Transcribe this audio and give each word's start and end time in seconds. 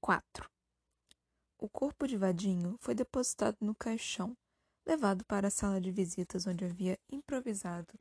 4. 0.00 0.50
O 1.58 1.68
corpo 1.68 2.08
de 2.08 2.16
Vadinho 2.16 2.76
foi 2.80 2.94
depositado 2.94 3.58
no 3.60 3.74
caixão, 3.74 4.34
levado 4.86 5.26
para 5.26 5.48
a 5.48 5.50
sala 5.50 5.78
de 5.78 5.92
visitas 5.92 6.46
onde 6.46 6.64
havia 6.64 6.98
improvisado 7.10 7.92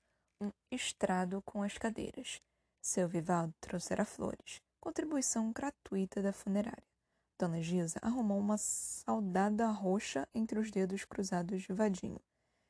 um 0.41 0.49
estrado 0.71 1.41
com 1.41 1.62
as 1.62 1.77
cadeiras. 1.77 2.41
Seu 2.81 3.09
Vivaldo 3.09 3.54
trouxera 3.59 4.05
flores, 4.05 4.62
contribuição 4.79 5.51
gratuita 5.51 6.21
da 6.21 6.31
funerária. 6.31 6.88
Dona 7.38 7.62
Gisa 7.62 8.00
arrumou 8.02 8.40
uma 8.40 8.58
saudada 8.58 9.68
roxa 9.68 10.26
entre 10.34 10.58
os 10.58 10.72
dedos 10.72 11.04
cruzados 11.04 11.63
de 11.63 11.74
Vadinho. 11.74 12.22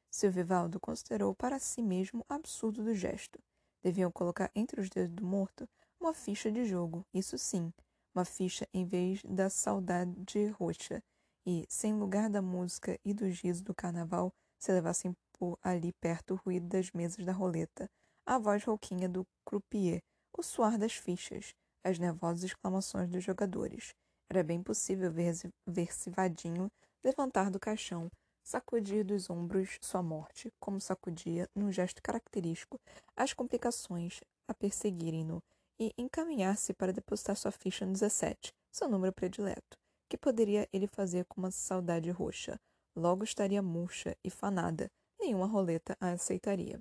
Seu 0.10 0.32
Vivaldo 0.32 0.80
considerou 0.80 1.36
para 1.36 1.60
si 1.60 1.84
mesmo 1.84 2.26
absurdo 2.28 2.84
do 2.84 2.96
gesto. 2.96 3.40
Deviam 3.84 4.12
colocar 4.12 4.50
entre 4.56 4.82
os 4.82 4.90
dedos 4.90 5.16
do 5.16 5.24
morto 5.24 5.70
uma 6.00 6.16
ficha 6.16 6.52
de 6.52 6.66
jogo, 6.66 7.06
isso 7.14 7.38
sim, 7.38 7.72
uma 8.14 8.26
ficha 8.26 8.68
em 8.74 8.86
vez 8.86 9.22
da 9.24 9.50
saudade 9.50 10.48
roxa, 10.58 11.02
e, 11.46 11.66
sem 11.70 11.94
lugar 11.94 12.30
da 12.30 12.42
música 12.42 13.00
e 13.04 13.14
do 13.14 13.30
giz 13.30 13.62
do 13.62 13.74
carnaval, 13.74 14.32
se 14.60 14.72
levassem 14.72 15.16
por 15.34 15.58
ali 15.64 15.94
perto 15.94 16.34
o 16.34 16.38
ruído 16.38 16.68
das 16.68 16.92
mesas 16.92 17.26
da 17.26 17.32
roleta, 17.32 17.90
a 18.26 18.38
voz 18.38 18.64
rouquinha 18.64 19.08
do 19.08 19.26
croupier, 19.46 20.02
o 20.38 20.44
suar 20.44 20.78
das 20.78 20.94
fichas, 20.94 21.54
as 21.84 21.98
nervosas 21.98 22.44
exclamações 22.44 23.10
dos 23.10 23.24
jogadores. 23.24 23.94
Era 24.30 24.44
bem 24.44 24.62
possível 24.62 25.12
ver-se 25.12 25.50
ver 25.66 25.90
vadinho 26.08 26.70
levantar 27.04 27.50
do 27.50 27.60
caixão, 27.60 28.12
sacudir 28.44 29.06
dos 29.06 29.30
ombros 29.30 29.78
sua 29.82 30.04
morte, 30.04 30.52
como 30.60 30.80
sacudia, 30.80 31.50
num 31.56 31.72
gesto 31.72 32.02
característico, 32.02 32.80
as 33.16 33.34
complicações 33.34 34.20
a 34.48 34.54
perseguirem-no, 34.54 35.42
e 35.80 35.94
encaminhar-se 35.98 36.74
para 36.74 36.92
depositar 36.92 37.36
sua 37.36 37.52
ficha 37.52 37.86
no 37.86 37.94
17, 37.94 38.54
seu 38.72 38.90
número 38.90 39.14
predileto. 39.14 39.78
Que 40.10 40.18
poderia 40.18 40.68
ele 40.74 40.88
fazer 40.88 41.26
com 41.26 41.40
uma 41.40 41.52
saudade 41.52 42.10
roxa? 42.12 42.60
Logo 42.96 43.24
estaria 43.24 43.62
murcha 43.62 44.18
e 44.24 44.30
fanada. 44.30 44.92
Nenhuma 45.20 45.46
roleta 45.46 45.96
a 46.00 46.12
aceitaria. 46.12 46.80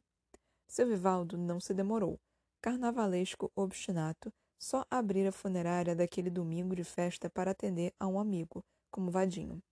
Seu 0.66 0.86
Vivaldo 0.86 1.36
não 1.36 1.60
se 1.60 1.72
demorou. 1.72 2.18
Carnavalesco 2.60 3.52
obstinato, 3.54 4.32
só 4.58 4.84
abrir 4.90 5.26
a 5.26 5.32
funerária 5.32 5.94
daquele 5.94 6.30
domingo 6.30 6.74
de 6.74 6.82
festa 6.82 7.30
para 7.30 7.52
atender 7.52 7.94
a 8.00 8.06
um 8.06 8.18
amigo, 8.18 8.64
como 8.90 9.10
Vadinho. 9.10 9.62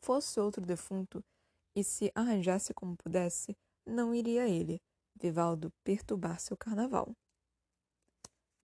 Fosse 0.00 0.40
outro 0.40 0.66
defunto, 0.66 1.22
e 1.76 1.84
se 1.84 2.10
arranjasse 2.14 2.74
como 2.74 2.96
pudesse, 2.96 3.56
não 3.86 4.14
iria 4.14 4.48
ele, 4.48 4.80
Vivaldo, 5.14 5.72
perturbar 5.84 6.40
seu 6.40 6.56
carnaval. 6.56 7.14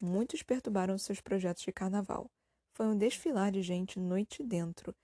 Muitos 0.00 0.42
perturbaram 0.42 0.96
seus 0.96 1.20
projetos 1.20 1.64
de 1.64 1.72
carnaval. 1.72 2.30
Foi 2.72 2.86
um 2.86 2.96
desfilar 2.96 3.50
de 3.50 3.62
gente 3.62 3.98
noite 3.98 4.44
dentro, 4.44 4.94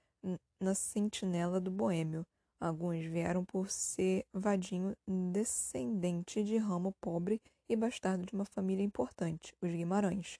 na 0.60 0.74
sentinela 0.74 1.60
do 1.60 1.70
boêmio. 1.70 2.24
Alguns 2.60 3.04
vieram 3.04 3.44
por 3.44 3.68
ser 3.68 4.24
vadinho 4.32 4.96
descendente 5.06 6.44
de 6.44 6.56
ramo 6.56 6.94
pobre 7.00 7.42
e 7.68 7.74
bastardo 7.74 8.24
de 8.24 8.32
uma 8.32 8.44
família 8.44 8.84
importante, 8.84 9.54
os 9.60 9.70
Guimarães. 9.70 10.38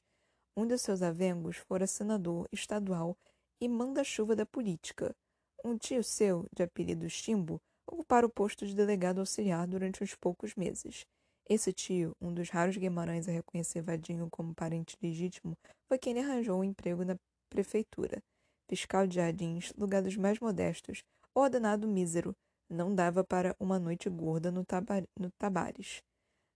Um 0.57 0.67
de 0.67 0.79
seus 0.79 1.03
avengos 1.03 1.57
fora 1.57 1.87
senador 1.87 2.49
estadual 2.53 3.17
e 3.61 3.69
manda-chuva 3.69 4.37
da 4.37 4.47
política. 4.47 5.15
Um 5.65 5.77
tio 5.77 6.05
seu, 6.05 6.47
de 6.55 6.63
apelido 6.63 7.11
Chimbo, 7.11 7.61
ocupara 7.87 8.25
o 8.25 8.31
posto 8.31 8.65
de 8.65 8.75
delegado 8.75 9.19
auxiliar 9.19 9.67
durante 9.67 10.05
uns 10.05 10.15
poucos 10.15 10.55
meses. 10.55 11.05
Esse 11.47 11.75
tio, 11.75 12.17
um 12.23 12.33
dos 12.33 12.49
raros 12.49 12.75
Guimarães 12.75 13.29
a 13.29 13.33
reconhecer 13.33 13.83
Vadinho 13.83 14.29
como 14.31 14.55
parente 14.55 14.97
legítimo, 15.03 15.59
foi 15.87 15.99
quem 15.99 16.15
lhe 16.15 16.21
arranjou 16.21 16.59
um 16.59 16.65
emprego 16.65 17.05
na 17.05 17.17
prefeitura. 17.51 18.23
Fiscal 18.67 19.07
de 19.07 19.17
jardins, 19.17 19.71
lugar 19.77 20.01
dos 20.01 20.17
mais 20.17 20.39
modestos, 20.39 21.05
ordenado 21.35 21.87
mísero, 21.87 22.35
não 22.67 22.95
dava 22.95 23.23
para 23.23 23.55
uma 23.61 23.79
noite 23.79 24.09
gorda 24.09 24.51
no, 24.51 24.65
no 25.21 25.31
Tabares. 25.39 26.03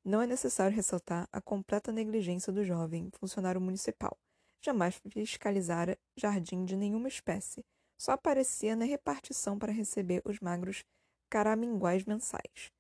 Não 0.03 0.23
é 0.23 0.27
necessário 0.27 0.75
ressaltar 0.75 1.29
a 1.31 1.39
completa 1.39 1.93
negligência 1.93 2.51
do 2.51 2.65
jovem 2.65 3.11
funcionário 3.21 3.61
municipal. 3.61 4.17
Jamais 4.63 4.99
fiscalizara 5.07 5.99
jardim 6.17 6.65
de 6.65 6.75
nenhuma 6.75 7.09
espécie. 7.09 7.63
Só 8.01 8.13
aparecia 8.13 8.75
na 8.75 8.87
repartição 8.87 9.59
para 9.59 9.71
receber 9.71 10.23
os 10.25 10.41
magros 10.41 10.83
caraminguais 11.29 12.07
mensais 12.07 12.73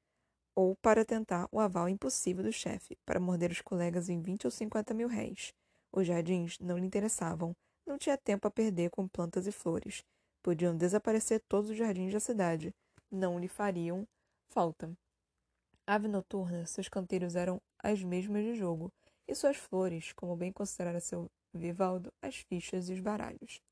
ou 0.58 0.74
para 0.82 1.04
tentar 1.04 1.48
o 1.52 1.60
aval 1.60 1.88
impossível 1.88 2.42
do 2.42 2.52
chefe, 2.52 2.98
para 3.06 3.20
morder 3.20 3.52
os 3.52 3.60
colegas 3.60 4.08
em 4.08 4.20
vinte 4.20 4.44
ou 4.44 4.50
cinquenta 4.50 4.92
mil 4.92 5.06
réis. 5.06 5.54
Os 5.92 6.04
jardins 6.04 6.58
não 6.58 6.76
lhe 6.76 6.84
interessavam, 6.84 7.54
não 7.86 7.96
tinha 7.96 8.18
tempo 8.18 8.48
a 8.48 8.50
perder 8.50 8.90
com 8.90 9.06
plantas 9.06 9.46
e 9.46 9.52
flores. 9.52 10.02
Podiam 10.42 10.76
desaparecer 10.76 11.40
todos 11.48 11.70
os 11.70 11.76
jardins 11.76 12.12
da 12.12 12.18
cidade, 12.18 12.74
não 13.08 13.38
lhe 13.38 13.46
fariam 13.46 14.04
falta. 14.48 14.92
Ave 15.86 16.08
noturna, 16.08 16.66
seus 16.66 16.88
canteiros 16.88 17.36
eram 17.36 17.62
as 17.78 18.02
mesmas 18.02 18.42
de 18.42 18.56
jogo, 18.56 18.92
e 19.28 19.36
suas 19.36 19.56
flores, 19.56 20.12
como 20.12 20.34
bem 20.34 20.50
considerara 20.50 20.98
seu 20.98 21.30
Vivaldo, 21.54 22.12
as 22.20 22.34
fichas 22.34 22.88
e 22.88 22.94
os 22.94 23.00
baralhos. 23.00 23.62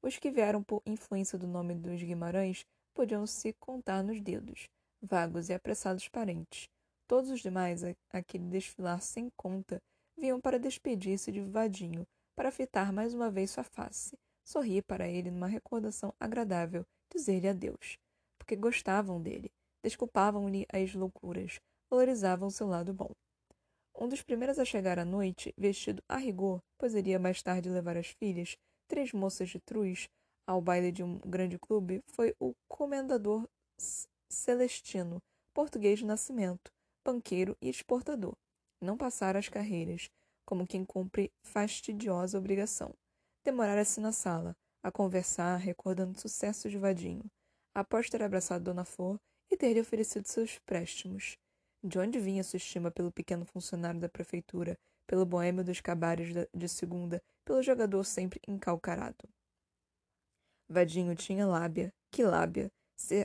Os 0.00 0.16
que 0.16 0.30
vieram 0.30 0.62
por 0.62 0.80
influência 0.86 1.38
do 1.38 1.46
nome 1.46 1.74
dos 1.74 2.02
Guimarães 2.02 2.64
podiam 2.94 3.26
se 3.26 3.52
contar 3.52 4.02
nos 4.02 4.18
dedos 4.22 4.70
vagos 5.02 5.48
e 5.48 5.52
apressados 5.52 6.08
parentes. 6.08 6.68
Todos 7.08 7.30
os 7.30 7.40
demais, 7.40 7.82
aquele 8.10 8.44
desfilar 8.44 9.02
sem 9.02 9.28
conta, 9.36 9.82
vinham 10.16 10.40
para 10.40 10.58
despedir-se 10.58 11.32
de 11.32 11.40
Vadinho, 11.40 12.06
para 12.34 12.50
fitar 12.50 12.92
mais 12.92 13.12
uma 13.12 13.30
vez 13.30 13.50
sua 13.50 13.64
face, 13.64 14.16
sorrir 14.44 14.82
para 14.82 15.08
ele 15.08 15.30
numa 15.30 15.46
recordação 15.46 16.14
agradável, 16.18 16.86
dizer-lhe 17.12 17.48
adeus. 17.48 17.98
Porque 18.38 18.56
gostavam 18.56 19.20
dele, 19.20 19.50
desculpavam-lhe 19.82 20.66
as 20.72 20.94
loucuras, 20.94 21.60
valorizavam 21.90 22.48
seu 22.48 22.66
lado 22.66 22.94
bom. 22.94 23.10
Um 23.98 24.08
dos 24.08 24.22
primeiros 24.22 24.58
a 24.58 24.64
chegar 24.64 24.98
à 24.98 25.04
noite, 25.04 25.52
vestido 25.56 26.02
a 26.08 26.16
rigor, 26.16 26.62
pois 26.78 26.94
iria 26.94 27.18
mais 27.18 27.42
tarde 27.42 27.68
levar 27.68 27.96
as 27.96 28.08
filhas, 28.08 28.56
três 28.88 29.12
moças 29.12 29.50
de 29.50 29.60
truz, 29.60 30.08
ao 30.46 30.60
baile 30.60 30.90
de 30.90 31.02
um 31.02 31.18
grande 31.18 31.58
clube, 31.58 32.02
foi 32.06 32.34
o 32.40 32.54
comendador 32.68 33.46
Celestino, 34.32 35.22
português 35.52 35.98
de 35.98 36.06
nascimento, 36.06 36.72
banqueiro 37.04 37.54
e 37.60 37.68
exportador. 37.68 38.34
Não 38.80 38.96
passara 38.96 39.38
as 39.38 39.48
carreiras, 39.48 40.08
como 40.44 40.66
quem 40.66 40.84
cumpre 40.84 41.30
fastidiosa 41.42 42.38
obrigação. 42.38 42.94
Demorara-se 43.44 44.00
na 44.00 44.10
sala, 44.10 44.56
a 44.82 44.90
conversar, 44.90 45.56
recordando 45.58 46.18
sucessos 46.18 46.72
de 46.72 46.78
Vadinho, 46.78 47.30
após 47.74 48.08
ter 48.08 48.22
abraçado 48.22 48.64
Dona 48.64 48.84
Flor 48.84 49.20
e 49.50 49.56
ter-lhe 49.56 49.80
oferecido 49.80 50.26
seus 50.26 50.58
préstimos. 50.60 51.36
De 51.84 51.98
onde 51.98 52.18
vinha 52.18 52.42
sua 52.42 52.56
estima 52.56 52.90
pelo 52.90 53.12
pequeno 53.12 53.44
funcionário 53.44 54.00
da 54.00 54.08
prefeitura, 54.08 54.78
pelo 55.06 55.26
boêmio 55.26 55.62
dos 55.62 55.80
cabares 55.80 56.28
de 56.54 56.68
segunda, 56.68 57.22
pelo 57.44 57.62
jogador 57.62 58.02
sempre 58.04 58.40
encalcarado? 58.48 59.28
Vadinho 60.68 61.14
tinha 61.14 61.46
lábia. 61.46 61.92
Que 62.10 62.24
lábia! 62.24 62.72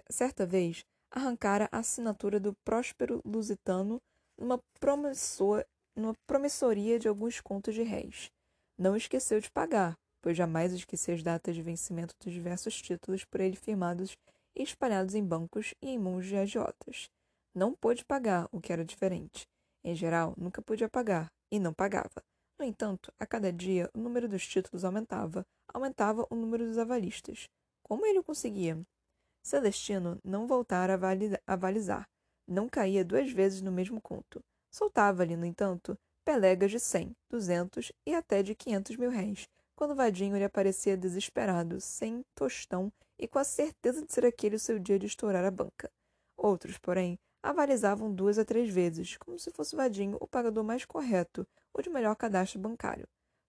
Certa 0.10 0.46
vez, 0.46 0.84
arrancara 1.12 1.68
a 1.72 1.80
assinatura 1.80 2.40
do 2.40 2.54
próspero 2.64 3.22
lusitano 3.26 4.02
numa, 4.38 4.60
promissor, 4.80 5.66
numa 5.96 6.14
promissoria 6.26 7.00
de 7.00 7.08
alguns 7.08 7.42
contos 7.42 7.74
de 7.74 7.84
réis. 7.84 8.32
Não 8.78 8.96
esqueceu 8.96 9.40
de 9.40 9.50
pagar, 9.50 9.98
pois 10.22 10.38
jamais 10.38 10.74
esqueceu 10.74 11.16
as 11.16 11.24
datas 11.24 11.56
de 11.56 11.62
vencimento 11.62 12.14
dos 12.20 12.34
diversos 12.34 12.82
títulos 12.82 13.24
por 13.26 13.42
ele 13.42 13.56
firmados 13.56 14.18
e 14.56 14.64
espalhados 14.64 15.16
em 15.16 15.24
bancos 15.24 15.74
e 15.82 15.90
em 15.90 15.98
mãos 16.00 16.26
de 16.26 16.36
agiotas. 16.36 17.10
Não 17.54 17.74
pôde 17.74 18.06
pagar, 18.06 18.48
o 18.52 18.62
que 18.62 18.72
era 18.72 18.86
diferente. 18.86 19.48
Em 19.84 19.96
geral, 19.96 20.34
nunca 20.38 20.62
podia 20.62 20.90
pagar, 20.90 21.32
e 21.52 21.60
não 21.60 21.74
pagava. 21.74 22.24
No 22.60 22.66
entanto, 22.66 23.12
a 23.20 23.26
cada 23.26 23.52
dia 23.54 23.90
o 23.94 24.00
número 24.00 24.28
dos 24.28 24.46
títulos 24.46 24.84
aumentava, 24.84 25.46
aumentava 25.68 26.28
o 26.30 26.36
número 26.36 26.66
dos 26.66 26.78
avalistas. 26.78 27.48
Como 27.84 28.06
ele 28.06 28.20
o 28.20 28.24
conseguia? 28.24 28.78
Celestino 29.44 30.20
não 30.24 30.48
voltara 30.48 30.94
a 30.94 31.54
avalizar. 31.54 32.08
Não 32.48 32.68
caía 32.70 33.04
duas 33.04 33.32
vezes 33.32 33.62
no 33.62 33.72
mesmo 33.72 34.02
conto. 34.02 34.44
Soltava-lhe, 34.72 35.36
no 35.36 35.46
entanto, 35.46 35.98
pelegas 36.24 36.72
de 36.72 36.80
cem, 36.80 37.16
duzentos 37.30 37.92
e 38.06 38.14
até 38.14 38.44
de 38.44 38.54
quinhentos 38.54 38.96
mil 38.96 39.10
réis, 39.10 39.48
quando 39.76 39.96
Vadinho 39.96 40.38
lhe 40.38 40.44
aparecia 40.44 40.98
desesperado, 40.98 41.80
sem 41.80 42.24
tostão 42.36 42.92
e 43.18 43.28
com 43.28 43.40
a 43.40 43.44
certeza 43.44 44.06
de 44.06 44.12
ser 44.12 44.26
aquele 44.26 44.56
o 44.56 44.60
seu 44.60 44.78
dia 44.78 45.00
de 45.00 45.06
estourar 45.06 45.46
a 45.46 45.52
banca. 45.52 45.90
Outros, 46.36 46.78
porém, 46.78 47.18
avalizavam 47.42 48.14
duas 48.14 48.38
a 48.38 48.46
três 48.46 48.70
vezes, 48.70 49.18
como 49.18 49.40
se 49.40 49.52
fosse 49.52 49.76
Vadinho 49.76 50.18
o 50.20 50.28
pagador 50.28 50.64
mais 50.64 50.84
correto, 50.84 51.48
ou 51.74 51.82
de 51.82 51.90
melhor 51.90 52.16
cadastro 52.16 52.60
bancário. 52.60 53.08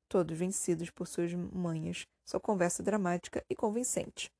Todos 0.08 0.38
vencidos 0.38 0.88
por 0.90 1.06
suas 1.06 1.34
manhas, 1.34 2.06
sua 2.24 2.40
conversa 2.40 2.82
dramática 2.82 3.44
e 3.50 3.56
convincente. 3.56 4.30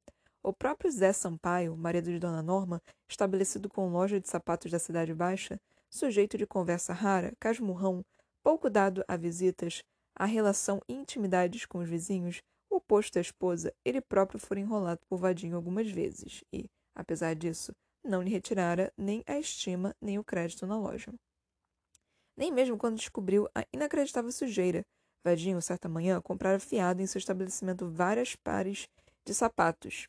O 0.43 0.53
próprio 0.53 0.91
Zé 0.91 1.13
Sampaio, 1.13 1.77
marido 1.77 2.11
de 2.11 2.19
Dona 2.19 2.43
Norma, 2.43 2.81
estabelecido 3.09 3.69
com 3.69 3.91
loja 3.91 4.21
de 4.21 4.29
sapatos 4.29 4.71
da 4.71 4.79
Cidade 4.79 5.13
Baixa, 5.13 5.61
sujeito 5.91 6.39
de 6.39 6.47
conversa 6.47 6.93
rara, 6.93 7.33
casmurrão, 7.41 8.05
pouco 8.43 8.71
dado 8.71 9.05
a 9.09 9.17
visitas, 9.17 9.83
a 10.15 10.25
relação 10.25 10.81
e 10.89 10.95
intimidades 10.95 11.67
com 11.67 11.79
os 11.79 11.89
vizinhos, 11.89 12.41
oposto 12.71 13.19
à 13.19 13.21
esposa, 13.21 13.75
ele 13.85 14.01
próprio 14.01 14.39
fora 14.39 14.61
enrolado 14.61 15.01
por 15.09 15.19
Vadinho 15.19 15.57
algumas 15.57 15.91
vezes 15.91 16.45
e, 16.53 16.67
apesar 16.95 17.35
disso, 17.35 17.73
não 18.05 18.23
lhe 18.23 18.31
retirara 18.31 18.93
nem 18.97 19.23
a 19.27 19.39
estima 19.39 19.95
nem 20.01 20.19
o 20.19 20.25
crédito 20.25 20.67
na 20.67 20.79
loja. 20.79 21.13
Nem 22.37 22.53
mesmo 22.53 22.79
quando 22.79 22.97
descobriu 22.97 23.49
a 23.55 23.65
inacreditável 23.73 24.31
sujeira. 24.31 24.85
Vadinho, 25.25 25.61
certa 25.61 25.89
manhã, 25.89 26.21
comprara 26.21 26.61
fiado 26.61 27.03
em 27.03 27.07
seu 27.07 27.19
estabelecimento 27.19 27.91
várias 27.91 28.37
pares 28.37 28.89
de 29.27 29.35
sapatos, 29.35 30.09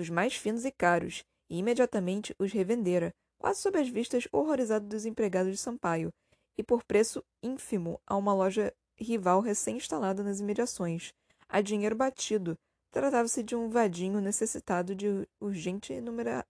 dos 0.00 0.08
mais 0.08 0.34
finos 0.34 0.64
e 0.64 0.72
caros, 0.72 1.22
e 1.50 1.58
imediatamente 1.58 2.34
os 2.38 2.52
revendera, 2.52 3.12
quase 3.38 3.60
sob 3.60 3.78
as 3.78 3.88
vistas 3.88 4.26
horrorizadas 4.32 4.88
dos 4.88 5.04
empregados 5.04 5.52
de 5.52 5.58
Sampaio, 5.58 6.10
e 6.56 6.62
por 6.62 6.82
preço 6.84 7.22
ínfimo 7.42 8.00
a 8.06 8.16
uma 8.16 8.32
loja 8.32 8.72
rival 8.98 9.40
recém-instalada 9.40 10.22
nas 10.24 10.40
imediações, 10.40 11.12
a 11.46 11.60
dinheiro 11.60 11.94
batido. 11.94 12.56
Tratava-se 12.90 13.42
de 13.42 13.54
um 13.54 13.68
vadinho 13.68 14.20
necessitado 14.20 14.94
de 14.94 15.28
urgente 15.38 15.94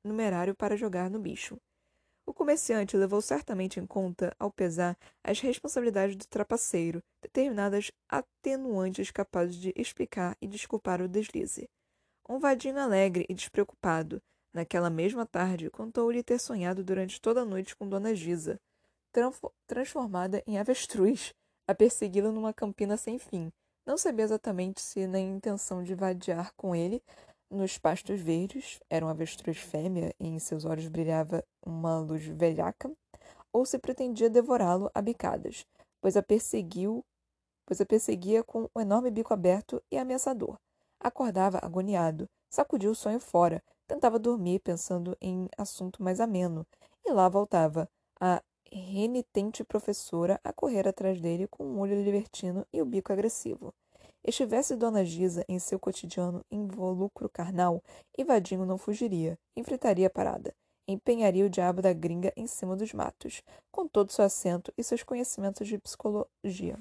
numerário 0.04 0.54
para 0.54 0.76
jogar 0.76 1.10
no 1.10 1.18
bicho. 1.18 1.58
O 2.24 2.32
comerciante 2.32 2.96
levou 2.96 3.20
certamente 3.20 3.80
em 3.80 3.86
conta, 3.86 4.32
ao 4.38 4.52
pesar, 4.52 4.96
as 5.24 5.40
responsabilidades 5.40 6.14
do 6.14 6.26
trapaceiro, 6.26 7.02
determinadas 7.20 7.90
atenuantes 8.08 9.10
capazes 9.10 9.56
de 9.56 9.72
explicar 9.76 10.36
e 10.40 10.46
desculpar 10.46 11.02
o 11.02 11.08
deslize. 11.08 11.68
Um 12.30 12.38
vadinho 12.38 12.78
alegre 12.78 13.26
e 13.28 13.34
despreocupado, 13.34 14.22
naquela 14.54 14.88
mesma 14.88 15.26
tarde, 15.26 15.68
contou-lhe 15.68 16.22
ter 16.22 16.38
sonhado 16.38 16.84
durante 16.84 17.20
toda 17.20 17.40
a 17.40 17.44
noite 17.44 17.74
com 17.74 17.88
Dona 17.88 18.14
Gisa, 18.14 18.56
transformada 19.66 20.40
em 20.46 20.56
avestruz, 20.56 21.34
a 21.66 21.74
persegui-lo 21.74 22.30
numa 22.30 22.54
campina 22.54 22.96
sem 22.96 23.18
fim. 23.18 23.50
Não 23.84 23.98
sabia 23.98 24.24
exatamente 24.24 24.80
se 24.80 25.08
na 25.08 25.18
intenção 25.18 25.82
de 25.82 25.92
vadiar 25.92 26.52
com 26.56 26.72
ele 26.72 27.02
nos 27.50 27.78
pastos 27.78 28.20
verdes, 28.20 28.78
era 28.88 29.04
um 29.04 29.08
avestruz 29.08 29.58
fêmea 29.58 30.14
e 30.20 30.28
em 30.28 30.38
seus 30.38 30.64
olhos 30.64 30.86
brilhava 30.86 31.44
uma 31.66 31.98
luz 31.98 32.24
velhaca, 32.24 32.92
ou 33.52 33.66
se 33.66 33.76
pretendia 33.76 34.30
devorá-lo 34.30 34.88
a 34.94 35.02
bicadas, 35.02 35.66
pois 36.00 36.16
a 36.16 36.22
perseguiu, 36.22 37.04
pois 37.66 37.80
a 37.80 37.84
perseguia 37.84 38.44
com 38.44 38.66
o 38.66 38.70
um 38.76 38.80
enorme 38.80 39.10
bico 39.10 39.34
aberto 39.34 39.82
e 39.90 39.98
ameaçador. 39.98 40.56
Acordava 41.00 41.58
agoniado, 41.62 42.28
sacudiu 42.50 42.90
o 42.90 42.94
sonho 42.94 43.18
fora, 43.18 43.62
tentava 43.86 44.18
dormir 44.18 44.60
pensando 44.60 45.16
em 45.20 45.48
assunto 45.56 46.02
mais 46.02 46.20
ameno, 46.20 46.66
e 47.04 47.10
lá 47.10 47.26
voltava, 47.28 47.88
a 48.20 48.42
renitente 48.70 49.64
professora 49.64 50.38
a 50.44 50.52
correr 50.52 50.86
atrás 50.86 51.20
dele 51.20 51.48
com 51.48 51.64
um 51.64 51.80
olho 51.80 52.00
libertino 52.02 52.66
e 52.72 52.82
o 52.82 52.84
bico 52.84 53.12
agressivo. 53.12 53.72
Estivesse 54.22 54.76
Dona 54.76 55.04
Gisa 55.04 55.44
em 55.48 55.58
seu 55.58 55.78
cotidiano 55.78 56.44
involucro 56.50 57.28
carnal, 57.28 57.82
Vadinho 58.26 58.66
não 58.66 58.76
fugiria, 58.76 59.38
enfrentaria 59.56 60.06
a 60.06 60.10
parada, 60.10 60.54
empenharia 60.86 61.46
o 61.46 61.50
diabo 61.50 61.80
da 61.80 61.92
gringa 61.94 62.30
em 62.36 62.46
cima 62.46 62.76
dos 62.76 62.92
matos, 62.92 63.42
com 63.72 63.88
todo 63.88 64.12
seu 64.12 64.24
assento 64.24 64.72
e 64.76 64.84
seus 64.84 65.02
conhecimentos 65.02 65.66
de 65.66 65.78
psicologia. 65.78 66.78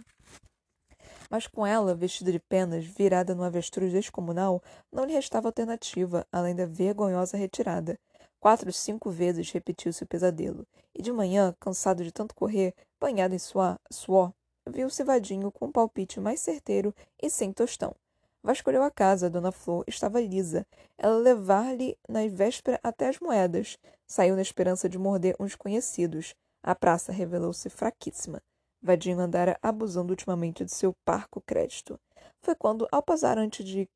Mas 1.29 1.45
com 1.47 1.65
ela, 1.65 1.93
vestida 1.93 2.31
de 2.31 2.39
penas, 2.39 2.85
virada 2.85 3.35
no 3.35 3.43
avestruz 3.43 3.91
descomunal, 3.91 4.61
não 4.91 5.05
lhe 5.05 5.13
restava 5.13 5.47
alternativa, 5.47 6.25
além 6.31 6.55
da 6.55 6.65
vergonhosa 6.65 7.37
retirada. 7.37 7.99
Quatro, 8.39 8.71
cinco 8.73 9.11
vezes 9.11 9.51
repetiu-se 9.51 10.03
o 10.03 10.07
pesadelo, 10.07 10.65
e 10.95 11.01
de 11.01 11.11
manhã, 11.11 11.53
cansado 11.59 12.03
de 12.03 12.11
tanto 12.11 12.33
correr, 12.33 12.73
banhado 12.99 13.35
em 13.35 13.39
suor, 13.39 13.77
suor 13.91 14.33
viu-se 14.69 15.03
vadinho 15.03 15.51
com 15.51 15.65
um 15.65 15.71
palpite 15.71 16.19
mais 16.19 16.39
certeiro 16.39 16.93
e 17.21 17.29
sem 17.29 17.51
tostão. 17.51 17.95
Vasculhou 18.41 18.83
a 18.83 18.91
casa, 18.91 19.29
Dona 19.29 19.51
Flor 19.51 19.83
estava 19.87 20.21
lisa. 20.21 20.65
Ela 20.97 21.17
levar-lhe 21.17 21.97
na 22.07 22.25
véspera 22.27 22.79
até 22.81 23.09
as 23.09 23.19
moedas. 23.19 23.77
Saiu 24.07 24.35
na 24.35 24.41
esperança 24.41 24.87
de 24.87 24.97
morder 24.97 25.35
uns 25.39 25.55
conhecidos. 25.55 26.33
A 26.63 26.73
praça 26.73 27.11
revelou-se 27.11 27.69
fraquíssima. 27.69 28.41
Vadinho 28.81 29.19
andara 29.19 29.57
abusando 29.61 30.11
ultimamente 30.11 30.63
de 30.63 30.73
seu 30.73 30.93
parco 31.05 31.41
crédito. 31.41 31.99
Foi 32.41 32.55
quando, 32.55 32.87
ao 32.91 33.03
passar 33.03 33.37
ante, 33.37 33.63
de, 33.63 33.89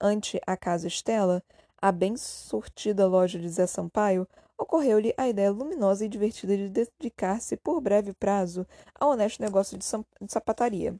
ante 0.00 0.40
a 0.46 0.56
casa 0.56 0.86
Estela, 0.86 1.42
a 1.80 1.90
bem 1.92 2.16
sortida 2.16 3.06
loja 3.06 3.38
de 3.38 3.48
Zé 3.48 3.66
Sampaio, 3.66 4.26
ocorreu-lhe 4.58 5.14
a 5.16 5.28
ideia 5.28 5.50
luminosa 5.50 6.04
e 6.04 6.08
divertida 6.08 6.56
de 6.56 6.68
dedicar-se 6.68 7.56
por 7.56 7.80
breve 7.80 8.12
prazo 8.12 8.66
ao 8.94 9.10
honesto 9.10 9.40
negócio 9.40 9.78
de, 9.78 9.86
de 10.20 10.32
sapataria, 10.32 10.96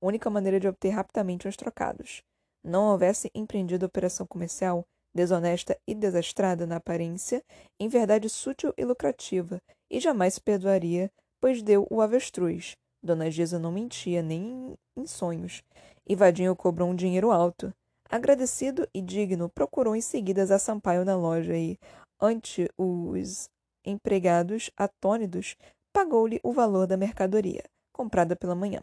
única 0.00 0.28
maneira 0.28 0.60
de 0.60 0.68
obter 0.68 0.90
rapidamente 0.90 1.48
uns 1.48 1.56
trocados. 1.56 2.22
Não 2.62 2.90
houvesse 2.90 3.30
empreendido 3.34 3.86
operação 3.86 4.26
comercial, 4.26 4.84
desonesta 5.14 5.78
e 5.86 5.94
desastrada 5.94 6.66
na 6.66 6.76
aparência, 6.76 7.42
em 7.80 7.88
verdade 7.88 8.28
sútil 8.28 8.72
e 8.76 8.84
lucrativa, 8.84 9.60
e 9.90 9.98
jamais 10.00 10.34
se 10.34 10.40
perdoaria, 10.40 11.10
pois 11.42 11.60
deu 11.60 11.88
o 11.90 12.00
avestruz. 12.00 12.76
Dona 13.02 13.28
Gisa 13.28 13.58
não 13.58 13.72
mentia 13.72 14.22
nem 14.22 14.74
em 14.96 15.06
sonhos. 15.08 15.60
E 16.08 16.14
Vadinho 16.14 16.54
cobrou 16.54 16.88
um 16.88 16.94
dinheiro 16.94 17.32
alto. 17.32 17.74
Agradecido 18.08 18.88
e 18.94 19.02
digno, 19.02 19.48
procurou 19.48 19.96
em 19.96 20.00
seguida 20.00 20.42
a 20.44 20.58
Sampaio 20.58 21.04
na 21.04 21.16
loja 21.16 21.56
e, 21.56 21.76
ante 22.20 22.70
os 22.78 23.48
empregados 23.84 24.70
atônidos, 24.76 25.56
pagou-lhe 25.92 26.38
o 26.44 26.52
valor 26.52 26.86
da 26.86 26.96
mercadoria, 26.96 27.64
comprada 27.92 28.36
pela 28.36 28.54
manhã. 28.54 28.80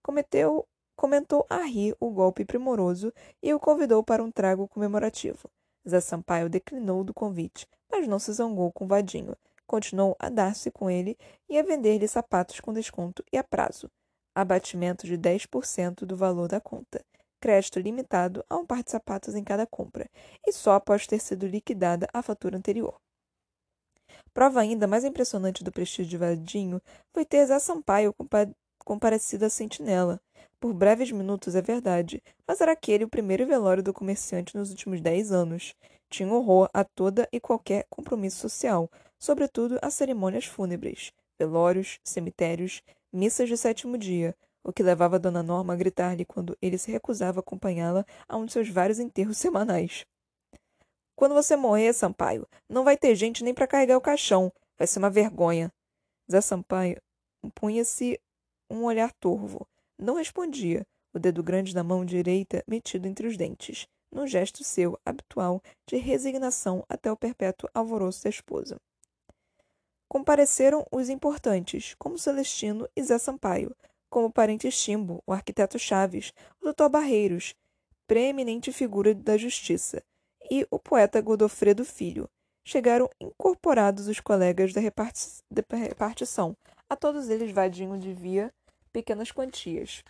Cometeu, 0.00 0.64
comentou 0.94 1.44
a 1.50 1.62
rir 1.62 1.96
o 1.98 2.10
golpe 2.10 2.44
primoroso 2.44 3.12
e 3.42 3.52
o 3.52 3.58
convidou 3.58 4.04
para 4.04 4.22
um 4.22 4.30
trago 4.30 4.68
comemorativo. 4.68 5.50
Zé 5.88 6.00
Sampaio 6.00 6.48
declinou 6.48 7.02
do 7.02 7.12
convite, 7.12 7.66
mas 7.90 8.06
não 8.06 8.20
se 8.20 8.32
zangou 8.32 8.70
com 8.70 8.86
Vadinho. 8.86 9.34
Continuou 9.68 10.16
a 10.18 10.28
dar-se 10.28 10.68
com 10.72 10.90
ele 10.90 11.16
e 11.48 11.56
a 11.56 11.62
vender-lhe 11.62 12.08
sapatos 12.08 12.58
com 12.58 12.72
desconto 12.72 13.22
e 13.32 13.38
a 13.38 13.44
prazo, 13.44 13.88
abatimento 14.34 15.06
de 15.06 15.16
10% 15.16 16.04
do 16.04 16.16
valor 16.16 16.48
da 16.48 16.60
conta 16.60 17.04
crédito 17.40 17.78
limitado 17.78 18.44
a 18.48 18.56
um 18.56 18.66
par 18.66 18.82
de 18.82 18.90
sapatos 18.90 19.34
em 19.34 19.44
cada 19.44 19.66
compra, 19.66 20.08
e 20.46 20.52
só 20.52 20.72
após 20.72 21.06
ter 21.06 21.20
sido 21.20 21.46
liquidada 21.46 22.08
a 22.12 22.22
fatura 22.22 22.56
anterior. 22.56 23.00
Prova 24.34 24.60
ainda 24.60 24.86
mais 24.86 25.04
impressionante 25.04 25.64
do 25.64 25.72
prestígio 25.72 26.10
de 26.10 26.16
Vadinho 26.16 26.80
foi 27.12 27.24
ter 27.24 27.46
Zé 27.46 27.58
Sampaio 27.58 28.12
compa 28.14 28.50
comparecido 28.84 29.44
à 29.44 29.50
sentinela. 29.50 30.20
Por 30.60 30.72
breves 30.72 31.12
minutos, 31.12 31.54
é 31.54 31.62
verdade, 31.62 32.22
mas 32.46 32.60
era 32.60 32.72
aquele 32.72 33.04
o 33.04 33.08
primeiro 33.08 33.46
velório 33.46 33.82
do 33.82 33.92
comerciante 33.92 34.56
nos 34.56 34.70
últimos 34.70 35.00
dez 35.00 35.30
anos. 35.30 35.74
Tinha 36.10 36.32
horror 36.32 36.68
a 36.72 36.82
toda 36.84 37.28
e 37.32 37.38
qualquer 37.38 37.86
compromisso 37.90 38.38
social, 38.38 38.90
sobretudo 39.18 39.78
a 39.82 39.90
cerimônias 39.90 40.44
fúnebres, 40.44 41.12
velórios, 41.38 41.98
cemitérios, 42.04 42.82
missas 43.12 43.48
de 43.48 43.56
sétimo 43.56 43.96
dia, 43.98 44.36
o 44.62 44.72
que 44.72 44.82
levava 44.82 45.18
Dona 45.18 45.42
Norma 45.42 45.72
a 45.72 45.76
gritar-lhe 45.76 46.24
quando 46.24 46.56
ele 46.60 46.76
se 46.76 46.90
recusava 46.90 47.38
a 47.38 47.40
acompanhá-la 47.40 48.04
a 48.28 48.36
um 48.36 48.44
de 48.44 48.52
seus 48.52 48.68
vários 48.68 48.98
enterros 48.98 49.38
semanais. 49.38 50.04
Quando 51.16 51.34
você 51.34 51.56
morrer, 51.56 51.92
Sampaio, 51.92 52.46
não 52.68 52.84
vai 52.84 52.96
ter 52.96 53.14
gente 53.14 53.42
nem 53.42 53.52
para 53.52 53.66
carregar 53.66 53.96
o 53.96 54.00
caixão. 54.00 54.52
Vai 54.78 54.86
ser 54.86 55.00
uma 55.00 55.10
vergonha. 55.10 55.72
Zé 56.30 56.40
Sampaio 56.40 57.00
punha-se 57.54 58.20
um 58.70 58.84
olhar 58.84 59.12
torvo. 59.14 59.66
Não 59.98 60.14
respondia, 60.14 60.86
o 61.12 61.18
dedo 61.18 61.42
grande 61.42 61.74
da 61.74 61.82
mão 61.82 62.04
direita 62.04 62.62
metido 62.68 63.08
entre 63.08 63.26
os 63.26 63.36
dentes, 63.36 63.88
num 64.12 64.26
gesto 64.26 64.62
seu 64.62 64.98
habitual 65.04 65.62
de 65.88 65.96
resignação 65.96 66.84
até 66.88 67.10
o 67.10 67.16
perpétuo 67.16 67.68
alvoroço 67.74 68.22
da 68.22 68.30
esposa. 68.30 68.78
Compareceram 70.08 70.86
os 70.90 71.08
importantes, 71.08 71.94
como 71.98 72.18
Celestino 72.18 72.88
e 72.96 73.02
Zé 73.02 73.18
Sampaio, 73.18 73.76
como 74.08 74.32
parente 74.32 74.70
Chimbo, 74.70 75.22
o 75.26 75.32
arquiteto 75.32 75.78
Chaves, 75.78 76.32
o 76.60 76.64
doutor 76.64 76.88
Barreiros, 76.88 77.54
preeminente 78.06 78.72
figura 78.72 79.14
da 79.14 79.36
justiça, 79.36 80.02
e 80.50 80.66
o 80.70 80.78
poeta 80.78 81.20
Godofredo 81.20 81.84
Filho. 81.84 82.28
Chegaram 82.64 83.08
incorporados 83.20 84.08
os 84.08 84.20
colegas 84.20 84.72
da, 84.72 84.80
reparti 84.80 85.42
da 85.50 85.62
repartição. 85.76 86.56
A 86.88 86.96
todos 86.96 87.28
eles 87.28 87.52
Vadinho 87.52 87.98
devia 87.98 88.52
pequenas 88.92 89.30
quantias. 89.30 90.02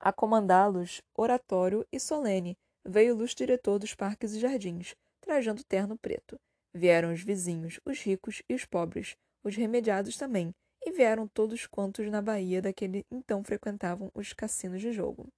A 0.00 0.12
comandá-los, 0.12 1.00
oratório 1.14 1.86
e 1.92 1.98
solene, 1.98 2.58
veio 2.84 3.14
o 3.14 3.18
luz 3.18 3.34
diretor 3.34 3.78
dos 3.78 3.94
parques 3.94 4.34
e 4.34 4.40
jardins, 4.40 4.94
trajando 5.20 5.64
terno 5.64 5.96
preto. 5.96 6.38
Vieram 6.74 7.12
os 7.12 7.22
vizinhos, 7.22 7.78
os 7.84 8.00
ricos 8.00 8.42
e 8.48 8.54
os 8.54 8.64
pobres, 8.64 9.16
os 9.44 9.54
remediados 9.54 10.16
também, 10.16 10.52
e 10.84 10.90
vieram 10.90 11.28
todos 11.28 11.66
quantos 11.66 12.10
na 12.10 12.20
Bahia 12.20 12.60
daquele 12.60 13.04
então 13.10 13.44
frequentavam 13.44 14.10
os 14.14 14.32
cassinos 14.32 14.80
de 14.80 14.92
jogo, 14.92 15.28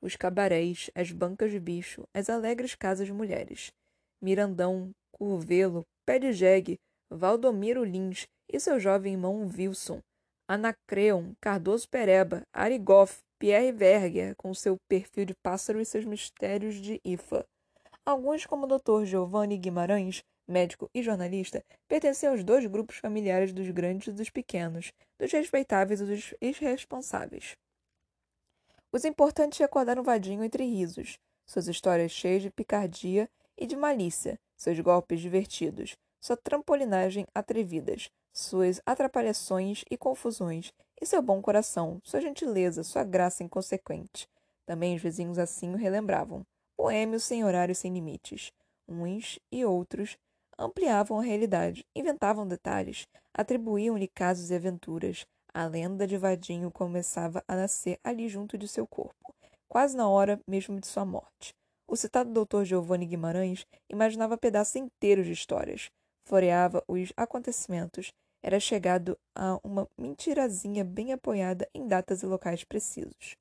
os 0.00 0.16
cabarés, 0.16 0.90
as 0.94 1.12
bancas 1.12 1.50
de 1.50 1.60
bicho, 1.60 2.04
as 2.12 2.28
alegres 2.28 2.74
casas 2.74 3.06
de 3.06 3.12
mulheres. 3.12 3.72
Mirandão, 4.20 4.90
Curvelo, 5.12 5.84
Pé 6.04 6.18
de 6.18 6.32
Jegue, 6.32 6.78
Valdomiro 7.08 7.84
Lins 7.84 8.26
e 8.52 8.58
seu 8.58 8.80
jovem 8.80 9.12
irmão 9.12 9.48
Wilson, 9.56 10.00
Anacreon, 10.48 11.32
Cardoso 11.40 11.88
Pereba, 11.88 12.42
Arigoff, 12.52 13.20
Pierre 13.38 13.72
Verger, 13.72 14.34
com 14.36 14.52
seu 14.52 14.76
perfil 14.88 15.24
de 15.24 15.34
pássaro 15.42 15.80
e 15.80 15.84
seus 15.84 16.04
mistérios 16.04 16.74
de 16.74 17.00
Ifa. 17.04 17.46
Alguns, 18.04 18.44
como 18.44 18.66
o 18.66 18.78
Dr. 18.78 19.04
Giovanni 19.04 19.56
Guimarães, 19.56 20.22
médico 20.46 20.90
e 20.94 21.02
jornalista, 21.02 21.64
pertenciam 21.88 22.32
aos 22.32 22.44
dois 22.44 22.66
grupos 22.66 22.96
familiares 22.96 23.52
dos 23.52 23.68
grandes 23.70 24.08
e 24.08 24.12
dos 24.12 24.30
pequenos, 24.30 24.92
dos 25.18 25.32
respeitáveis 25.32 26.00
e 26.00 26.04
dos 26.04 26.34
irresponsáveis. 26.40 27.56
Os 28.90 29.04
importantes 29.04 29.58
recordaram 29.58 30.02
Vadinho 30.02 30.44
entre 30.44 30.64
risos, 30.64 31.18
suas 31.46 31.68
histórias 31.68 32.12
cheias 32.12 32.42
de 32.42 32.50
picardia 32.50 33.28
e 33.56 33.66
de 33.66 33.76
malícia, 33.76 34.38
seus 34.56 34.78
golpes 34.80 35.20
divertidos, 35.20 35.96
sua 36.20 36.36
trampolinagem 36.36 37.26
atrevidas, 37.34 38.10
suas 38.32 38.80
atrapalhações 38.86 39.84
e 39.90 39.96
confusões, 39.96 40.72
e 41.00 41.06
seu 41.06 41.20
bom 41.20 41.42
coração, 41.42 42.00
sua 42.04 42.20
gentileza, 42.20 42.84
sua 42.84 43.02
graça 43.02 43.42
inconsequente. 43.42 44.28
Também 44.64 44.94
os 44.94 45.02
vizinhos 45.02 45.38
assim 45.38 45.74
o 45.74 45.76
relembravam, 45.76 46.46
boêmios 46.76 47.24
sem 47.24 47.44
horários 47.44 47.78
sem 47.78 47.92
limites. 47.92 48.52
Uns 48.86 49.38
e 49.50 49.64
outros 49.64 50.16
ampliavam 50.58 51.18
a 51.18 51.22
realidade, 51.22 51.86
inventavam 51.94 52.46
detalhes, 52.46 53.06
atribuíam-lhe 53.34 54.08
casos 54.08 54.50
e 54.50 54.54
aventuras. 54.54 55.26
A 55.54 55.66
lenda 55.66 56.06
de 56.06 56.16
Vadinho 56.16 56.70
começava 56.70 57.44
a 57.46 57.54
nascer 57.54 57.98
ali 58.02 58.28
junto 58.28 58.56
de 58.56 58.66
seu 58.66 58.86
corpo, 58.86 59.34
quase 59.68 59.96
na 59.96 60.08
hora 60.08 60.40
mesmo 60.46 60.80
de 60.80 60.86
sua 60.86 61.04
morte. 61.04 61.54
O 61.86 61.96
citado 61.96 62.30
doutor 62.30 62.64
Giovanni 62.64 63.04
Guimarães 63.04 63.66
imaginava 63.90 64.38
pedaços 64.38 64.76
inteiros 64.76 65.26
de 65.26 65.32
histórias, 65.32 65.90
floreava 66.24 66.82
os 66.88 67.12
acontecimentos, 67.16 68.12
era 68.42 68.58
chegado 68.58 69.18
a 69.34 69.58
uma 69.62 69.86
mentirazinha 69.96 70.84
bem 70.84 71.12
apoiada 71.12 71.68
em 71.74 71.86
datas 71.86 72.22
e 72.22 72.26
locais 72.26 72.64
precisos. 72.64 73.36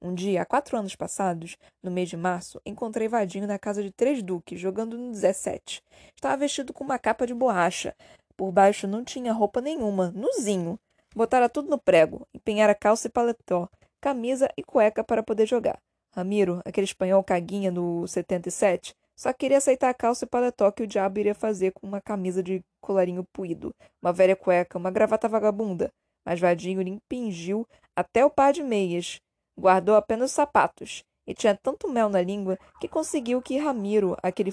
Um 0.00 0.14
dia, 0.14 0.42
há 0.42 0.44
quatro 0.44 0.76
anos 0.76 0.94
passados, 0.94 1.56
no 1.82 1.90
mês 1.90 2.08
de 2.08 2.16
março, 2.16 2.60
encontrei 2.64 3.08
Vadinho 3.08 3.48
na 3.48 3.58
casa 3.58 3.82
de 3.82 3.90
três 3.90 4.22
duques, 4.22 4.60
jogando 4.60 4.96
no 4.96 5.10
17. 5.10 5.82
Estava 6.14 6.36
vestido 6.36 6.72
com 6.72 6.84
uma 6.84 6.98
capa 6.98 7.26
de 7.26 7.34
borracha. 7.34 7.96
Por 8.36 8.52
baixo 8.52 8.86
não 8.86 9.04
tinha 9.04 9.32
roupa 9.32 9.60
nenhuma, 9.60 10.12
nuzinho. 10.12 10.78
Botara 11.14 11.48
tudo 11.48 11.68
no 11.68 11.78
prego, 11.78 12.28
empenhara 12.32 12.74
calça 12.74 13.08
e 13.08 13.10
paletó, 13.10 13.68
camisa 14.00 14.48
e 14.56 14.62
cueca 14.62 15.02
para 15.02 15.22
poder 15.22 15.46
jogar. 15.46 15.80
Ramiro, 16.14 16.62
aquele 16.64 16.84
espanhol 16.84 17.24
caguinha 17.24 17.72
do 17.72 18.06
77, 18.06 18.94
só 19.16 19.32
queria 19.32 19.58
aceitar 19.58 19.88
a 19.88 19.94
calça 19.94 20.24
e 20.24 20.28
paletó 20.28 20.70
que 20.70 20.84
o 20.84 20.86
diabo 20.86 21.18
iria 21.18 21.34
fazer 21.34 21.72
com 21.72 21.86
uma 21.86 22.00
camisa 22.00 22.40
de 22.40 22.62
colarinho 22.80 23.24
puído, 23.32 23.74
uma 24.00 24.12
velha 24.12 24.36
cueca, 24.36 24.78
uma 24.78 24.92
gravata 24.92 25.28
vagabunda. 25.28 25.90
Mas 26.24 26.38
Vadinho 26.38 26.82
lhe 26.82 26.90
impingiu 26.90 27.66
até 27.96 28.24
o 28.24 28.30
par 28.30 28.52
de 28.52 28.62
meias. 28.62 29.18
Guardou 29.58 29.96
apenas 29.96 30.30
os 30.30 30.34
sapatos. 30.34 31.02
E 31.26 31.34
tinha 31.34 31.54
tanto 31.54 31.88
mel 31.88 32.08
na 32.08 32.22
língua 32.22 32.58
que 32.80 32.88
conseguiu 32.88 33.42
que 33.42 33.58
Ramiro, 33.58 34.16
aquele 34.22 34.52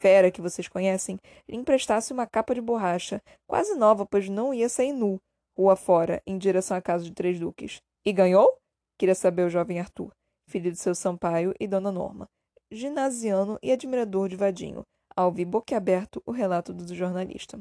fera 0.00 0.30
que 0.30 0.40
vocês 0.40 0.68
conhecem, 0.68 1.18
lhe 1.48 1.56
emprestasse 1.56 2.12
uma 2.12 2.26
capa 2.26 2.54
de 2.54 2.60
borracha, 2.60 3.20
quase 3.46 3.74
nova, 3.74 4.06
pois 4.06 4.28
não 4.28 4.54
ia 4.54 4.68
sair 4.68 4.92
nu, 4.92 5.20
rua 5.56 5.74
fora, 5.74 6.22
em 6.26 6.38
direção 6.38 6.76
à 6.76 6.82
casa 6.82 7.04
de 7.04 7.12
Três 7.12 7.40
Duques. 7.40 7.80
E 8.04 8.12
ganhou? 8.12 8.58
Queria 8.98 9.14
saber 9.14 9.44
o 9.46 9.50
jovem 9.50 9.80
Arthur, 9.80 10.12
filho 10.48 10.70
de 10.70 10.78
seu 10.78 10.94
Sampaio 10.94 11.54
e 11.58 11.66
Dona 11.66 11.90
Norma, 11.90 12.28
ginasiano 12.70 13.58
e 13.62 13.72
admirador 13.72 14.28
de 14.28 14.36
Vadinho, 14.36 14.84
ao 15.16 15.26
ouvir 15.26 15.44
boquiaberto 15.44 16.22
o 16.24 16.30
relato 16.30 16.72
do 16.72 16.94
jornalista. 16.94 17.60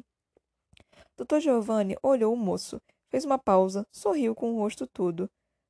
Dr. 1.18 1.40
Giovanni 1.40 1.96
olhou 2.04 2.34
o 2.34 2.38
moço, 2.38 2.80
fez 3.10 3.26
uma 3.26 3.38
pausa, 3.38 3.86
sorriu 3.92 4.36
com 4.36 4.54
o 4.54 4.58
rosto 4.58 4.88
todo. 4.88 5.30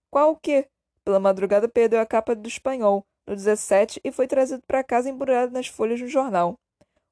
Qual 0.10 0.32
o 0.32 0.38
quê? 0.38 0.68
Pela 1.04 1.20
madrugada 1.20 1.68
perdeu 1.68 2.00
a 2.00 2.06
capa 2.06 2.36
do 2.36 2.48
espanhol, 2.48 3.04
no 3.28 3.36
17, 3.36 4.00
e 4.04 4.12
foi 4.12 4.28
trazido 4.28 4.64
para 4.68 4.84
casa 4.84 5.10
embrulhado 5.10 5.52
nas 5.52 5.68
folhas 5.68 6.00
do 6.00 6.08
jornal. 6.08 6.58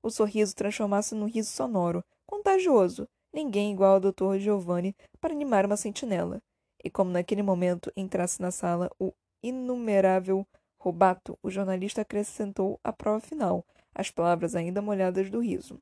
O 0.02 0.10
sorriso 0.10 0.56
transformasse 0.56 1.16
num 1.16 1.26
riso 1.26 1.52
sonoro, 1.52 2.04
contagioso, 2.26 3.08
ninguém 3.34 3.74
igual 3.74 3.96
ao 3.96 4.00
Dr. 4.00 4.38
Giovanni 4.40 4.96
para 5.20 5.34
animar 5.34 5.66
uma 5.66 5.78
sentinela. 5.78 6.42
E 6.84 6.90
como 6.90 7.12
naquele 7.12 7.42
momento 7.42 7.92
entrasse 7.96 8.42
na 8.42 8.52
sala 8.52 8.90
o 9.00 9.12
inumerável 9.44 10.46
Robato, 10.82 11.38
o 11.44 11.50
jornalista 11.50 12.02
acrescentou 12.02 12.80
a 12.82 12.94
prova 12.94 13.20
final, 13.20 13.66
as 13.94 14.10
palavras 14.10 14.56
ainda 14.56 14.82
molhadas 14.82 15.30
do 15.30 15.42
riso. 15.42 15.78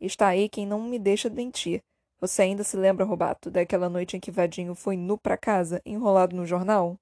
Está 0.00 0.28
aí 0.28 0.48
quem 0.48 0.66
não 0.66 0.82
me 0.82 0.98
deixa 0.98 1.28
mentir. 1.28 1.82
Você 2.18 2.42
ainda 2.42 2.64
se 2.64 2.74
lembra, 2.74 3.04
Robato, 3.04 3.50
daquela 3.50 3.90
noite 3.90 4.16
em 4.16 4.20
que 4.20 4.30
Vadinho 4.30 4.74
foi 4.74 4.96
nu 4.96 5.18
para 5.18 5.36
casa, 5.36 5.82
enrolado 5.84 6.34
no 6.34 6.46
jornal? 6.46 6.96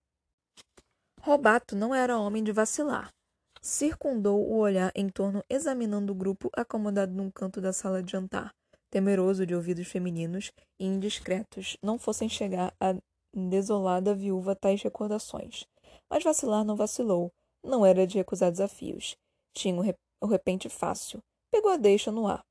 Robato 1.21 1.75
não 1.75 1.95
era 1.95 2.19
homem 2.19 2.43
de 2.45 2.53
vacilar. 2.53 3.13
Circundou 3.61 4.49
o 4.49 4.59
olhar 4.59 4.93
em 4.95 5.09
torno, 5.09 5.43
examinando 5.51 6.13
o 6.13 6.17
grupo 6.17 6.49
acomodado 6.55 7.13
num 7.13 7.31
canto 7.31 7.61
da 7.61 7.73
sala 7.73 8.03
de 8.03 8.13
jantar, 8.13 8.55
temeroso 8.89 9.45
de 9.45 9.55
ouvidos 9.55 9.89
femininos 9.89 10.53
e 10.79 10.87
indiscretos 10.87 11.77
não 11.83 11.99
fossem 11.99 12.29
chegar 12.29 12.73
à 12.81 12.95
desolada 13.35 14.15
viúva 14.15 14.55
tais 14.55 14.81
recordações. 14.81 15.67
Mas 16.09 16.23
vacilar 16.23 16.65
não 16.65 16.77
vacilou. 16.77 17.33
Não 17.65 17.85
era 17.85 18.07
de 18.07 18.17
recusar 18.17 18.51
desafios. 18.51 19.17
Tinha 19.53 19.75
o, 19.75 19.95
o 20.25 20.27
repente 20.27 20.69
fácil. 20.69 21.21
Pegou 21.51 21.73
a 21.73 21.77
deixa 21.77 22.13
no 22.13 22.29
ar. 22.29 22.45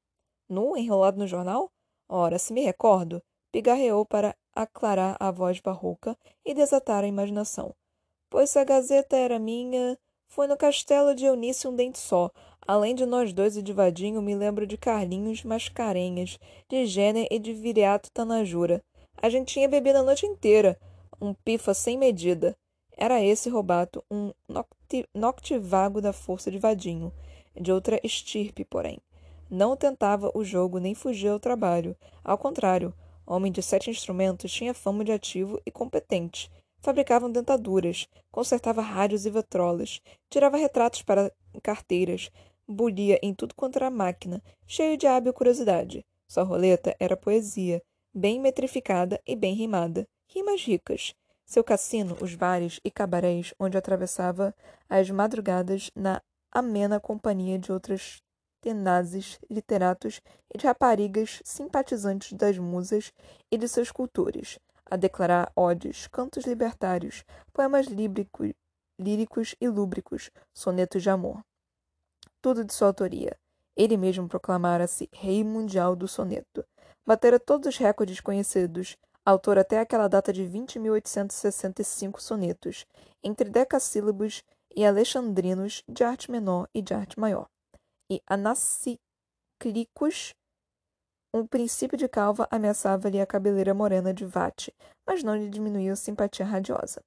Nu, 0.50 0.76
enrolado 0.76 1.18
no 1.18 1.26
jornal? 1.26 1.72
Ora, 2.10 2.38
se 2.38 2.54
me 2.54 2.62
recordo, 2.62 3.22
pigarreou 3.52 4.06
para 4.06 4.36
aclarar 4.54 5.16
a 5.20 5.32
voz 5.32 5.60
barroca 5.60 6.18
e 6.46 6.54
desatar 6.54 7.04
a 7.04 7.08
imaginação. 7.08 7.74
Pois 8.30 8.50
se 8.50 8.60
a 8.60 8.64
gazeta 8.64 9.16
era 9.16 9.40
minha, 9.40 9.98
foi 10.28 10.48
no 10.48 10.58
castelo 10.58 11.16
de 11.16 11.26
Eunice 11.26 11.68
um 11.68 11.76
dente 11.76 11.98
só. 11.98 12.30
Além 12.68 12.94
de 12.94 13.06
nós 13.06 13.32
dois 13.32 13.56
e 13.56 13.62
de 13.62 13.72
Vadinho, 13.72 14.22
me 14.22 14.36
lembro 14.36 14.68
de 14.68 14.78
Carlinhos 14.78 15.44
Mascarenhas, 15.44 16.38
de 16.68 16.86
Gêner 16.86 17.28
e 17.32 17.40
de 17.40 17.54
Viriato 17.54 18.12
Tanajura. 18.12 18.84
A 19.16 19.30
gente 19.30 19.54
tinha 19.54 19.70
bebido 19.70 20.00
a 20.00 20.04
noite 20.04 20.26
inteira. 20.26 20.78
Um 21.22 21.34
pifa 21.34 21.74
sem 21.74 21.98
medida. 21.98 22.56
Era 22.98 23.24
esse 23.24 23.50
Robato, 23.50 24.04
um 24.12 24.34
nocti 24.50 25.06
noctivago 25.14 26.02
da 26.02 26.12
força 26.12 26.52
de 26.52 26.60
Vadinho, 26.60 27.14
de 27.56 27.72
outra 27.72 28.00
estirpe, 28.04 28.66
porém. 28.66 29.00
Não 29.50 29.78
tentava 29.78 30.30
o 30.36 30.44
jogo 30.44 30.78
nem 30.78 30.94
fugia 30.94 31.32
ao 31.32 31.40
trabalho. 31.40 31.96
Ao 32.24 32.38
contrário, 32.38 32.94
homem 33.26 33.52
de 33.52 33.64
sete 33.64 33.90
instrumentos, 33.90 34.52
tinha 34.52 34.74
fama 34.74 35.06
de 35.06 35.14
ativo 35.14 35.62
e 35.66 35.72
competente. 35.72 36.52
Fabricavam 36.80 37.32
dentaduras, 37.32 38.08
consertava 38.32 38.82
rádios 38.82 39.26
e 39.26 39.30
vitrolas, 39.30 40.02
tirava 40.30 40.58
retratos 40.58 41.02
para 41.02 41.32
carteiras, 41.62 42.30
bulia 42.68 43.20
em 43.22 43.34
tudo 43.34 43.56
quanto 43.56 43.78
era 43.78 43.90
máquina, 43.90 44.42
cheio 44.66 44.98
de 44.98 45.08
hábil 45.08 45.34
curiosidade. 45.34 46.06
Sua 46.28 46.44
roleta 46.44 46.96
era 47.00 47.18
poesia, 47.18 47.82
bem 48.14 48.40
metrificada 48.40 49.22
e 49.26 49.36
bem 49.36 49.54
rimada, 49.54 50.08
rimas 50.28 50.64
ricas. 50.64 51.14
Seu 51.46 51.64
cassino, 51.64 52.18
os 52.20 52.36
bares 52.36 52.80
e 52.84 52.92
cabarés 52.92 53.54
onde 53.58 53.78
atravessava 53.78 54.54
as 54.90 55.10
madrugadas 55.10 55.90
na 55.96 56.22
amena 56.52 57.00
companhia 57.00 57.58
de 57.58 57.72
outras 57.72 58.22
tenazes 58.60 59.40
literatos 59.50 60.22
e 60.54 60.58
de 60.58 60.68
raparigas 60.68 61.42
simpatizantes 61.46 62.34
das 62.34 62.58
musas 62.58 63.14
e 63.50 63.58
de 63.58 63.68
seus 63.68 63.92
cultores, 63.92 64.60
a 64.90 64.96
declarar 64.96 65.52
ódios, 65.56 66.08
cantos 66.08 66.46
libertários, 66.46 67.24
poemas 67.54 67.88
líbricos, 67.88 68.54
líricos 69.00 69.56
e 69.60 69.68
lúbricos, 69.68 70.32
sonetos 70.54 71.04
de 71.04 71.10
amor. 71.10 71.42
Tudo 72.42 72.64
de 72.64 72.74
sua 72.74 72.88
autoria. 72.88 73.38
Ele 73.76 73.98
mesmo 73.98 74.28
proclamara-se 74.28 75.10
rei 75.14 75.44
mundial 75.44 75.96
do 75.96 76.08
soneto. 76.08 76.66
Batera 77.06 77.40
todos 77.40 77.68
os 77.68 77.78
recordes 77.78 78.20
conhecidos, 78.20 78.98
autor 79.24 79.58
até 79.58 79.80
aquela 79.80 80.08
data 80.08 80.34
de 80.34 80.44
20.865 80.44 82.20
sonetos, 82.20 82.86
entre 83.24 83.50
decassílabos 83.50 84.44
e 84.76 84.86
alexandrinos 84.86 85.84
de 85.88 86.04
arte 86.04 86.32
menor 86.32 86.68
e 86.74 86.82
de 86.82 86.94
arte 86.94 87.20
maior, 87.20 87.48
e 88.10 88.22
anaciclicos, 88.28 90.34
um 91.34 91.46
princípio 91.46 91.98
de 91.98 92.08
calva 92.08 92.48
ameaçava-lhe 92.50 93.20
a 93.20 93.26
cabeleira 93.26 93.74
morena 93.74 94.14
de 94.14 94.26
Vate, 94.26 94.74
mas 95.06 95.24
não 95.24 95.36
lhe 95.36 95.50
diminuía 95.50 95.94
a 95.94 95.96
simpatia 95.96 96.46
radiosa. 96.46 97.02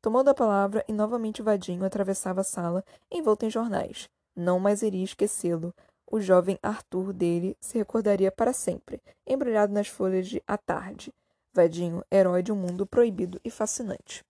Tomou 0.00 0.22
da 0.22 0.34
palavra 0.34 0.84
e 0.88 0.92
novamente 0.92 1.42
Vadinho 1.42 1.84
atravessava 1.84 2.40
a 2.40 2.44
sala, 2.44 2.84
envolto 3.10 3.46
em 3.46 3.50
jornais. 3.50 4.08
Não 4.36 4.58
mais 4.58 4.82
iria 4.82 5.04
esquecê-lo. 5.04 5.74
O 6.10 6.20
jovem 6.20 6.58
Arthur 6.62 7.12
dele 7.12 7.56
se 7.60 7.78
recordaria 7.78 8.30
para 8.30 8.52
sempre, 8.52 9.00
embrulhado 9.26 9.72
nas 9.72 9.88
folhas 9.88 10.28
de 10.28 10.42
A 10.46 10.58
Tarde, 10.58 11.12
Vadinho, 11.54 12.04
herói 12.10 12.42
de 12.42 12.52
um 12.52 12.56
mundo 12.56 12.86
proibido 12.86 13.40
e 13.44 13.50
fascinante. 13.50 14.22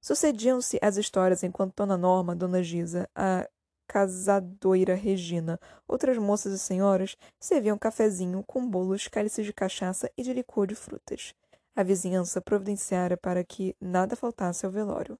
Sucediam-se 0.00 0.78
as 0.80 0.96
histórias 0.96 1.42
enquanto 1.42 1.74
Dona 1.76 1.96
Norma, 1.96 2.34
Dona 2.34 2.62
Gisa, 2.62 3.08
a 3.14 3.48
casadoira 3.90 4.94
Regina, 4.94 5.58
outras 5.88 6.16
moças 6.16 6.52
e 6.52 6.58
senhoras 6.60 7.16
serviam 7.40 7.76
cafezinho 7.76 8.44
com 8.46 8.64
bolos, 8.64 9.08
cálices 9.08 9.44
de 9.44 9.52
cachaça 9.52 10.08
e 10.16 10.22
de 10.22 10.32
licor 10.32 10.64
de 10.68 10.76
frutas. 10.76 11.34
A 11.74 11.82
vizinhança 11.82 12.40
providenciara 12.40 13.16
para 13.16 13.42
que 13.42 13.74
nada 13.80 14.14
faltasse 14.14 14.64
ao 14.64 14.70
velório. 14.70 15.18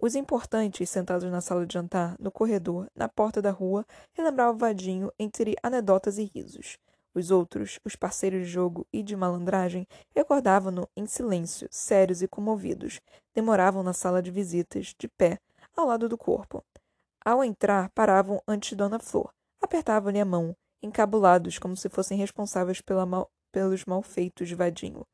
Os 0.00 0.14
importantes, 0.14 0.88
sentados 0.88 1.28
na 1.28 1.40
sala 1.40 1.66
de 1.66 1.74
jantar, 1.74 2.14
no 2.20 2.30
corredor, 2.30 2.88
na 2.94 3.08
porta 3.08 3.42
da 3.42 3.50
rua, 3.50 3.84
relembravam 4.12 4.56
Vadinho 4.56 5.12
entre 5.18 5.56
anedotas 5.60 6.18
e 6.18 6.24
risos. 6.24 6.78
Os 7.12 7.32
outros, 7.32 7.80
os 7.84 7.96
parceiros 7.96 8.46
de 8.46 8.52
jogo 8.52 8.86
e 8.92 9.02
de 9.02 9.16
malandragem, 9.16 9.88
recordavam-no 10.14 10.88
em 10.96 11.04
silêncio, 11.04 11.66
sérios 11.68 12.22
e 12.22 12.28
comovidos. 12.28 13.00
Demoravam 13.34 13.82
na 13.82 13.92
sala 13.92 14.22
de 14.22 14.30
visitas, 14.30 14.94
de 14.96 15.08
pé, 15.08 15.40
ao 15.76 15.84
lado 15.84 16.08
do 16.08 16.16
corpo. 16.16 16.62
Ao 17.28 17.44
entrar, 17.44 17.90
paravam 17.90 18.42
ante 18.48 18.74
Dona 18.74 18.98
Flor. 18.98 19.30
Apertavam-lhe 19.60 20.18
a 20.18 20.24
mão, 20.24 20.56
encabulados, 20.82 21.58
como 21.58 21.76
se 21.76 21.90
fossem 21.90 22.16
responsáveis 22.16 22.80
pela 22.80 23.04
mal, 23.04 23.30
pelos 23.52 23.84
malfeitos 23.84 24.48
de 24.48 24.54
Vadinho. 24.54 25.04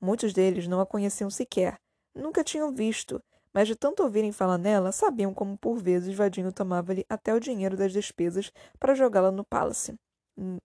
Muitos 0.00 0.32
deles 0.32 0.68
não 0.68 0.78
a 0.78 0.86
conheciam 0.86 1.28
sequer. 1.28 1.74
Nunca 2.14 2.44
tinham 2.44 2.72
visto, 2.72 3.20
mas 3.52 3.66
de 3.66 3.74
tanto 3.74 4.04
ouvirem 4.04 4.30
falar 4.30 4.56
nela, 4.56 4.92
sabiam 4.92 5.34
como 5.34 5.58
por 5.58 5.82
vezes 5.82 6.14
Vadinho 6.14 6.52
tomava-lhe 6.52 7.04
até 7.08 7.34
o 7.34 7.40
dinheiro 7.40 7.76
das 7.76 7.92
despesas 7.92 8.52
para 8.78 8.94
jogá-la 8.94 9.32
no 9.32 9.44
Palace, 9.44 9.96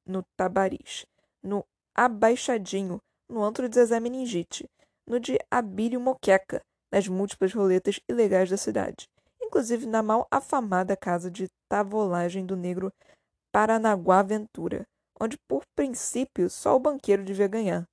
no 0.05 0.23
Tabariz, 0.37 1.07
no 1.41 1.65
Abaixadinho, 1.95 3.01
no 3.27 3.43
antro 3.43 3.67
de 3.67 3.73
Zezé 3.73 3.99
Meningite, 3.99 4.69
no 5.07 5.19
de 5.19 5.39
Abílio 5.49 5.99
Moqueca, 5.99 6.61
nas 6.91 7.07
múltiplas 7.07 7.51
roletas 7.51 7.99
ilegais 8.07 8.51
da 8.51 8.57
cidade, 8.57 9.09
inclusive 9.49 9.87
na 9.87 10.03
mal 10.03 10.27
afamada 10.29 10.95
casa 10.95 11.29
de 11.31 11.47
tavolagem 11.67 12.45
do 12.45 12.55
negro 12.55 12.93
Paranaguá 13.51 14.21
Ventura, 14.21 14.85
onde 15.19 15.37
por 15.47 15.63
princípio 15.75 16.49
só 16.51 16.75
o 16.75 16.79
banqueiro 16.79 17.25
devia 17.25 17.47
ganhar. 17.47 17.83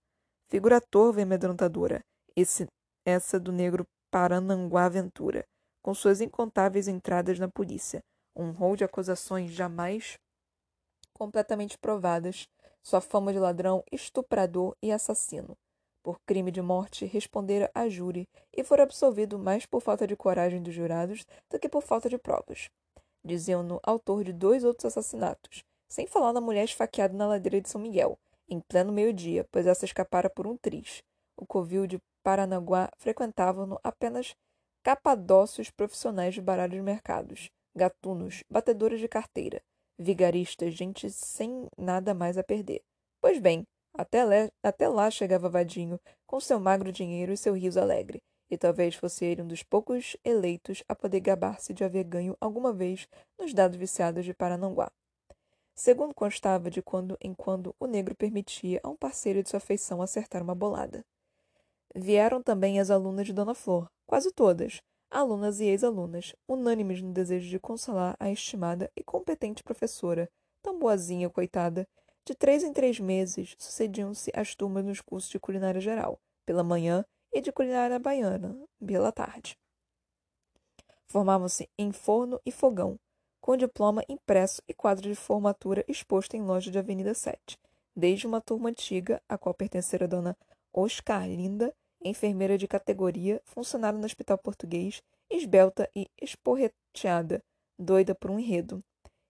Figura 0.50 0.80
torva 0.80 1.20
e 1.20 1.22
amedrontadora, 1.22 2.00
esse, 2.36 2.66
essa 3.06 3.40
do 3.40 3.50
negro 3.50 3.86
Parananguá 4.12 4.86
Ventura, 4.90 5.44
com 5.82 5.94
suas 5.94 6.20
incontáveis 6.20 6.88
entradas 6.88 7.38
na 7.38 7.48
polícia, 7.48 8.00
um 8.36 8.50
rol 8.50 8.76
de 8.76 8.84
acusações 8.84 9.50
jamais 9.50 10.18
completamente 11.14 11.78
provadas, 11.78 12.46
sua 12.82 13.00
fama 13.00 13.32
de 13.32 13.38
ladrão, 13.38 13.82
estuprador 13.90 14.76
e 14.82 14.92
assassino. 14.92 15.56
Por 16.06 16.20
crime 16.20 16.52
de 16.52 16.62
morte, 16.62 17.04
respondera 17.04 17.68
a 17.74 17.88
júri 17.88 18.28
e 18.56 18.62
fora 18.62 18.84
absolvido 18.84 19.40
mais 19.40 19.66
por 19.66 19.80
falta 19.80 20.06
de 20.06 20.14
coragem 20.14 20.62
dos 20.62 20.72
jurados 20.72 21.26
do 21.50 21.58
que 21.58 21.68
por 21.68 21.82
falta 21.82 22.08
de 22.08 22.16
provas. 22.16 22.70
Diziam-no 23.24 23.80
autor 23.82 24.22
de 24.22 24.32
dois 24.32 24.62
outros 24.62 24.84
assassinatos, 24.84 25.64
sem 25.88 26.06
falar 26.06 26.32
na 26.32 26.40
mulher 26.40 26.62
esfaqueada 26.62 27.12
na 27.12 27.26
ladeira 27.26 27.60
de 27.60 27.68
São 27.68 27.80
Miguel, 27.80 28.16
em 28.48 28.60
pleno 28.60 28.92
meio-dia, 28.92 29.48
pois 29.50 29.66
essa 29.66 29.84
escapara 29.84 30.30
por 30.30 30.46
um 30.46 30.56
triz. 30.56 31.02
O 31.36 31.44
covil 31.44 31.88
de 31.88 32.00
Paranaguá 32.22 32.88
frequentavam-no 32.98 33.76
apenas 33.82 34.32
capadócios 34.84 35.72
profissionais 35.72 36.34
de 36.34 36.40
baralho 36.40 36.74
de 36.74 36.82
mercados, 36.82 37.50
gatunos, 37.74 38.44
batedores 38.48 39.00
de 39.00 39.08
carteira, 39.08 39.60
vigaristas, 39.98 40.72
gente 40.72 41.10
sem 41.10 41.66
nada 41.76 42.14
mais 42.14 42.38
a 42.38 42.44
perder. 42.44 42.80
Pois 43.20 43.40
bem, 43.40 43.66
até, 43.96 44.24
le, 44.24 44.50
até 44.62 44.88
lá 44.88 45.10
chegava 45.10 45.48
Vadinho, 45.48 46.00
com 46.26 46.40
seu 46.40 46.60
magro 46.60 46.92
dinheiro 46.92 47.32
e 47.32 47.36
seu 47.36 47.54
riso 47.54 47.80
alegre, 47.80 48.22
e 48.50 48.56
talvez 48.56 48.94
fosse 48.94 49.24
ele 49.24 49.42
um 49.42 49.46
dos 49.46 49.62
poucos 49.62 50.16
eleitos 50.24 50.82
a 50.88 50.94
poder 50.94 51.20
gabar-se 51.20 51.72
de 51.72 51.84
haver 51.84 52.04
ganho 52.04 52.36
alguma 52.40 52.72
vez 52.72 53.08
nos 53.38 53.52
dados 53.52 53.76
viciados 53.76 54.24
de 54.24 54.34
Parananguá. 54.34 54.90
Segundo 55.74 56.14
constava 56.14 56.70
de 56.70 56.80
quando 56.80 57.18
em 57.20 57.34
quando 57.34 57.74
o 57.78 57.86
negro 57.86 58.14
permitia 58.14 58.80
a 58.82 58.88
um 58.88 58.96
parceiro 58.96 59.42
de 59.42 59.50
sua 59.50 59.58
afeição 59.58 60.00
acertar 60.00 60.42
uma 60.42 60.54
bolada. 60.54 61.04
Vieram 61.94 62.42
também 62.42 62.80
as 62.80 62.90
alunas 62.90 63.26
de 63.26 63.32
Dona 63.32 63.54
Flor, 63.54 63.86
quase 64.06 64.32
todas, 64.32 64.80
alunas 65.10 65.60
e 65.60 65.64
ex-alunas, 65.64 66.34
unânimes 66.48 67.02
no 67.02 67.12
desejo 67.12 67.48
de 67.48 67.58
consolar 67.58 68.16
a 68.18 68.30
estimada 68.30 68.90
e 68.96 69.02
competente 69.02 69.62
professora, 69.62 70.28
tão 70.62 70.78
boazinha, 70.78 71.30
coitada. 71.30 71.86
De 72.26 72.34
três 72.34 72.64
em 72.64 72.72
três 72.72 72.98
meses 72.98 73.54
sucediam-se 73.56 74.32
as 74.34 74.52
turmas 74.52 74.84
nos 74.84 75.00
cursos 75.00 75.30
de 75.30 75.38
culinária 75.38 75.80
geral, 75.80 76.20
pela 76.44 76.64
manhã, 76.64 77.04
e 77.32 77.40
de 77.40 77.52
culinária 77.52 78.00
baiana, 78.00 78.58
pela 78.84 79.12
tarde. 79.12 79.56
Formavam-se 81.06 81.70
em 81.78 81.92
forno 81.92 82.40
e 82.44 82.50
fogão, 82.50 82.98
com 83.40 83.56
diploma 83.56 84.02
impresso 84.08 84.60
e 84.66 84.74
quadro 84.74 85.08
de 85.08 85.14
formatura 85.14 85.84
exposto 85.86 86.34
em 86.34 86.42
loja 86.42 86.68
de 86.68 86.78
Avenida 86.80 87.14
7, 87.14 87.56
desde 87.94 88.26
uma 88.26 88.40
turma 88.40 88.70
antiga, 88.70 89.22
a 89.28 89.38
qual 89.38 89.54
pertencera 89.54 90.06
a 90.06 90.08
dona 90.08 90.36
Oscar 90.72 91.28
Linda, 91.28 91.72
enfermeira 92.02 92.58
de 92.58 92.66
categoria, 92.66 93.40
funcionária 93.44 94.00
no 94.00 94.04
hospital 94.04 94.36
português, 94.36 95.00
esbelta 95.30 95.88
e 95.94 96.10
esporreteada, 96.20 97.40
doida 97.78 98.16
por 98.16 98.32
um 98.32 98.38
enredo. 98.40 98.82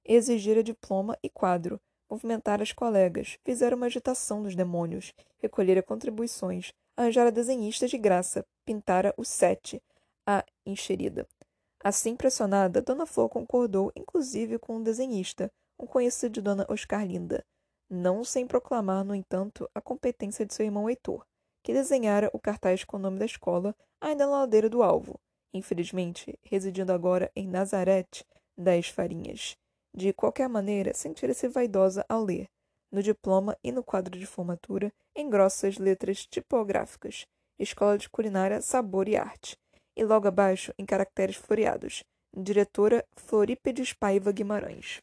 Exigira 0.02 0.62
diploma 0.62 1.18
e 1.22 1.28
quadro, 1.28 1.78
movimentara 2.10 2.62
as 2.62 2.72
colegas, 2.72 3.38
fizera 3.44 3.76
uma 3.76 3.86
agitação 3.86 4.42
dos 4.42 4.54
demônios, 4.54 5.12
recolhera 5.38 5.82
contribuições, 5.82 6.72
arranjara 6.96 7.32
desenhistas 7.32 7.90
de 7.90 7.98
graça, 7.98 8.44
pintara 8.64 9.14
o 9.16 9.24
sete, 9.24 9.82
a 10.26 10.44
encherida. 10.64 11.26
Assim 11.82 12.16
pressionada, 12.16 12.82
Dona 12.82 13.06
Flor 13.06 13.28
concordou, 13.28 13.92
inclusive, 13.94 14.58
com 14.58 14.76
um 14.76 14.82
desenhista, 14.82 15.52
um 15.78 15.86
conhecido 15.86 16.32
de 16.32 16.40
Dona 16.40 16.66
Oscarlinda, 16.68 17.44
não 17.88 18.24
sem 18.24 18.46
proclamar, 18.46 19.04
no 19.04 19.14
entanto, 19.14 19.68
a 19.74 19.80
competência 19.80 20.44
de 20.44 20.52
seu 20.52 20.66
irmão 20.66 20.88
Heitor, 20.88 21.24
que 21.62 21.72
desenhara 21.72 22.30
o 22.32 22.38
cartaz 22.38 22.84
com 22.84 22.96
o 22.96 23.00
nome 23.00 23.18
da 23.18 23.24
escola 23.24 23.74
ainda 24.00 24.26
na 24.26 24.40
ladeira 24.40 24.68
do 24.68 24.82
alvo, 24.82 25.20
infelizmente 25.52 26.38
residindo 26.42 26.92
agora 26.92 27.30
em 27.34 27.46
Nazarete 27.46 28.24
das 28.56 28.88
Farinhas. 28.88 29.56
De 29.96 30.12
qualquer 30.12 30.46
maneira, 30.46 30.92
sentira-se 30.92 31.48
vaidosa 31.48 32.04
ao 32.06 32.22
ler, 32.22 32.50
no 32.92 33.02
diploma 33.02 33.56
e 33.64 33.72
no 33.72 33.82
quadro 33.82 34.18
de 34.18 34.26
formatura, 34.26 34.92
em 35.14 35.30
grossas 35.30 35.78
letras 35.78 36.26
tipográficas, 36.26 37.26
Escola 37.58 37.96
de 37.96 38.10
Culinária, 38.10 38.60
Sabor 38.60 39.08
e 39.08 39.16
Arte, 39.16 39.56
e 39.96 40.04
logo 40.04 40.28
abaixo, 40.28 40.70
em 40.78 40.84
caracteres 40.84 41.36
floreados, 41.36 42.04
diretora 42.36 43.06
Florípedes 43.16 43.94
Paiva 43.94 44.30
Guimarães. 44.32 45.00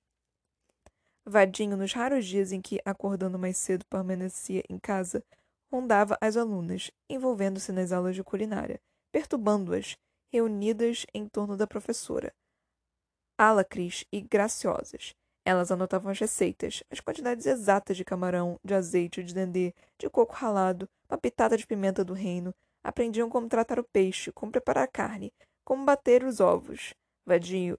Vadinho, 1.26 1.76
nos 1.76 1.92
raros 1.92 2.28
dias 2.28 2.52
em 2.52 2.62
que, 2.62 2.80
acordando 2.86 3.40
mais 3.40 3.58
cedo, 3.58 3.84
permanecia 3.90 4.64
em 4.70 4.78
casa, 4.78 5.24
rondava 5.72 6.16
as 6.22 6.38
alunas, 6.38 6.92
envolvendo-se 7.10 7.72
nas 7.72 7.92
aulas 7.92 8.14
de 8.14 8.24
culinária, 8.24 8.80
perturbando-as, 9.12 9.98
reunidas 10.32 11.04
em 11.16 11.28
torno 11.28 11.58
da 11.58 11.66
professora. 11.66 12.32
Alacres 13.38 14.06
e 14.12 14.22
graciosas. 14.22 15.14
Elas 15.46 15.72
anotavam 15.72 16.12
as 16.12 16.20
receitas, 16.20 16.84
as 16.90 17.00
quantidades 17.00 17.46
exatas 17.46 17.98
de 17.98 18.06
camarão, 18.06 18.60
de 18.64 18.74
azeite, 18.74 19.24
de 19.24 19.34
dendê, 19.34 19.74
de 19.98 20.10
coco 20.10 20.34
ralado, 20.34 20.88
uma 21.10 21.18
pitada 21.18 21.58
de 21.58 21.68
pimenta 21.68 22.04
do 22.04 22.14
reino. 22.14 22.54
Aprendiam 22.84 23.30
como 23.30 23.48
tratar 23.48 23.80
o 23.80 23.84
peixe, 23.84 24.32
como 24.32 24.52
preparar 24.52 24.84
a 24.84 24.88
carne, 24.88 25.34
como 25.64 25.86
bater 25.86 26.24
os 26.24 26.40
ovos. 26.40 26.94
Vadinho, 27.26 27.78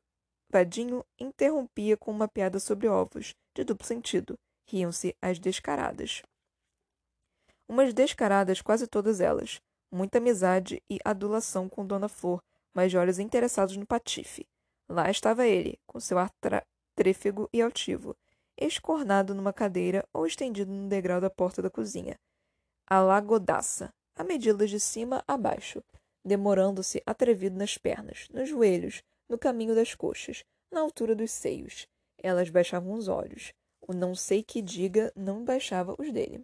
Vadinho 0.51 1.05
interrompia 1.19 1.97
com 1.97 2.11
uma 2.11 2.29
piada 2.29 2.59
sobre 2.59 2.89
ovos, 2.89 3.35
de 3.55 3.65
duplo 3.65 3.87
sentido. 3.87 4.39
Riam-se 4.67 5.15
as 5.21 5.39
descaradas 5.39 6.23
umas 7.69 7.93
descaradas 7.95 8.61
quase 8.61 8.87
todas 8.87 9.21
elas, 9.21 9.61
muita 9.91 10.19
amizade 10.19 10.83
e 10.89 10.99
adulação 11.05 11.69
com 11.69 11.87
Dona 11.87 12.09
Flor, 12.09 12.43
mas 12.73 12.91
de 12.91 12.99
olhos 12.99 13.19
interessados 13.19 13.77
no 13.77 13.87
patife. 13.87 14.47
Lá 14.89 15.11
estava 15.11 15.47
ele, 15.47 15.79
com 15.87 15.99
seu 15.99 16.19
ar 16.19 16.31
trêfego 16.95 17.49
e 17.53 17.63
altivo, 17.63 18.17
escornado 18.57 19.35
numa 19.35 19.53
cadeira 19.53 20.07
ou 20.13 20.27
estendido 20.27 20.73
no 20.73 20.89
degrau 20.89 21.21
da 21.21 21.31
porta 21.31 21.61
da 21.63 21.71
cozinha. 21.71 22.19
A 22.87 23.01
lagodaça, 23.01 23.93
a 24.15 24.23
medi-las 24.23 24.71
de 24.71 24.79
cima 24.79 25.25
a 25.27 25.37
baixo, 25.37 25.83
demorando-se 26.25 27.03
atrevido 27.05 27.57
nas 27.57 27.77
pernas, 27.77 28.29
nos 28.31 28.49
joelhos, 28.49 29.03
no 29.29 29.39
caminho 29.39 29.75
das 29.75 29.95
coxas, 29.95 30.45
na 30.71 30.81
altura 30.81 31.15
dos 31.15 31.31
seios. 31.31 31.87
Elas 32.23 32.51
baixavam 32.51 32.93
os 32.93 33.09
olhos. 33.09 33.53
O 33.81 33.93
não 33.93 34.15
sei 34.15 34.43
que 34.43 34.63
diga 34.63 35.13
não 35.15 35.45
baixava 35.45 35.95
os 35.99 36.11
dele. 36.11 36.43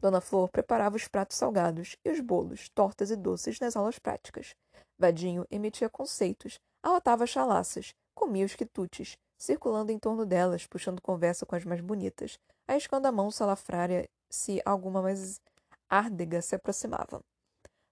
Dona 0.00 0.20
Flor 0.20 0.48
preparava 0.50 0.96
os 0.96 1.08
pratos 1.08 1.36
salgados 1.36 1.96
e 2.04 2.10
os 2.10 2.20
bolos, 2.20 2.68
tortas 2.70 3.10
e 3.10 3.16
doces 3.16 3.58
nas 3.60 3.76
aulas 3.76 3.98
práticas. 3.98 4.54
Vadinho 4.98 5.46
emitia 5.50 5.88
conceitos, 5.88 6.58
arrotava 6.86 7.26
chalaças, 7.26 7.92
comia 8.14 8.46
os 8.46 8.54
quitutes, 8.54 9.18
circulando 9.36 9.90
em 9.90 9.98
torno 9.98 10.24
delas, 10.24 10.66
puxando 10.66 11.02
conversa 11.02 11.44
com 11.44 11.56
as 11.56 11.64
mais 11.64 11.80
bonitas, 11.80 12.38
arriscando 12.66 13.08
a 13.08 13.12
mão 13.12 13.28
salafrária 13.28 14.08
se 14.30 14.62
alguma 14.64 15.02
mais 15.02 15.40
árdega 15.88 16.40
se 16.40 16.54
aproximava. 16.54 17.20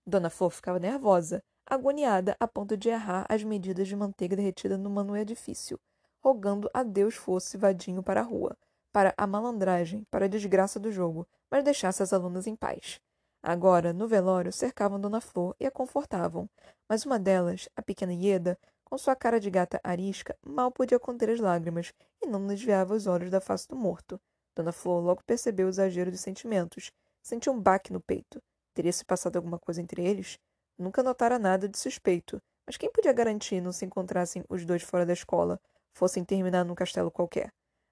Dona 0.07 0.31
Flor 0.31 0.51
ficava 0.51 0.79
nervosa, 0.79 1.43
agoniada 1.67 2.37
a 2.39 2.47
ponto 2.47 2.77
de 2.77 2.89
errar 2.89 3.27
as 3.29 3.43
medidas 3.43 3.89
de 3.89 3.97
manteiga 3.97 4.37
derretida 4.37 4.79
no 4.79 4.91
manu 4.91 5.17
edifício, 5.17 5.79
rogando 6.23 6.71
a 6.73 6.85
Deus 6.85 7.17
fosse 7.17 7.57
vadinho 7.57 8.03
para 8.03 8.21
a 8.21 8.25
rua, 8.25 8.57
para 8.93 9.13
a 9.17 9.27
malandragem, 9.27 10.05
para 10.09 10.27
a 10.27 10.29
desgraça 10.29 10.79
do 10.79 10.93
jogo, 10.93 11.27
mas 11.51 11.65
deixasse 11.65 12.01
as 12.01 12.13
alunas 12.13 12.47
em 12.47 12.55
paz. 12.55 13.01
Agora, 13.43 13.93
no 13.93 14.07
velório, 14.07 14.53
cercavam 14.53 15.01
Dona 15.01 15.21
Flor 15.21 15.55
e 15.59 15.67
a 15.67 15.71
confortavam, 15.71 16.49
mas 16.89 17.05
uma 17.05 17.19
delas, 17.19 17.69
a 17.77 17.83
pequena 17.83 18.15
Ieda, 18.15 18.59
com 18.95 18.99
sua 18.99 19.17
cara 19.17 19.41
de 19.41 19.51
gata 19.51 19.81
arisca, 19.83 20.39
mal 20.41 20.71
podia 20.71 21.01
conter 21.01 21.29
as 21.29 21.41
lágrimas 21.41 21.93
e 22.23 22.29
não 22.29 22.47
desviava 22.47 22.95
os 22.95 23.09
olhos 23.09 23.29
da 23.29 23.41
face 23.41 23.67
do 23.67 23.75
morto. 23.75 24.21
Dona 24.55 24.71
Flor 24.71 25.03
logo 25.03 25.21
percebeu 25.27 25.67
o 25.67 25.69
exagero 25.69 26.13
dos 26.13 26.21
sentimentos. 26.21 26.93
Sentiu 27.21 27.53
um 27.53 27.61
baque 27.61 27.93
no 27.93 28.01
peito. 28.01 28.41
Teria 28.73 28.93
se 28.93 29.05
passado 29.05 29.35
alguma 29.35 29.59
coisa 29.59 29.83
entre 29.83 30.01
eles? 30.07 30.39
Nunca 30.79 31.03
notara 31.03 31.41
nada 31.41 31.69
de 31.69 31.77
suspeito, 31.77 32.41
mas 32.65 32.77
quem 32.77 32.89
podia 32.89 33.13
garantir 33.13 33.61
não 33.61 33.73
se 33.73 33.85
encontrassem 33.85 34.45
os 34.49 34.65
dois 34.65 34.85
fora 34.85 35.05
da 35.05 35.13
escola, 35.13 35.59
fossem 35.93 36.25
terminar 36.25 36.65
num 36.65 36.77
castelo 36.77 37.11
qualquer? 37.11 37.49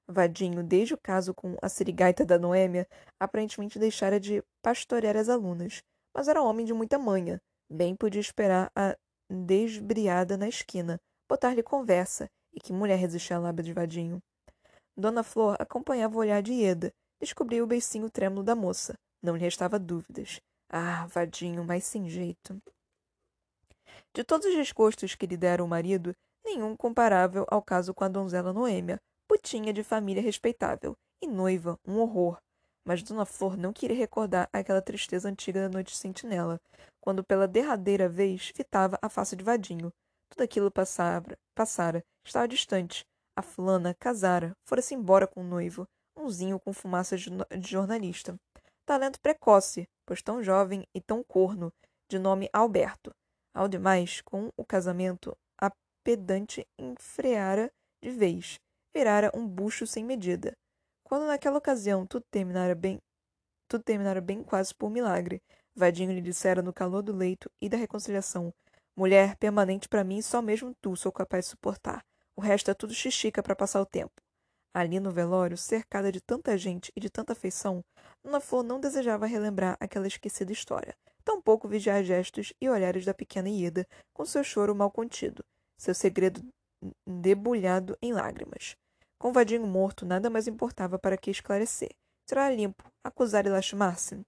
Vadinho, 0.06 0.62
desde 0.62 0.94
o 0.94 0.98
caso 1.02 1.34
com 1.34 1.56
a 1.60 1.68
sirigaita 1.68 2.24
da 2.24 2.38
Noêmia, 2.38 2.86
aparentemente 3.18 3.76
deixara 3.76 4.20
de 4.20 4.40
pastorear 4.62 5.16
as 5.16 5.28
alunas, 5.28 5.82
mas 6.14 6.28
era 6.28 6.44
homem 6.44 6.64
de 6.64 6.72
muita 6.72 6.96
manha. 6.96 7.40
Bem 7.68 7.96
podia 7.96 8.20
esperar 8.20 8.70
a 8.76 8.96
desbriada 9.30 10.37
na 10.37 10.48
esquina, 10.48 10.98
botar-lhe 11.28 11.62
conversa, 11.62 12.28
e 12.52 12.61
que 12.61 12.72
mulher 12.72 12.96
resistia 12.96 13.37
à 13.37 13.40
lábia 13.40 13.64
de 13.64 13.72
Vadinho. 13.72 14.20
Dona 14.96 15.22
Flor 15.22 15.56
acompanhava 15.58 16.16
o 16.16 16.20
olhar 16.20 16.42
de 16.42 16.52
Ieda, 16.52 16.92
descobriu 17.20 17.64
o 17.64 17.66
beicinho 17.66 18.11
trêmulo 18.11 18.42
da 18.42 18.54
moça. 18.54 18.94
Não 19.22 19.37
lhe 19.37 19.42
restava 19.42 19.78
dúvidas. 19.78 20.40
Ah, 20.68 21.06
Vadinho, 21.06 21.64
mas 21.64 21.85
sem 21.85 22.08
jeito. 22.08 22.61
De 24.14 24.22
todos 24.24 24.46
os 24.46 24.54
desgostos 24.54 25.14
que 25.14 25.26
lhe 25.26 25.37
dera 25.37 25.64
o 25.64 25.68
marido, 25.68 26.14
nenhum 26.44 26.76
comparável 26.76 27.46
ao 27.48 27.62
caso 27.62 27.94
com 27.94 28.04
a 28.04 28.08
donzela 28.08 28.52
Noêmia, 28.52 28.98
putinha 29.26 29.72
de 29.72 29.82
família 29.82 30.22
respeitável, 30.22 30.94
e 31.22 31.26
noiva, 31.26 31.78
um 31.87 31.98
horror. 31.98 32.38
Mas 32.85 33.03
Dona 33.03 33.25
Flor 33.25 33.57
não 33.57 33.73
queria 33.73 33.97
recordar 33.97 34.49
aquela 34.53 34.83
tristeza 34.83 35.29
antiga 35.29 35.61
da 35.61 35.68
noite 35.68 35.97
sentinela, 35.97 36.61
quando 37.01 37.23
pela 37.23 37.47
derradeira 37.47 38.09
vez 38.09 38.49
fitava 38.55 38.99
a 39.01 39.09
face 39.09 39.37
de 39.37 39.45
Vadinho. 39.45 39.92
Tudo 40.29 40.42
aquilo 40.42 40.71
passara, 40.71 41.38
passara, 41.55 42.03
estava 42.25 42.49
distante. 42.49 43.05
A 43.37 43.42
fulana 43.42 43.95
casara, 43.95 44.53
fora-se 44.66 44.95
embora 44.95 45.27
com 45.27 45.40
o 45.40 45.47
noivo, 45.47 45.87
umzinho 46.16 46.59
com 46.59 46.73
fumaça 46.73 47.16
de 47.16 47.71
jornalista. 47.71 48.37
Talento 48.85 49.21
precoce, 49.21 49.88
pois 50.07 50.21
tão 50.23 50.42
jovem 50.42 50.87
e 50.95 51.01
tão 51.01 51.23
corno, 51.23 51.73
de 52.11 52.18
nome 52.18 52.49
Alberto. 52.53 53.11
Ao 53.55 53.68
demais, 53.68 54.21
com 54.23 54.51
o 54.57 54.64
casamento, 54.64 55.37
a 55.61 55.71
pedante 56.05 56.66
enfreara 56.79 57.71
de 58.03 58.11
vez, 58.11 58.59
virara 58.95 59.31
um 59.35 59.47
bucho 59.47 59.87
sem 59.87 60.05
medida. 60.05 60.53
Quando 61.12 61.27
naquela 61.27 61.59
ocasião 61.59 62.07
tudo 62.07 62.25
terminara 62.31 62.75
bem, 62.75 62.98
tudo 63.68 63.85
terminara 63.85 64.18
bem 64.18 64.42
quase 64.42 64.75
por 64.75 64.88
milagre, 64.88 65.42
Vadinho 65.77 66.11
lhe 66.11 66.22
dissera 66.22 66.62
no 66.62 66.72
calor 66.72 67.03
do 67.03 67.14
leito 67.14 67.51
e 67.61 67.68
da 67.68 67.77
reconciliação: 67.77 68.51
Mulher 68.96 69.37
permanente 69.37 69.90
para 69.90 70.05
mim, 70.05 70.22
só 70.22 70.40
mesmo 70.40 70.75
tu 70.81 70.96
sou 70.96 71.12
capaz 71.12 71.44
de 71.44 71.51
suportar. 71.51 72.03
O 72.35 72.40
resto 72.40 72.70
é 72.70 72.75
tudo 72.75 72.94
xixica 72.94 73.42
para 73.42 73.55
passar 73.55 73.83
o 73.83 73.85
tempo. 73.85 74.22
Ali 74.72 74.98
no 74.98 75.11
velório, 75.11 75.59
cercada 75.59 76.11
de 76.11 76.18
tanta 76.18 76.57
gente 76.57 76.90
e 76.96 77.01
de 77.01 77.11
tanta 77.11 77.35
afeição, 77.35 77.85
Dona 78.25 78.40
Flor 78.40 78.62
não 78.62 78.81
desejava 78.81 79.27
relembrar 79.27 79.77
aquela 79.79 80.07
esquecida 80.07 80.51
história, 80.51 80.96
tampouco 81.22 81.68
vigiar 81.68 82.03
gestos 82.03 82.55
e 82.59 82.70
olhares 82.70 83.05
da 83.05 83.12
pequena 83.12 83.51
Ieda 83.51 83.87
com 84.14 84.25
seu 84.25 84.42
choro 84.42 84.75
mal 84.75 84.90
contido, 84.90 85.44
seu 85.77 85.94
segredo 85.94 86.42
debulhado 87.07 87.98
em 88.01 88.14
lágrimas. 88.14 88.79
Com 89.22 89.28
o 89.28 89.32
vadinho 89.32 89.64
morto, 89.64 90.04
nada 90.04 90.28
mais 90.28 90.48
importava 90.48 90.98
para 90.98 91.16
que 91.16 91.30
esclarecer. 91.30 91.90
Tirar 92.26 92.50
limpo, 92.50 92.90
acusar 93.04 93.46
e 93.46 93.50
lastimar-se. 93.50 94.20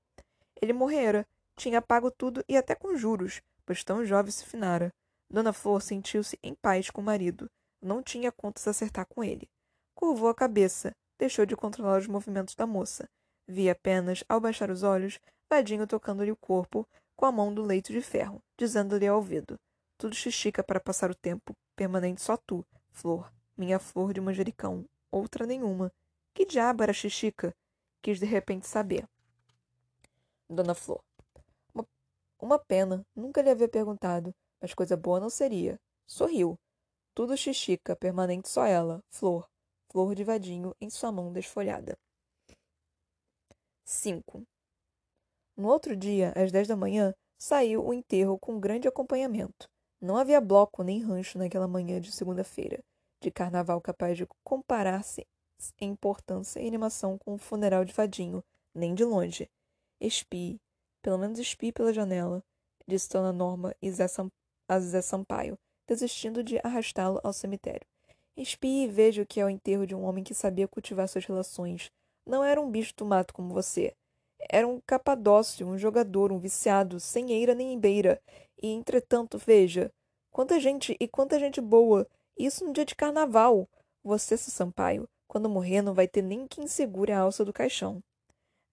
Ele 0.62 0.72
morrera, 0.72 1.26
tinha 1.56 1.82
pago 1.82 2.12
tudo 2.12 2.44
e 2.48 2.56
até 2.56 2.76
com 2.76 2.96
juros, 2.96 3.42
pois 3.66 3.82
tão 3.82 4.04
jovem 4.04 4.30
se 4.30 4.44
finara. 4.46 4.94
Dona 5.28 5.52
Flor 5.52 5.82
sentiu-se 5.82 6.38
em 6.40 6.54
paz 6.54 6.90
com 6.90 7.00
o 7.00 7.04
marido. 7.04 7.50
Não 7.82 8.04
tinha 8.04 8.30
contas 8.30 8.68
a 8.68 8.70
acertar 8.70 9.04
com 9.06 9.24
ele. 9.24 9.50
Curvou 9.96 10.28
a 10.28 10.34
cabeça, 10.34 10.92
deixou 11.18 11.44
de 11.44 11.56
controlar 11.56 11.98
os 11.98 12.06
movimentos 12.06 12.54
da 12.54 12.64
moça. 12.64 13.08
Via 13.48 13.72
apenas, 13.72 14.22
ao 14.28 14.38
baixar 14.38 14.70
os 14.70 14.84
olhos, 14.84 15.18
Vadinho 15.50 15.88
tocando-lhe 15.88 16.30
o 16.30 16.36
corpo 16.36 16.86
com 17.16 17.26
a 17.26 17.32
mão 17.32 17.52
do 17.52 17.64
leito 17.64 17.92
de 17.92 18.00
ferro, 18.00 18.40
dizendo-lhe 18.56 19.08
ao 19.08 19.16
ouvido: 19.16 19.58
Tudo 19.98 20.14
xixica 20.14 20.62
para 20.62 20.78
passar 20.78 21.10
o 21.10 21.16
tempo, 21.16 21.52
permanente 21.74 22.22
só 22.22 22.36
tu, 22.36 22.64
Flor 22.92 23.28
minha 23.56 23.78
flor 23.78 24.12
de 24.12 24.20
manjericão, 24.20 24.84
outra 25.10 25.46
nenhuma. 25.46 25.92
Que 26.34 26.44
diabo 26.44 26.82
era 26.82 26.92
Xixica? 26.92 27.54
Quis 28.02 28.18
de 28.18 28.26
repente 28.26 28.66
saber. 28.66 29.08
Dona 30.48 30.74
Flor. 30.74 31.02
Uma, 31.72 31.86
uma 32.40 32.58
pena, 32.58 33.06
nunca 33.14 33.40
lhe 33.40 33.50
havia 33.50 33.68
perguntado, 33.68 34.34
mas 34.60 34.74
coisa 34.74 34.96
boa 34.96 35.20
não 35.20 35.30
seria. 35.30 35.80
Sorriu. 36.06 36.58
Tudo 37.14 37.36
Xixica, 37.36 37.94
permanente 37.94 38.48
só 38.48 38.66
ela, 38.66 39.00
flor, 39.08 39.48
flor 39.88 40.14
de 40.16 40.24
vadinho 40.24 40.74
em 40.80 40.90
sua 40.90 41.12
mão 41.12 41.32
desfolhada. 41.32 41.96
5. 43.84 44.42
No 45.56 45.68
outro 45.68 45.94
dia, 45.96 46.32
às 46.34 46.50
dez 46.50 46.66
da 46.66 46.74
manhã, 46.74 47.14
saiu 47.38 47.86
o 47.86 47.94
enterro 47.94 48.36
com 48.36 48.58
grande 48.58 48.88
acompanhamento. 48.88 49.70
Não 50.00 50.16
havia 50.16 50.40
bloco 50.40 50.82
nem 50.82 51.00
rancho 51.00 51.38
naquela 51.38 51.68
manhã 51.68 52.00
de 52.00 52.10
segunda-feira 52.10 52.82
de 53.24 53.30
carnaval 53.30 53.80
capaz 53.80 54.18
de 54.18 54.26
comparar-se 54.44 55.26
em 55.80 55.90
importância 55.90 56.60
e 56.60 56.68
animação 56.68 57.16
com 57.16 57.34
o 57.34 57.38
funeral 57.38 57.84
de 57.84 57.92
Vadinho, 57.92 58.44
nem 58.74 58.94
de 58.94 59.04
longe. 59.04 59.50
Espie, 59.98 60.60
pelo 61.00 61.16
menos 61.18 61.38
espie 61.38 61.72
pela 61.72 61.92
janela, 61.92 62.44
disse 62.86 63.08
Dona 63.08 63.32
Norma 63.32 63.74
a 64.68 64.80
Zé 64.80 65.00
Sampaio, 65.00 65.58
desistindo 65.86 66.44
de 66.44 66.58
arrastá-lo 66.62 67.18
ao 67.24 67.32
cemitério. 67.32 67.86
Espie 68.36 68.84
e 68.84 68.88
veja 68.88 69.22
o 69.22 69.26
que 69.26 69.40
é 69.40 69.44
o 69.44 69.48
enterro 69.48 69.86
de 69.86 69.94
um 69.94 70.04
homem 70.04 70.22
que 70.22 70.34
sabia 70.34 70.68
cultivar 70.68 71.08
suas 71.08 71.24
relações. 71.24 71.90
Não 72.26 72.44
era 72.44 72.60
um 72.60 72.70
bicho 72.70 72.92
do 72.96 73.06
mato 73.06 73.32
como 73.32 73.54
você. 73.54 73.94
Era 74.50 74.66
um 74.66 74.80
capadócio, 74.86 75.66
um 75.66 75.78
jogador, 75.78 76.32
um 76.32 76.38
viciado, 76.38 77.00
sem 77.00 77.32
eira 77.32 77.54
nem 77.54 77.78
beira. 77.78 78.20
E, 78.60 78.68
entretanto, 78.68 79.38
veja, 79.38 79.90
quanta 80.30 80.58
gente 80.58 80.96
e 80.98 81.08
quanta 81.08 81.38
gente 81.38 81.60
boa 81.60 82.06
isso 82.36 82.64
no 82.64 82.72
dia 82.72 82.84
de 82.84 82.94
carnaval. 82.94 83.68
Você, 84.02 84.36
seu 84.36 84.52
Sampaio, 84.52 85.08
quando 85.26 85.48
morrer, 85.48 85.82
não 85.82 85.94
vai 85.94 86.06
ter 86.06 86.22
nem 86.22 86.46
quem 86.46 86.66
segure 86.66 87.12
a 87.12 87.20
alça 87.20 87.44
do 87.44 87.52
caixão. 87.52 88.02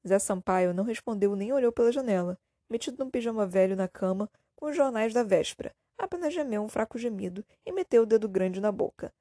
Zé 0.07 0.19
Sampaio 0.19 0.73
não 0.73 0.83
respondeu 0.83 1.35
nem 1.35 1.53
olhou 1.53 1.71
pela 1.71 1.91
janela, 1.91 2.37
metido 2.69 3.03
num 3.03 3.09
pijama 3.09 3.45
velho 3.45 3.75
na 3.75 3.87
cama, 3.87 4.29
com 4.55 4.67
os 4.67 4.75
jornais 4.75 5.13
da 5.13 5.23
véspera. 5.23 5.73
Apenas 5.97 6.33
gemeu 6.33 6.63
um 6.63 6.69
fraco 6.69 6.97
gemido 6.97 7.45
e 7.65 7.71
meteu 7.71 8.03
o 8.03 8.05
dedo 8.05 8.27
grande 8.27 8.59
na 8.59 8.71
boca. 8.71 9.13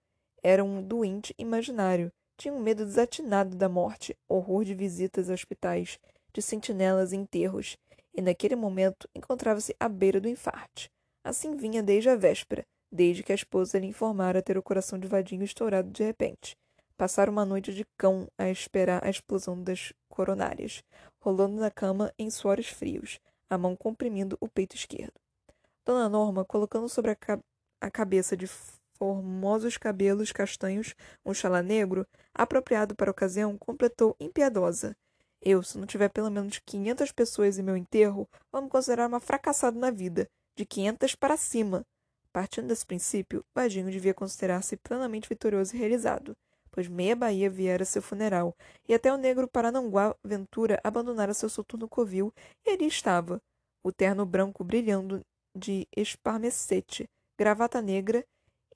Era 0.42 0.64
um 0.64 0.82
doente 0.82 1.34
imaginário. 1.38 2.10
Tinha 2.38 2.54
um 2.54 2.60
medo 2.60 2.86
desatinado 2.86 3.54
da 3.54 3.68
morte, 3.68 4.16
horror 4.26 4.64
de 4.64 4.74
visitas 4.74 5.28
a 5.28 5.34
hospitais, 5.34 5.98
de 6.32 6.40
sentinelas 6.40 7.12
e 7.12 7.16
enterros, 7.16 7.76
e 8.14 8.22
naquele 8.22 8.56
momento 8.56 9.08
encontrava-se 9.14 9.76
à 9.78 9.88
beira 9.88 10.18
do 10.18 10.28
infarte. 10.28 10.90
Assim 11.22 11.54
vinha 11.54 11.82
desde 11.82 12.08
a 12.08 12.16
véspera, 12.16 12.66
desde 12.90 13.22
que 13.22 13.32
a 13.32 13.34
esposa 13.34 13.78
lhe 13.78 13.86
informara 13.86 14.42
ter 14.42 14.58
o 14.58 14.62
coração 14.62 14.98
de 14.98 15.06
vadinho 15.06 15.44
estourado 15.44 15.90
de 15.90 16.02
repente. 16.02 16.56
Passaram 16.96 17.32
uma 17.32 17.44
noite 17.44 17.72
de 17.72 17.86
cão 17.96 18.28
a 18.36 18.48
esperar 18.50 19.04
a 19.04 19.10
explosão 19.10 19.62
das 19.62 19.92
coronárias, 20.08 20.82
rolando 21.20 21.56
na 21.56 21.70
cama 21.70 22.12
em 22.18 22.28
suores 22.28 22.66
frios, 22.66 23.18
a 23.48 23.56
mão 23.56 23.74
comprimindo 23.74 24.36
o 24.40 24.48
peito 24.48 24.76
esquerdo. 24.76 25.14
Dona 25.84 26.08
Norma, 26.08 26.44
colocando 26.44 26.88
sobre 26.88 27.12
a, 27.12 27.16
ca 27.16 27.38
a 27.80 27.90
cabeça 27.90 28.36
de 28.36 28.46
formosos 28.98 29.78
cabelos 29.78 30.30
castanhos 30.30 30.94
um 31.24 31.32
chalá 31.32 31.62
negro, 31.62 32.06
apropriado 32.34 32.94
para 32.94 33.10
a 33.10 33.12
ocasião, 33.12 33.56
completou 33.56 34.14
impiedosa. 34.20 34.94
Eu, 35.40 35.62
se 35.62 35.78
não 35.78 35.86
tiver 35.86 36.10
pelo 36.10 36.30
menos 36.30 36.60
quinhentas 36.66 37.10
pessoas 37.10 37.58
em 37.58 37.62
meu 37.62 37.76
enterro, 37.76 38.28
vamos 38.52 38.70
considerar 38.70 39.08
uma 39.08 39.20
fracassada 39.20 39.78
na 39.78 39.90
vida. 39.90 40.28
De 40.54 40.66
quinhentas 40.66 41.14
para 41.14 41.36
cima. 41.38 41.82
Partindo 42.32 42.68
desse 42.68 42.86
princípio, 42.86 43.44
Vadinho 43.54 43.90
devia 43.90 44.14
considerar-se 44.14 44.76
plenamente 44.76 45.28
vitorioso 45.28 45.74
e 45.74 45.78
realizado, 45.78 46.36
pois 46.70 46.86
meia 46.86 47.16
Bahia 47.16 47.50
viera 47.50 47.84
seu 47.84 48.00
funeral, 48.00 48.56
e 48.88 48.94
até 48.94 49.12
o 49.12 49.16
negro 49.16 49.48
Parananguá 49.48 50.14
Ventura 50.24 50.80
abandonara 50.84 51.34
seu 51.34 51.48
soturno 51.48 51.88
covil, 51.88 52.32
e 52.64 52.70
ali 52.70 52.86
estava, 52.86 53.42
o 53.82 53.90
terno 53.90 54.24
branco 54.24 54.62
brilhando 54.62 55.20
de 55.56 55.88
esparmecete, 55.96 57.08
gravata 57.36 57.82
negra 57.82 58.24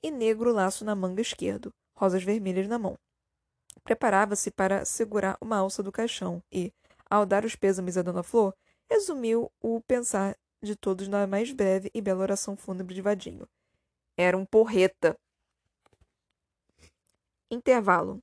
e 0.02 0.10
negro 0.10 0.52
laço 0.52 0.84
na 0.84 0.94
manga 0.96 1.22
esquerdo, 1.22 1.72
rosas 1.96 2.24
vermelhas 2.24 2.66
na 2.66 2.78
mão. 2.78 2.98
Preparava-se 3.84 4.50
para 4.50 4.84
segurar 4.84 5.36
uma 5.40 5.58
alça 5.58 5.82
do 5.82 5.92
caixão 5.92 6.42
e, 6.50 6.72
ao 7.08 7.24
dar 7.24 7.44
os 7.44 7.54
pêsames 7.54 7.96
a 7.96 8.02
Dona 8.02 8.22
Flor, 8.22 8.54
resumiu 8.90 9.50
o 9.60 9.80
pensar 9.82 10.36
de 10.64 10.74
todos 10.77 11.09
na 11.09 11.27
mais 11.27 11.53
breve 11.53 11.90
e 11.94 12.00
bela 12.00 12.22
oração 12.22 12.57
fúnebre 12.57 12.94
de 12.94 13.03
Vadinho. 13.03 13.46
Era 14.16 14.37
um 14.37 14.44
porreta. 14.44 15.16
Intervalo. 17.50 18.20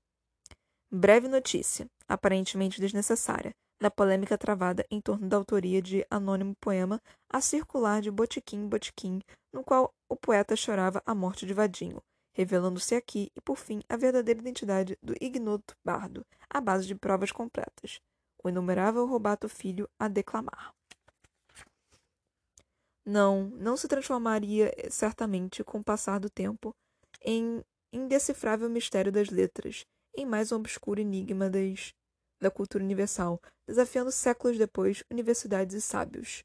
Breve 0.89 1.27
notícia, 1.27 1.87
aparentemente 2.07 2.81
desnecessária. 2.81 3.53
na 3.81 3.89
polêmica 3.89 4.37
travada 4.37 4.85
em 4.91 5.01
torno 5.01 5.27
da 5.27 5.37
autoria 5.37 5.81
de 5.81 6.05
anônimo 6.09 6.55
poema 6.61 7.01
a 7.27 7.41
circular 7.41 7.99
de 7.99 8.11
Botiquim 8.11 8.67
Botiquim, 8.67 9.21
no 9.51 9.63
qual 9.63 9.91
o 10.07 10.15
poeta 10.15 10.55
chorava 10.55 11.01
a 11.03 11.15
morte 11.15 11.47
de 11.47 11.53
Vadinho, 11.53 11.99
revelando-se 12.33 12.93
aqui 12.93 13.31
e 13.35 13.41
por 13.41 13.57
fim 13.57 13.81
a 13.89 13.97
verdadeira 13.97 14.39
identidade 14.39 14.95
do 15.01 15.15
ignoto 15.19 15.75
bardo, 15.83 16.23
à 16.47 16.61
base 16.61 16.85
de 16.85 16.93
provas 16.93 17.31
completas. 17.31 17.99
O 18.43 18.49
inumerável 18.49 19.05
Robato 19.05 19.49
Filho 19.49 19.89
a 19.97 20.07
declamar. 20.07 20.73
Não, 23.05 23.45
não 23.51 23.75
se 23.75 23.87
transformaria 23.87 24.71
eh, 24.77 24.89
certamente 24.89 25.63
com 25.63 25.79
o 25.79 25.83
passar 25.83 26.19
do 26.19 26.29
tempo 26.29 26.75
em 27.21 27.63
indecifrável 27.91 28.69
mistério 28.69 29.11
das 29.11 29.29
letras, 29.29 29.85
em 30.15 30.25
mais 30.25 30.51
um 30.51 30.57
obscuro 30.57 30.99
enigma 30.99 31.49
das 31.49 31.93
da 32.41 32.49
cultura 32.49 32.83
universal, 32.83 33.39
desafiando 33.67 34.11
séculos 34.11 34.57
depois 34.57 35.03
universidades 35.11 35.75
e 35.75 35.81
sábios, 35.81 36.43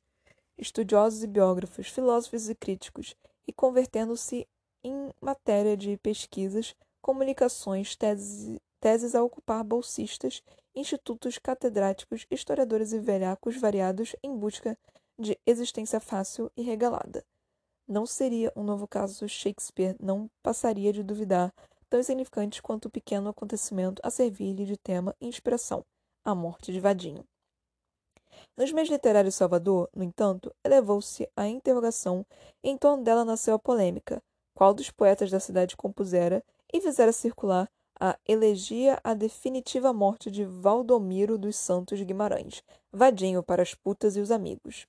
estudiosos 0.59 1.23
e 1.23 1.27
biógrafos, 1.27 1.89
filósofos 1.89 2.51
e 2.51 2.55
críticos, 2.55 3.17
e 3.49 3.53
convertendo-se 3.53 4.47
em 4.85 5.11
matéria 5.21 5.77
de 5.77 5.97
pesquisas, 5.97 6.75
comunicações, 7.01 7.97
teses, 7.97 8.59
teses 8.79 9.15
a 9.15 9.23
ocupar 9.23 9.65
bolsistas, 9.65 10.43
institutos 10.75 11.39
catedráticos, 11.39 12.27
historiadores 12.31 12.93
e 12.93 12.99
velhacos 12.99 13.57
variados 13.57 14.15
em 14.23 14.37
busca 14.37 14.77
de 14.93 14.96
existência 15.47 16.01
fácil 16.01 16.51
e 16.57 16.63
regalada. 16.63 17.25
Não 17.89 18.05
seria 18.05 18.53
um 18.57 18.63
novo 18.63 18.87
caso 18.89 19.29
Shakespeare, 19.29 19.97
não 20.01 20.29
passaria 20.43 20.93
de 20.93 21.03
duvidar 21.03 21.55
tão 21.89 22.01
insignificantes 22.01 22.61
quanto 22.61 22.87
o 22.87 22.91
pequeno 22.91 23.29
acontecimento 23.29 24.01
a 24.05 24.11
servir-lhe 24.11 24.65
de 24.65 24.77
tema 24.77 25.15
e 25.21 25.27
inspiração, 25.27 25.85
a 26.25 26.35
morte 26.35 26.73
de 26.73 26.81
Vadinho. 26.81 27.25
Nos 28.57 28.73
meios 28.73 28.91
literários 28.91 29.35
de 29.35 29.39
Salvador, 29.39 29.89
no 29.95 30.03
entanto, 30.03 30.55
elevou-se 30.65 31.29
a 31.37 31.47
interrogação 31.47 32.27
e 32.63 32.71
em 32.71 32.77
torno 32.77 33.05
dela 33.05 33.25
nasceu 33.25 33.55
a 33.55 33.59
polêmica, 33.59 34.23
qual 34.55 34.75
dos 34.75 34.91
poetas 34.91 35.31
da 35.31 35.39
cidade 35.39 35.77
compusera 35.77 36.43
e 36.73 36.81
fizera 36.81 37.13
circular 37.13 37.71
a 37.99 38.19
elegia 38.27 38.99
à 39.03 39.15
definitiva 39.15 39.93
morte 39.93 40.31
de 40.31 40.45
Valdomiro 40.45 41.39
dos 41.39 41.57
Santos 41.57 42.01
Guimarães, 42.03 42.63
Vadinho 42.93 43.43
para 43.43 43.63
as 43.63 43.75
putas 43.75 44.17
e 44.17 44.21
os 44.21 44.31
amigos. 44.31 44.87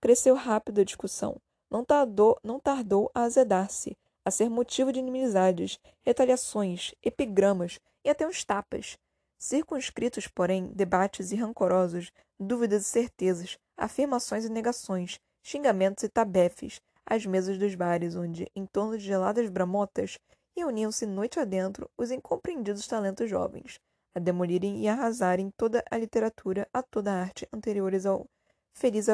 Cresceu 0.00 0.36
rápido 0.36 0.80
a 0.80 0.84
discussão, 0.84 1.40
não 1.68 1.84
tardou, 1.84 2.38
não 2.42 2.60
tardou 2.60 3.10
a 3.12 3.22
azedar-se, 3.22 3.96
a 4.24 4.30
ser 4.30 4.48
motivo 4.48 4.92
de 4.92 5.00
inimizades, 5.00 5.80
retaliações, 6.02 6.94
epigramas 7.02 7.80
e 8.04 8.08
até 8.08 8.26
uns 8.26 8.44
tapas. 8.44 8.96
Circunscritos, 9.36 10.28
porém, 10.28 10.66
debates 10.74 11.32
e 11.32 11.36
rancorosos, 11.36 12.12
dúvidas 12.38 12.82
e 12.82 12.88
certezas, 12.88 13.58
afirmações 13.76 14.44
e 14.44 14.48
negações, 14.48 15.18
xingamentos 15.42 16.04
e 16.04 16.08
tabefes, 16.08 16.80
às 17.04 17.24
mesas 17.26 17.58
dos 17.58 17.74
bares, 17.74 18.14
onde, 18.14 18.50
em 18.54 18.66
torno 18.66 18.96
de 18.96 19.04
geladas 19.04 19.48
bramotas, 19.48 20.18
reuniam-se 20.56 21.06
noite 21.06 21.40
adentro 21.40 21.90
os 21.96 22.10
incompreendidos 22.10 22.86
talentos 22.86 23.28
jovens, 23.28 23.80
a 24.14 24.20
demolirem 24.20 24.82
e 24.82 24.88
arrasarem 24.88 25.50
toda 25.56 25.82
a 25.90 25.96
literatura 25.96 26.68
a 26.72 26.82
toda 26.82 27.12
a 27.12 27.20
arte 27.20 27.48
anteriores 27.52 28.06
ao 28.06 28.26
feliz 28.72 29.08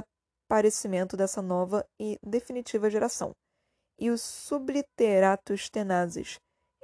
aparecimento 0.55 1.17
dessa 1.17 1.43
nova 1.43 1.85
e 1.99 2.17
definitiva 2.23 2.89
geração. 2.89 3.33
E 3.99 4.09
os 4.09 4.21
subliteratos 4.23 5.69
tenazes, 5.69 6.39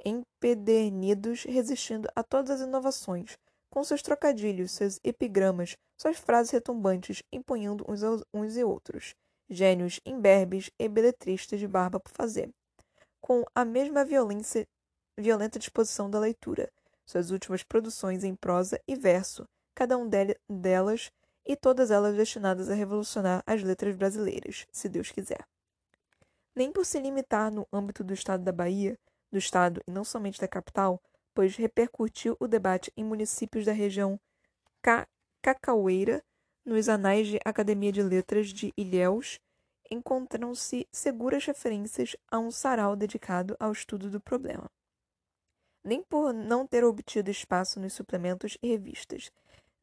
empedernidos, 0.05 1.43
resistindo 1.45 2.09
a 2.13 2.21
todas 2.21 2.59
as 2.59 2.67
inovações, 2.67 3.37
com 3.69 3.81
seus 3.83 4.01
trocadilhos, 4.01 4.71
seus 4.71 4.99
epigramas, 5.03 5.77
suas 5.97 6.17
frases 6.17 6.51
retumbantes, 6.51 7.23
empunhando 7.31 7.85
uns, 7.87 8.03
aos, 8.03 8.21
uns 8.33 8.57
e 8.57 8.63
outros, 8.63 9.13
gênios 9.49 10.01
imberbes 10.05 10.69
e 10.77 10.89
beletristas 10.89 11.59
de 11.59 11.67
barba 11.67 11.97
por 11.97 12.11
fazer, 12.11 12.49
com 13.21 13.45
a 13.55 13.63
mesma 13.63 14.03
violência, 14.03 14.67
violenta 15.17 15.57
disposição 15.57 16.09
da 16.09 16.19
leitura, 16.19 16.69
suas 17.05 17.31
últimas 17.31 17.63
produções 17.63 18.25
em 18.25 18.35
prosa 18.35 18.81
e 18.85 18.95
verso, 18.95 19.45
cada 19.73 19.97
um 19.97 20.09
delas 20.49 21.09
e 21.45 21.55
todas 21.55 21.91
elas 21.91 22.15
destinadas 22.15 22.69
a 22.69 22.73
revolucionar 22.73 23.43
as 23.45 23.63
letras 23.63 23.95
brasileiras, 23.95 24.65
se 24.71 24.87
Deus 24.87 25.11
quiser 25.11 25.45
nem 26.55 26.71
por 26.71 26.85
se 26.85 26.99
limitar 26.99 27.51
no 27.51 27.67
âmbito 27.71 28.03
do 28.03 28.13
Estado 28.13 28.43
da 28.43 28.51
Bahia, 28.51 28.97
do 29.31 29.37
Estado 29.37 29.81
e 29.87 29.91
não 29.91 30.03
somente 30.03 30.39
da 30.39 30.47
capital, 30.47 31.01
pois 31.33 31.55
repercutiu 31.55 32.35
o 32.39 32.47
debate 32.47 32.91
em 32.95 33.03
municípios 33.03 33.65
da 33.65 33.71
região 33.71 34.19
Ca 34.81 35.07
Cacaueira, 35.41 36.23
nos 36.63 36.87
anais 36.87 37.27
de 37.27 37.39
Academia 37.43 37.91
de 37.91 38.03
Letras 38.03 38.49
de 38.49 38.71
Ilhéus, 38.77 39.39
encontram-se 39.89 40.87
seguras 40.91 41.45
referências 41.45 42.15
a 42.29 42.37
um 42.37 42.51
sarau 42.51 42.95
dedicado 42.95 43.55
ao 43.59 43.71
estudo 43.71 44.09
do 44.09 44.21
problema. 44.21 44.69
Nem 45.83 46.03
por 46.03 46.31
não 46.31 46.67
ter 46.67 46.83
obtido 46.83 47.31
espaço 47.31 47.79
nos 47.79 47.93
suplementos 47.93 48.57
e 48.61 48.67
revistas, 48.67 49.31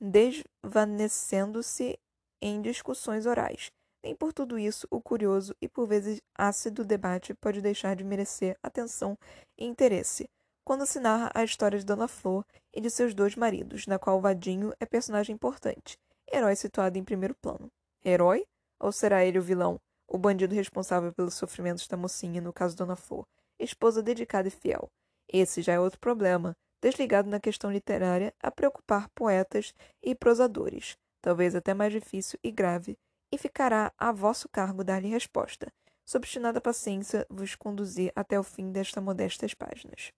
desvanecendo-se 0.01 1.99
em 2.41 2.63
discussões 2.63 3.27
orais, 3.27 3.71
nem 4.03 4.15
por 4.15 4.33
tudo 4.33 4.59
isso 4.59 4.87
o 4.91 5.01
curioso 5.01 5.55
e 5.61 5.69
por 5.69 5.87
vezes 5.87 6.21
ácido 6.37 6.85
debate 6.85 7.35
pode 7.35 7.61
deixar 7.61 7.97
de 7.97 8.05
merecer 8.05 8.57
atenção 8.63 9.19
e 9.57 9.65
interesse 9.65 10.29
quando 10.69 10.85
se 10.85 11.01
narra 11.01 11.31
a 11.35 11.43
história 11.43 11.79
de 11.79 11.85
Dona 11.87 12.07
Flor 12.07 12.45
e 12.75 12.81
de 12.83 12.91
seus 12.91 13.15
dois 13.15 13.35
maridos, 13.35 13.87
na 13.87 13.99
qual 13.99 14.21
Vadinho 14.21 14.71
é 14.79 14.85
personagem 14.85 15.35
importante, 15.35 15.97
herói 16.31 16.55
situado 16.55 16.99
em 16.99 17.03
primeiro 17.03 17.35
plano. 17.41 17.73
Herói? 18.05 18.45
Ou 18.79 18.93
será 18.93 19.25
ele 19.25 19.39
o 19.39 19.43
vilão, 19.43 19.81
o 20.07 20.19
bandido 20.19 20.55
responsável 20.55 21.11
pelos 21.11 21.33
sofrimentos 21.33 21.89
da 21.89 21.97
mocinha 21.97 22.43
no 22.43 22.53
caso 22.53 22.77
Dona 22.77 22.97
Flor, 22.97 23.27
esposa 23.59 24.03
dedicada 24.03 24.49
e 24.49 24.51
fiel? 24.51 24.91
Esse 25.27 25.63
já 25.63 25.73
é 25.73 25.81
outro 25.81 25.99
problema, 25.99 26.55
desligado 26.81 27.29
na 27.29 27.41
questão 27.41 27.71
literária 27.71 28.35
a 28.41 28.51
preocupar 28.51 29.09
poetas 29.11 29.75
e 30.03 30.15
prosadores, 30.15 30.97
talvez 31.21 31.55
até 31.55 31.75
mais 31.75 31.93
difícil 31.93 32.39
e 32.43 32.51
grave 32.51 32.99
e 33.31 33.39
ficará 33.39 33.93
a 33.99 34.13
vosso 34.13 34.49
cargo 34.49 34.85
dar-lhe 34.85 35.09
resposta. 35.09 35.73
Sob 36.07 36.25
obstinada 36.25 36.61
paciência 36.61 37.27
vos 37.29 37.55
conduzir 37.55 38.11
até 38.17 38.41
o 38.41 38.43
fim 38.43 38.73
destas 38.73 39.03
modestas 39.03 39.53
páginas. 39.53 40.13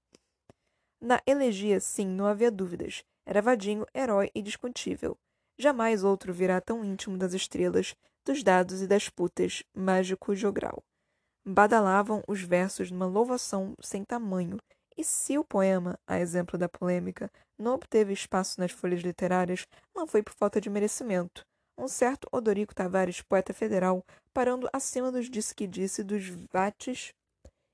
Na 1.01 1.21
elegia, 1.27 1.81
sim, 1.81 2.07
não 2.07 2.27
havia 2.27 2.51
dúvidas. 2.51 3.03
Era 3.27 3.43
vadinho, 3.43 3.87
herói 3.95 4.31
e 4.35 4.43
discutível. 4.43 5.19
Jamais 5.59 6.05
outro 6.05 6.33
virá 6.33 6.61
tão 6.61 6.85
íntimo 6.85 7.19
das 7.19 7.35
estrelas, 7.35 7.97
dos 8.25 8.43
dados 8.43 8.83
e 8.83 8.87
das 8.87 9.09
putas, 9.09 9.63
mágico 9.75 10.35
jogral. 10.35 10.83
Badalavam 11.45 12.23
os 12.29 12.43
versos 12.43 12.91
numa 12.91 13.07
louvação 13.07 13.75
sem 13.81 14.05
tamanho, 14.05 14.59
e 15.01 15.05
se 15.05 15.39
o 15.39 15.45
poema, 15.45 15.99
a 16.07 16.21
exemplo 16.21 16.59
da 16.59 16.69
polêmica, 16.69 17.33
não 17.59 17.73
obteve 17.73 18.13
espaço 18.13 18.61
nas 18.61 18.71
folhas 18.71 19.01
literárias, 19.01 19.67
não 19.95 20.07
foi 20.07 20.23
por 20.23 20.35
falta 20.35 20.61
de 20.61 20.69
merecimento, 20.69 21.43
um 21.79 21.89
certo 21.89 22.29
Odorico 22.31 22.75
Tavares, 22.75 23.23
poeta 23.23 23.55
federal, 23.55 24.05
parando 24.31 24.69
acima 24.75 25.11
dos 25.11 25.31
disse-que-disse 25.31 26.05
dos 26.05 26.29
vates 26.53 27.15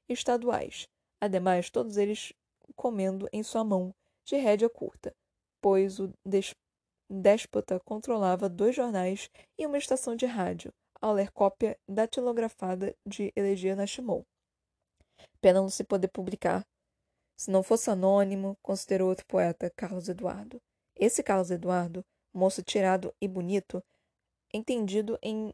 estaduais. 0.09 0.87
Ademais, 1.21 1.69
todos 1.69 1.97
eles 1.97 2.33
comendo 2.77 3.29
em 3.33 3.43
sua 3.43 3.65
mão, 3.65 3.93
de 4.25 4.37
rédea 4.37 4.71
curta, 4.71 5.13
pois 5.61 5.99
o 5.99 6.13
déspota 7.11 7.81
controlava 7.81 8.49
dois 8.49 8.77
jornais 8.77 9.29
e 9.59 9.67
uma 9.67 9.79
estação 9.79 10.15
de 10.15 10.27
rádio, 10.27 10.73
ao 11.01 11.13
ler 11.13 11.33
cópia 11.33 11.77
datilografada 11.89 12.95
de 13.05 13.33
Elegia 13.35 13.75
Nashimou. 13.75 14.25
Pena 15.41 15.61
não 15.61 15.69
se 15.69 15.83
poder 15.83 16.09
publicar. 16.09 16.65
Se 17.37 17.51
não 17.51 17.63
fosse 17.63 17.91
anônimo, 17.91 18.57
considerou 18.63 19.11
outro 19.11 19.27
poeta, 19.27 19.71
Carlos 19.77 20.09
Eduardo. 20.09 20.61
Esse 20.95 21.23
Carlos 21.23 21.51
Eduardo, 21.51 22.03
moço 22.33 22.63
tirado 22.63 23.15
e 23.21 23.29
bonito, 23.29 23.85
entendido 24.53 25.19
em 25.23 25.53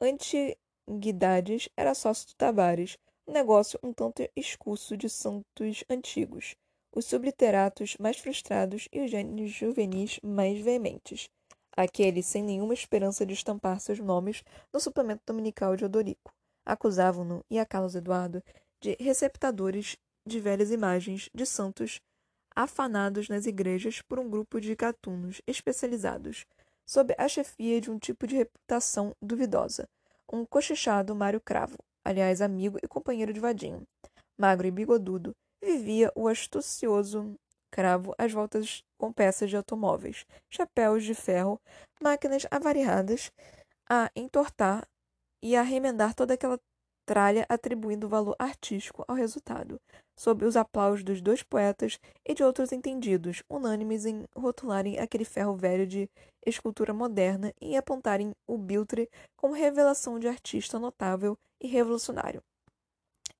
antiguidades, 0.00 1.68
era 1.76 1.94
sócio 1.94 2.26
de 2.26 2.34
Tavares, 2.34 2.98
um 3.26 3.32
negócio 3.32 3.78
um 3.82 3.92
tanto 3.92 4.28
escuso 4.34 4.96
de 4.96 5.08
santos 5.08 5.84
antigos, 5.88 6.56
os 6.92 7.06
subliteratos 7.06 7.96
mais 7.98 8.18
frustrados 8.18 8.88
e 8.92 9.00
os 9.00 9.10
gênios 9.10 9.52
juvenis 9.52 10.18
mais 10.22 10.60
veementes, 10.60 11.30
aqueles 11.76 12.26
sem 12.26 12.42
nenhuma 12.42 12.74
esperança 12.74 13.24
de 13.24 13.34
estampar 13.34 13.80
seus 13.80 14.00
nomes 14.00 14.42
no 14.72 14.80
suplemento 14.80 15.22
dominical 15.24 15.76
de 15.76 15.84
Odorico. 15.84 16.34
Acusavam-no 16.66 17.44
e 17.48 17.58
a 17.58 17.64
Carlos 17.64 17.94
Eduardo 17.94 18.42
de 18.80 18.96
receptadores 18.98 19.96
de 20.26 20.40
velhas 20.40 20.70
imagens 20.70 21.28
de 21.34 21.44
santos 21.44 22.00
afanados 22.54 23.28
nas 23.28 23.46
igrejas 23.46 24.00
por 24.02 24.18
um 24.18 24.30
grupo 24.30 24.60
de 24.60 24.74
gatunos 24.74 25.42
especializados, 25.46 26.46
sob 26.86 27.14
a 27.18 27.28
chefia 27.28 27.80
de 27.80 27.90
um 27.90 27.98
tipo 27.98 28.26
de 28.26 28.36
reputação 28.36 29.14
duvidosa, 29.20 29.88
um 30.32 30.44
cochichado 30.44 31.14
Mário 31.14 31.40
Cravo, 31.40 31.76
aliás 32.04 32.40
amigo 32.40 32.78
e 32.82 32.88
companheiro 32.88 33.32
de 33.32 33.40
Vadinho. 33.40 33.82
Magro 34.38 34.66
e 34.66 34.70
bigodudo, 34.70 35.34
vivia 35.62 36.12
o 36.14 36.28
astucioso 36.28 37.34
cravo 37.70 38.14
às 38.16 38.32
voltas 38.32 38.84
com 38.96 39.12
peças 39.12 39.50
de 39.50 39.56
automóveis, 39.56 40.24
chapéus 40.48 41.04
de 41.04 41.14
ferro, 41.14 41.60
máquinas 42.00 42.46
avariadas 42.50 43.32
a 43.88 44.10
entortar 44.14 44.86
e 45.42 45.56
a 45.56 45.62
remendar 45.62 46.14
toda 46.14 46.34
aquela 46.34 46.58
tralha 47.06 47.44
atribuindo 47.48 48.08
valor 48.08 48.34
artístico 48.38 49.04
ao 49.06 49.14
resultado, 49.14 49.80
sob 50.16 50.44
os 50.44 50.56
aplausos 50.56 51.02
dos 51.02 51.20
dois 51.20 51.42
poetas 51.42 51.98
e 52.24 52.34
de 52.34 52.42
outros 52.42 52.72
entendidos, 52.72 53.42
unânimes 53.48 54.06
em 54.06 54.24
rotularem 54.36 54.98
aquele 54.98 55.24
ferro 55.24 55.56
velho 55.56 55.86
de 55.86 56.08
escultura 56.46 56.92
moderna 56.92 57.52
e 57.60 57.76
apontarem 57.76 58.34
o 58.46 58.58
biltre 58.58 59.08
como 59.36 59.54
revelação 59.54 60.18
de 60.18 60.28
artista 60.28 60.78
notável 60.78 61.36
e 61.60 61.66
revolucionário. 61.66 62.42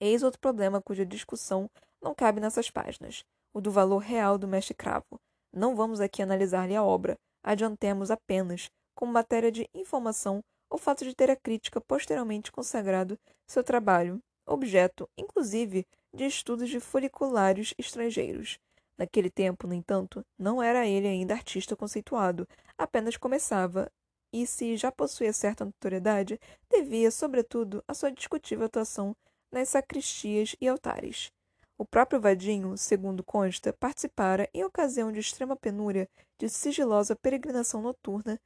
Eis 0.00 0.22
outro 0.22 0.40
problema 0.40 0.82
cuja 0.82 1.06
discussão 1.06 1.70
não 2.02 2.14
cabe 2.14 2.40
nessas 2.40 2.70
páginas, 2.70 3.24
o 3.52 3.60
do 3.60 3.70
valor 3.70 3.98
real 3.98 4.36
do 4.36 4.48
mestre 4.48 4.74
cravo. 4.74 5.20
Não 5.52 5.76
vamos 5.76 6.00
aqui 6.00 6.22
analisar-lhe 6.22 6.74
a 6.74 6.82
obra, 6.82 7.16
adiantemos 7.42 8.10
apenas, 8.10 8.68
como 8.94 9.12
matéria 9.12 9.50
de 9.50 9.68
informação, 9.74 10.42
o 10.74 10.76
fato 10.76 11.04
de 11.04 11.14
ter 11.14 11.30
a 11.30 11.36
crítica 11.36 11.80
posteriormente 11.80 12.50
consagrado 12.50 13.16
seu 13.46 13.62
trabalho, 13.62 14.20
objeto, 14.44 15.08
inclusive, 15.16 15.86
de 16.12 16.24
estudos 16.26 16.68
de 16.68 16.80
foliculários 16.80 17.72
estrangeiros. 17.78 18.58
Naquele 18.98 19.30
tempo, 19.30 19.68
no 19.68 19.74
entanto, 19.74 20.26
não 20.36 20.60
era 20.60 20.84
ele 20.84 21.06
ainda 21.06 21.32
artista 21.32 21.76
conceituado, 21.76 22.48
apenas 22.76 23.16
começava, 23.16 23.88
e 24.32 24.44
se 24.48 24.76
já 24.76 24.90
possuía 24.90 25.32
certa 25.32 25.64
notoriedade, 25.64 26.40
devia, 26.68 27.08
sobretudo, 27.12 27.80
à 27.86 27.94
sua 27.94 28.10
discutível 28.10 28.66
atuação 28.66 29.14
nas 29.52 29.68
sacristias 29.68 30.56
e 30.60 30.66
altares. 30.66 31.30
O 31.78 31.84
próprio 31.84 32.20
Vadinho, 32.20 32.76
segundo 32.76 33.22
consta, 33.22 33.72
participara, 33.72 34.50
em 34.52 34.64
ocasião 34.64 35.12
de 35.12 35.20
extrema 35.20 35.54
penúria, 35.54 36.08
de 36.36 36.48
sigilosa 36.48 37.14
peregrinação 37.14 37.80
noturna 37.80 38.40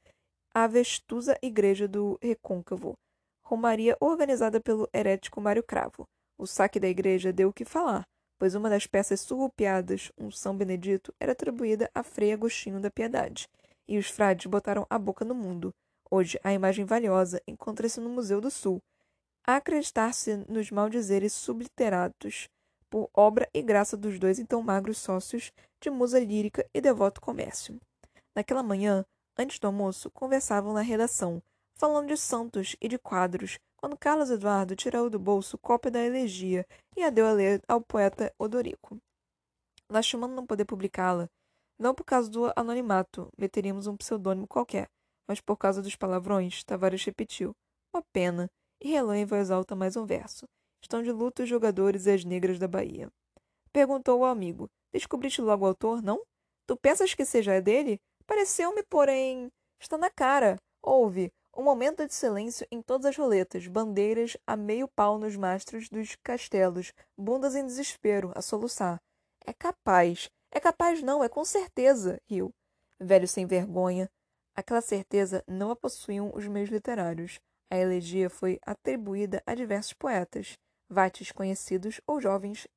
à 0.58 0.66
vestusa 0.66 1.38
igreja 1.40 1.86
do 1.86 2.18
Recôncavo, 2.20 2.98
romaria 3.44 3.96
organizada 4.00 4.60
pelo 4.60 4.88
herético 4.92 5.40
Mário 5.40 5.62
Cravo. 5.62 6.04
O 6.36 6.48
saque 6.48 6.80
da 6.80 6.88
igreja 6.88 7.32
deu 7.32 7.50
o 7.50 7.52
que 7.52 7.64
falar, 7.64 8.02
pois 8.36 8.56
uma 8.56 8.68
das 8.68 8.84
peças 8.84 9.20
surrupiadas, 9.20 10.10
um 10.18 10.32
São 10.32 10.56
Benedito, 10.56 11.14
era 11.20 11.30
atribuída 11.30 11.88
a 11.94 12.02
Frei 12.02 12.32
Agostinho 12.32 12.80
da 12.80 12.90
Piedade, 12.90 13.46
e 13.86 13.98
os 13.98 14.10
frades 14.10 14.46
botaram 14.46 14.84
a 14.90 14.98
boca 14.98 15.24
no 15.24 15.32
mundo. 15.32 15.72
Hoje, 16.10 16.40
a 16.42 16.52
imagem 16.52 16.84
valiosa 16.84 17.40
encontra-se 17.46 18.00
no 18.00 18.08
Museu 18.08 18.40
do 18.40 18.50
Sul, 18.50 18.82
a 19.46 19.56
acreditar-se 19.56 20.38
nos 20.48 20.72
maldizeres 20.72 21.34
subliterados 21.34 22.48
por 22.90 23.08
obra 23.14 23.48
e 23.54 23.62
graça 23.62 23.96
dos 23.96 24.18
dois 24.18 24.40
então 24.40 24.60
magros 24.60 24.98
sócios 24.98 25.52
de 25.80 25.88
musa 25.88 26.18
lírica 26.18 26.66
e 26.74 26.80
devoto 26.80 27.20
comércio. 27.20 27.80
Naquela 28.34 28.62
manhã, 28.62 29.04
antes 29.38 29.58
do 29.58 29.66
almoço, 29.66 30.10
conversavam 30.10 30.72
na 30.72 30.80
redação, 30.80 31.42
falando 31.74 32.08
de 32.08 32.16
santos 32.16 32.74
e 32.80 32.88
de 32.88 32.98
quadros, 32.98 33.58
quando 33.76 33.96
Carlos 33.96 34.30
Eduardo 34.30 34.74
tirou 34.74 35.08
do 35.08 35.18
bolso 35.18 35.56
cópia 35.56 35.90
da 35.90 36.04
elegia 36.04 36.66
e 36.96 37.04
a 37.04 37.10
deu 37.10 37.26
a 37.26 37.32
ler 37.32 37.62
ao 37.68 37.80
poeta 37.80 38.34
Odorico. 38.38 38.98
Lastimando 39.88 40.34
não 40.34 40.44
poder 40.44 40.64
publicá-la, 40.64 41.30
não 41.78 41.94
por 41.94 42.04
causa 42.04 42.28
do 42.28 42.52
anonimato, 42.56 43.30
meteríamos 43.38 43.86
um 43.86 43.96
pseudônimo 43.96 44.48
qualquer, 44.48 44.88
mas 45.28 45.40
por 45.40 45.56
causa 45.56 45.80
dos 45.80 45.94
palavrões, 45.94 46.64
Tavares 46.64 47.04
repetiu. 47.04 47.54
Uma 47.94 48.02
pena, 48.12 48.50
e 48.80 48.90
relou 48.90 49.14
em 49.14 49.24
voz 49.24 49.50
alta 49.50 49.74
mais 49.74 49.96
um 49.96 50.04
verso. 50.04 50.46
Estão 50.82 51.02
de 51.02 51.12
luto 51.12 51.42
os 51.42 51.48
jogadores 51.48 52.06
e 52.06 52.10
as 52.10 52.24
negras 52.24 52.58
da 52.58 52.68
Bahia. 52.68 53.10
Perguntou 53.72 54.24
ao 54.24 54.30
amigo. 54.30 54.68
Descobriste 54.92 55.40
logo 55.40 55.64
o 55.64 55.68
autor, 55.68 56.02
não? 56.02 56.22
Tu 56.66 56.76
pensas 56.76 57.14
que 57.14 57.24
seja 57.24 57.60
dele? 57.60 58.00
Pareceu-me, 58.28 58.82
porém. 58.82 59.50
Está 59.80 59.96
na 59.96 60.10
cara. 60.10 60.58
Houve. 60.82 61.32
Um 61.56 61.62
momento 61.62 62.06
de 62.06 62.14
silêncio 62.14 62.66
em 62.70 62.82
todas 62.82 63.06
as 63.06 63.16
roletas, 63.16 63.66
bandeiras 63.66 64.36
a 64.46 64.54
meio 64.54 64.86
pau 64.86 65.18
nos 65.18 65.34
mastros 65.34 65.88
dos 65.88 66.14
castelos, 66.22 66.92
bundas 67.16 67.56
em 67.56 67.64
desespero, 67.64 68.30
a 68.36 68.42
soluçar. 68.42 69.00
É 69.46 69.52
capaz. 69.54 70.28
É 70.52 70.60
capaz 70.60 71.02
não, 71.02 71.24
é 71.24 71.28
com 71.28 71.42
certeza, 71.42 72.20
riu. 72.28 72.52
Velho 73.00 73.26
sem 73.26 73.46
vergonha. 73.46 74.10
Aquela 74.54 74.82
certeza 74.82 75.42
não 75.48 75.70
a 75.70 75.76
possuíam 75.76 76.30
os 76.34 76.46
meios 76.46 76.68
literários. 76.68 77.40
A 77.70 77.78
elegia 77.78 78.28
foi 78.28 78.60
atribuída 78.62 79.42
a 79.46 79.54
diversos 79.54 79.94
poetas, 79.94 80.52
vates 80.88 81.32
conhecidos 81.32 81.98
ou 82.06 82.20
jovens 82.20 82.68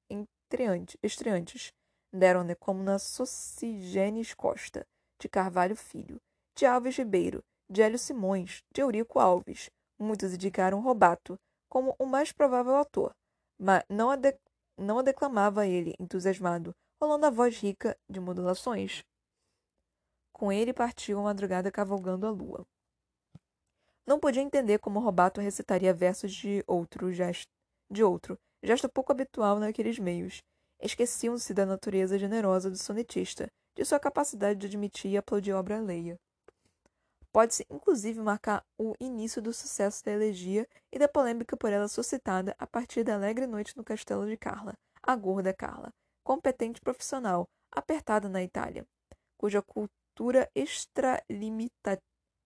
estreantes. 1.04 1.74
Deram-ne 2.14 2.56
como 2.56 2.82
na 2.82 2.98
Socigenes 2.98 4.34
Costa, 4.34 4.86
de 5.22 5.30
Carvalho 5.30 5.76
Filho, 5.76 6.20
de 6.58 6.66
Alves 6.66 6.98
Ribeiro, 6.98 7.44
de 7.70 7.82
Hélio 7.82 8.00
Simões, 8.00 8.64
de 8.74 8.82
Eurico 8.82 9.20
Alves. 9.20 9.70
Muitos 10.00 10.34
indicaram 10.34 10.82
Robato 10.82 11.38
como 11.70 11.96
o 12.00 12.08
mais 12.08 12.32
provável 12.32 12.76
autor, 12.76 13.16
mas 13.58 13.84
não 13.88 14.10
a, 14.10 14.16
de, 14.16 14.36
não 14.76 14.98
a 14.98 15.04
declamava 15.04 15.68
ele, 15.68 15.94
entusiasmado, 16.00 16.74
rolando 17.00 17.28
a 17.28 17.30
voz 17.30 17.56
rica 17.60 17.96
de 18.10 18.20
modulações. 18.20 19.04
Com 20.34 20.52
ele 20.52 20.74
partiu 20.74 21.20
a 21.20 21.24
madrugada 21.24 21.72
cavalgando 21.72 22.26
a 22.26 22.32
lua. 22.32 22.66
Não 24.08 24.20
podia 24.20 24.42
entender 24.42 24.80
como 24.80 25.00
Robato 25.00 25.40
recitaria 25.40 25.94
versos 25.94 26.34
de 26.34 26.64
outro 26.66 27.14
gesto, 27.14 27.48
de 27.92 28.04
outro, 28.04 28.40
gesto 28.64 28.90
pouco 28.90 29.12
habitual 29.12 29.60
naqueles 29.60 30.00
meios. 30.00 30.42
Esqueciam-se 30.82 31.54
da 31.54 31.64
natureza 31.64 32.18
generosa 32.18 32.72
do 32.72 32.78
sonetista, 32.78 33.48
de 33.76 33.86
sua 33.86 34.00
capacidade 34.00 34.60
de 34.60 34.68
admitir 34.68 35.12
e 35.12 35.18
aplaudir 35.18 35.54
obra 35.54 35.78
alheia. 35.78 36.20
Pode-se, 37.32 37.66
inclusive, 37.70 38.20
marcar 38.20 38.66
o 38.78 38.94
início 39.00 39.42
do 39.42 39.54
sucesso 39.54 40.04
da 40.04 40.12
elegia 40.12 40.68
e 40.92 41.00
da 41.00 41.08
polêmica 41.08 41.56
por 41.56 41.72
ela 41.72 41.88
suscitada 41.88 42.54
a 42.60 42.68
partir 42.68 43.06
da 43.06 43.16
alegre 43.16 43.48
noite 43.48 43.78
no 43.78 43.84
castelo 43.84 44.28
de 44.28 44.36
Carla, 44.36 44.74
a 45.02 45.16
gorda 45.16 45.54
Carla, 45.54 45.94
competente 46.24 46.82
profissional, 46.82 47.48
apertada 47.72 48.28
na 48.28 48.44
Itália, 48.44 48.86
cuja 49.38 49.62
cultura 49.62 50.52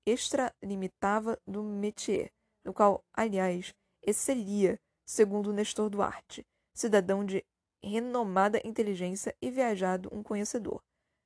extralimitava 0.06 1.40
do 1.48 1.64
métier, 1.64 2.30
no 2.64 2.72
qual, 2.72 3.04
aliás, 3.12 3.74
excelia, 4.04 4.80
segundo 5.04 5.52
Nestor 5.52 5.90
Duarte, 5.90 6.46
cidadão 6.76 7.26
de 7.26 7.44
renomada 7.84 8.62
inteligência 8.64 9.36
e 9.42 9.50
viajado 9.50 10.10
um 10.12 10.22
conhecedor, 10.22 10.80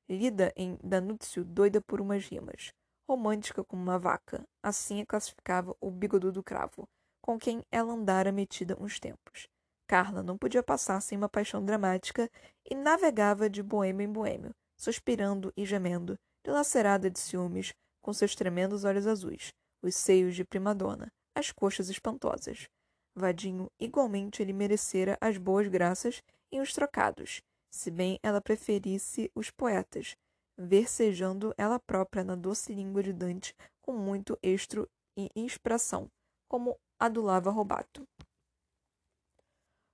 lida 0.09 0.51
em 0.55 0.77
Danúcio 0.83 1.45
doida 1.45 1.79
por 1.79 2.01
umas 2.01 2.25
rimas 2.27 2.73
romântica 3.09 3.63
como 3.63 3.81
uma 3.81 3.97
vaca, 3.97 4.47
assim 4.61 5.01
a 5.01 5.05
classificava 5.05 5.75
o 5.81 5.89
bigodudo 5.89 6.43
cravo, 6.43 6.87
com 7.19 7.39
quem 7.39 7.63
ela 7.71 7.91
andara 7.91 8.31
metida 8.31 8.77
uns 8.79 8.99
tempos. 8.99 9.47
Carla 9.87 10.21
não 10.21 10.37
podia 10.37 10.61
passar 10.61 11.01
sem 11.01 11.17
uma 11.17 11.27
paixão 11.27 11.65
dramática 11.65 12.29
e 12.69 12.75
navegava 12.75 13.49
de 13.49 13.63
boêmio 13.63 14.05
em 14.05 14.11
boêmio, 14.11 14.51
suspirando 14.77 15.51
e 15.57 15.65
gemendo, 15.65 16.15
dilacerada 16.45 17.09
de 17.09 17.19
ciúmes, 17.19 17.73
com 17.99 18.13
seus 18.13 18.35
tremendos 18.35 18.83
olhos 18.83 19.07
azuis, 19.07 19.51
os 19.81 19.95
seios 19.95 20.35
de 20.35 20.45
primadona, 20.45 21.11
as 21.35 21.51
coxas 21.51 21.89
espantosas. 21.89 22.67
Vadinho 23.15 23.71
igualmente 23.79 24.43
lhe 24.43 24.53
merecera 24.53 25.17
as 25.19 25.35
boas 25.35 25.67
graças 25.67 26.21
e 26.51 26.61
os 26.61 26.73
trocados, 26.73 27.41
se 27.69 27.91
bem 27.91 28.19
ela 28.23 28.41
preferisse 28.41 29.31
os 29.35 29.49
poetas, 29.49 30.15
versejando 30.57 31.53
ela 31.57 31.79
própria 31.79 32.23
na 32.23 32.35
doce 32.35 32.73
língua 32.73 33.01
de 33.01 33.13
Dante 33.13 33.55
com 33.81 33.93
muito 33.93 34.37
estro 34.43 34.89
e 35.17 35.29
inspiração, 35.35 36.09
como 36.47 36.77
adulava 36.99 37.49
Robato. 37.49 38.07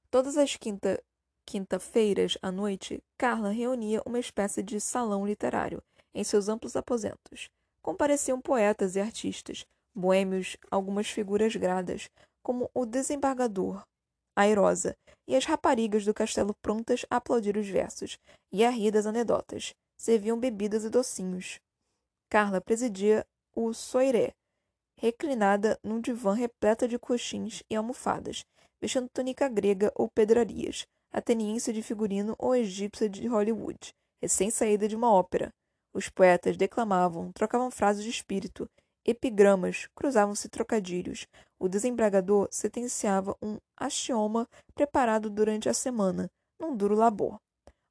Todas 0.09 0.37
as 0.37 0.55
quinta, 0.55 1.01
quinta-feiras 1.45 2.37
à 2.41 2.51
noite, 2.51 3.03
Carla 3.17 3.49
reunia 3.49 4.01
uma 4.05 4.19
espécie 4.19 4.63
de 4.63 4.79
salão 4.79 5.25
literário 5.25 5.83
em 6.13 6.23
seus 6.23 6.47
amplos 6.47 6.75
aposentos. 6.75 7.49
Compareciam 7.81 8.41
poetas 8.41 8.95
e 8.95 8.99
artistas, 8.99 9.65
boêmios, 9.93 10.57
algumas 10.71 11.07
figuras 11.07 11.55
gradas, 11.55 12.09
como 12.41 12.69
o 12.73 12.85
desembargador, 12.85 13.83
airosa, 14.35 14.95
e 15.27 15.35
as 15.35 15.45
raparigas 15.45 16.05
do 16.05 16.13
castelo 16.13 16.53
prontas 16.61 17.05
a 17.09 17.17
aplaudir 17.17 17.57
os 17.57 17.67
versos 17.67 18.17
e 18.51 18.63
a 18.63 18.69
rir 18.69 18.91
das 18.91 19.05
anedotas 19.05 19.73
serviam 19.97 20.39
bebidas 20.39 20.83
e 20.83 20.89
docinhos. 20.89 21.59
Carla 22.29 22.61
presidia 22.61 23.25
o 23.55 23.73
soiré, 23.73 24.33
reclinada 24.97 25.79
num 25.83 26.01
divã 26.01 26.33
repleto 26.33 26.87
de 26.87 26.99
coxins 26.99 27.63
e 27.69 27.75
almofadas, 27.75 28.43
vestindo 28.81 29.09
túnica 29.13 29.47
grega 29.47 29.91
ou 29.95 30.09
pedrarias, 30.09 30.85
ateniense 31.11 31.71
de 31.71 31.81
figurino 31.81 32.35
ou 32.37 32.55
egípcia 32.55 33.09
de 33.09 33.27
Hollywood, 33.27 33.93
recém-saída 34.21 34.87
de 34.87 34.95
uma 34.95 35.11
ópera. 35.11 35.49
Os 35.93 36.09
poetas 36.09 36.57
declamavam, 36.57 37.31
trocavam 37.31 37.71
frases 37.71 38.03
de 38.03 38.09
espírito, 38.09 38.69
epigramas, 39.05 39.87
cruzavam-se 39.93 40.49
trocadilhos. 40.49 41.27
O 41.59 41.69
desembargador 41.69 42.47
sentenciava 42.51 43.35
um 43.41 43.57
axioma 43.77 44.47
preparado 44.73 45.29
durante 45.29 45.69
a 45.69 45.73
semana, 45.73 46.29
num 46.59 46.75
duro 46.75 46.95
labor. 46.95 47.39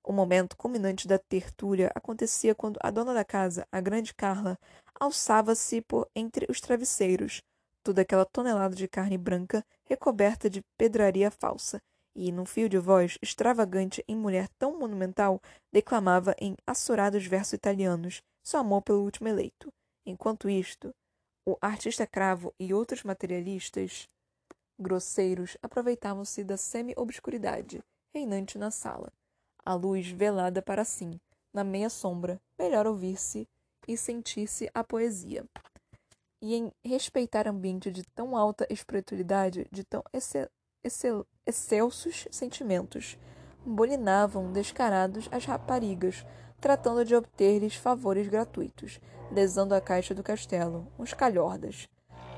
O 0.02 0.12
momento 0.12 0.56
culminante 0.56 1.08
da 1.08 1.18
tertúlia 1.18 1.90
acontecia 1.94 2.54
quando 2.54 2.78
a 2.82 2.90
dona 2.90 3.14
da 3.14 3.24
casa, 3.24 3.66
a 3.72 3.80
grande 3.80 4.12
Carla, 4.14 4.58
alçava-se 5.00 5.80
por 5.80 6.08
entre 6.14 6.46
os 6.50 6.60
travesseiros, 6.60 7.40
toda 7.82 8.02
aquela 8.02 8.26
tonelada 8.26 8.74
de 8.74 8.86
carne 8.86 9.16
branca 9.16 9.64
recoberta 9.84 10.50
de 10.50 10.62
pedraria 10.76 11.30
falsa, 11.30 11.80
e, 12.14 12.30
num 12.30 12.46
fio 12.46 12.68
de 12.68 12.78
voz 12.78 13.18
extravagante 13.20 14.04
em 14.06 14.16
mulher 14.16 14.48
tão 14.58 14.78
monumental, 14.78 15.40
declamava 15.72 16.34
em 16.38 16.54
assurados 16.66 17.26
versos 17.26 17.54
italianos 17.54 18.22
seu 18.42 18.60
amor 18.60 18.82
pelo 18.82 19.02
último 19.02 19.28
eleito. 19.28 19.72
Enquanto 20.06 20.48
isto, 20.48 20.94
o 21.46 21.56
artista 21.60 22.06
cravo 22.06 22.54
e 22.58 22.72
outros 22.72 23.02
materialistas 23.02 24.08
grosseiros 24.78 25.56
aproveitavam-se 25.62 26.42
da 26.42 26.56
semi-obscuridade 26.56 27.82
reinante 28.14 28.58
na 28.58 28.70
sala. 28.70 29.12
A 29.64 29.74
luz 29.74 30.08
velada 30.08 30.62
para 30.62 30.84
sim, 30.84 31.20
na 31.52 31.64
meia 31.64 31.90
sombra, 31.90 32.40
melhor 32.58 32.86
ouvir-se 32.86 33.48
e 33.86 33.96
sentir-se 33.96 34.70
a 34.74 34.82
poesia. 34.82 35.44
E 36.40 36.54
em 36.54 36.72
respeitar 36.84 37.48
ambiente 37.48 37.90
de 37.90 38.02
tão 38.14 38.36
alta 38.36 38.66
espiritualidade, 38.70 39.66
de 39.70 39.84
tão 39.84 40.02
excel 40.12 40.48
excelsos 41.46 42.28
sentimentos. 42.30 43.18
Bolinavam 43.64 44.52
descarados 44.52 45.28
as 45.32 45.46
raparigas, 45.46 46.26
tratando 46.60 47.04
de 47.04 47.14
obter-lhes 47.14 47.74
favores 47.74 48.28
gratuitos, 48.28 49.00
lesando 49.30 49.74
a 49.74 49.80
caixa 49.80 50.14
do 50.14 50.22
castelo, 50.22 50.86
uns 50.98 51.12
calhordas. 51.12 51.88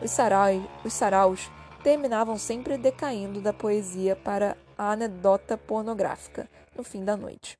Os, 0.03 0.11
sarai, 0.11 0.69
os 0.85 0.93
saraus 0.93 1.51
terminavam 1.83 2.37
sempre 2.37 2.77
decaindo 2.77 3.41
da 3.41 3.53
poesia 3.53 4.17
para 4.17 4.57
a 4.77 4.93
anedota 4.93 5.57
pornográfica, 5.57 6.49
no 6.77 6.83
fim 6.83 7.05
da 7.05 7.17
noite. 7.17 7.59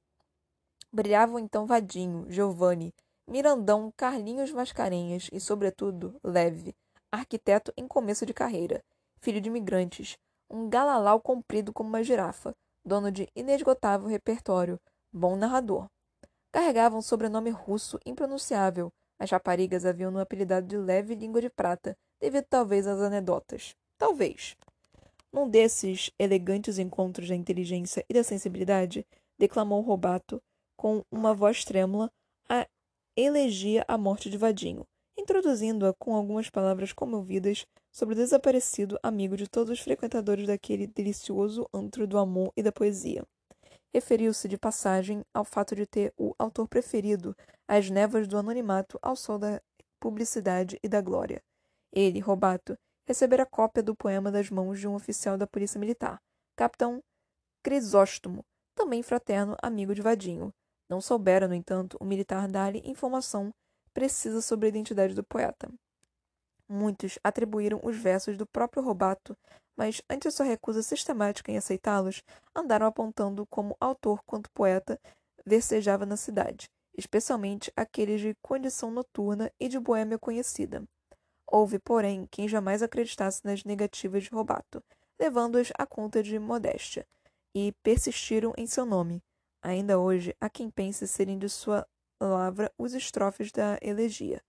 Brilhavam 0.93 1.39
então 1.39 1.67
Vadinho, 1.67 2.27
Giovanni, 2.29 2.93
Mirandão, 3.29 3.93
Carlinhos 3.97 4.53
Mascarenhas 4.53 5.29
e, 5.33 5.41
sobretudo, 5.41 6.19
Leve, 6.23 6.75
arquiteto 7.11 7.73
em 7.77 7.87
começo 7.87 8.25
de 8.25 8.33
carreira, 8.33 8.83
filho 9.21 9.41
de 9.41 9.49
imigrantes, 9.49 10.17
um 10.49 10.69
galalau 10.69 11.21
comprido 11.21 11.73
como 11.73 11.89
uma 11.89 12.05
girafa, 12.05 12.55
dono 12.85 13.11
de 13.11 13.29
inesgotável 13.35 14.07
repertório, 14.07 14.79
bom 15.13 15.37
narrador. 15.37 15.87
Carregava 16.53 16.97
um 16.97 17.03
sobrenome 17.03 17.51
russo 17.51 17.99
impronunciável. 18.07 18.93
As 19.19 19.31
raparigas 19.31 19.87
haviam 19.87 20.11
no 20.11 20.21
apelidado 20.21 20.67
de 20.67 20.77
leve 20.77 21.15
língua 21.15 21.41
de 21.41 21.51
prata, 21.51 21.97
devido 22.21 22.45
talvez 22.45 22.87
às 22.87 23.01
anedotas. 23.01 23.75
Talvez. 23.99 24.57
Num 25.33 25.49
desses 25.49 26.11
elegantes 26.19 26.79
encontros 26.79 27.29
da 27.29 27.35
inteligência 27.35 28.05
e 28.09 28.15
da 28.15 28.23
sensibilidade, 28.23 29.07
declamou 29.39 29.81
Robato, 29.81 30.43
com 30.77 31.03
uma 31.11 31.35
voz 31.35 31.65
trêmula, 31.65 32.11
a 32.49 32.67
elegia 33.17 33.85
à 33.89 33.97
morte 33.97 34.29
de 34.29 34.37
Vadinho, 34.37 34.87
introduzindo-a 35.17 35.95
com 35.95 36.15
algumas 36.15 36.51
palavras 36.51 36.93
comovidas 36.93 37.67
sobre 37.91 38.15
o 38.15 38.17
desaparecido 38.19 38.99
amigo 39.03 39.37
de 39.37 39.49
todos 39.49 39.73
os 39.73 39.81
frequentadores 39.81 40.47
daquele 40.47 40.87
delicioso 40.87 41.67
antro 41.73 42.07
do 42.07 42.19
amor 42.19 42.53
e 42.55 42.63
da 42.63 42.71
poesia. 42.71 43.27
Referiu-se 43.97 44.47
de 44.47 44.59
passagem 44.59 45.25
ao 45.33 45.43
fato 45.43 45.75
de 45.75 45.87
ter 45.87 46.13
o 46.19 46.35
autor 46.39 46.69
preferido 46.69 47.35
às 47.67 47.89
névoas 47.89 48.29
do 48.29 48.37
anonimato 48.37 48.99
ao 49.01 49.17
sol 49.17 49.39
da 49.39 49.59
publicidade 49.99 50.79
e 50.83 50.87
da 50.87 51.01
glória. 51.01 51.43
Ele, 51.91 52.21
Robato, 52.21 52.77
recebera 53.09 53.47
cópia 53.47 53.83
do 53.83 53.97
poema 53.97 54.31
das 54.31 54.51
mãos 54.51 54.79
de 54.79 54.87
um 54.87 54.95
oficial 54.95 55.39
da 55.39 55.47
Polícia 55.47 55.81
Militar, 55.81 56.21
capitão 56.55 57.03
Crisóstomo, 57.63 58.45
também 58.75 59.03
fraterno 59.03 59.57
amigo 59.63 59.95
de 59.95 60.03
Vadinho. 60.03 60.53
Não 60.91 61.01
soubera, 61.01 61.49
no 61.49 61.55
entanto, 61.55 61.97
o 61.99 62.05
militar 62.05 62.49
dar-lhe 62.49 62.83
informação 62.85 63.51
precisa 63.95 64.43
sobre 64.43 64.67
a 64.67 64.69
identidade 64.69 65.15
do 65.15 65.25
poeta. 65.25 65.73
Muitos 66.69 67.19
atribuíram 67.23 67.81
os 67.83 67.97
versos 67.97 68.37
do 68.37 68.47
próprio 68.47 68.83
Robato, 68.83 69.37
mas, 69.77 70.03
ante 70.09 70.31
sua 70.31 70.47
recusa 70.47 70.83
sistemática 70.83 71.53
em 71.53 71.57
aceitá-los, 71.57 72.23
andaram 72.55 72.87
apontando 72.87 73.47
como 73.47 73.77
autor 73.79 74.21
quanto 74.25 74.51
poeta 74.51 74.99
versejava 75.45 76.05
na 76.05 76.17
cidade, 76.17 76.69
especialmente 76.97 77.73
aqueles 77.77 78.21
de 78.21 78.35
condição 78.43 78.91
noturna 78.91 79.53
e 79.61 79.69
de 79.69 79.79
boêmia 79.79 80.19
conhecida. 80.19 80.83
Houve, 81.47 81.79
porém, 81.79 82.27
quem 82.31 82.49
jamais 82.49 82.83
acreditasse 82.83 83.45
nas 83.45 83.63
negativas 83.63 84.25
de 84.25 84.31
Robato, 84.31 84.83
levando-as 85.21 85.73
à 85.79 85.87
conta 85.87 86.23
de 86.23 86.39
modéstia, 86.39 87.07
e 87.55 87.73
persistiram 87.83 88.53
em 88.57 88.67
seu 88.67 88.85
nome. 88.85 89.23
Ainda 89.63 89.99
hoje 89.99 90.35
há 90.41 90.51
quem 90.51 90.69
pense 90.69 91.07
serem 91.07 91.39
de 91.39 91.49
sua 91.49 91.87
lavra 92.21 92.71
os 92.77 92.93
estrofes 92.93 93.53
da 93.53 93.79
elegia. 93.81 94.43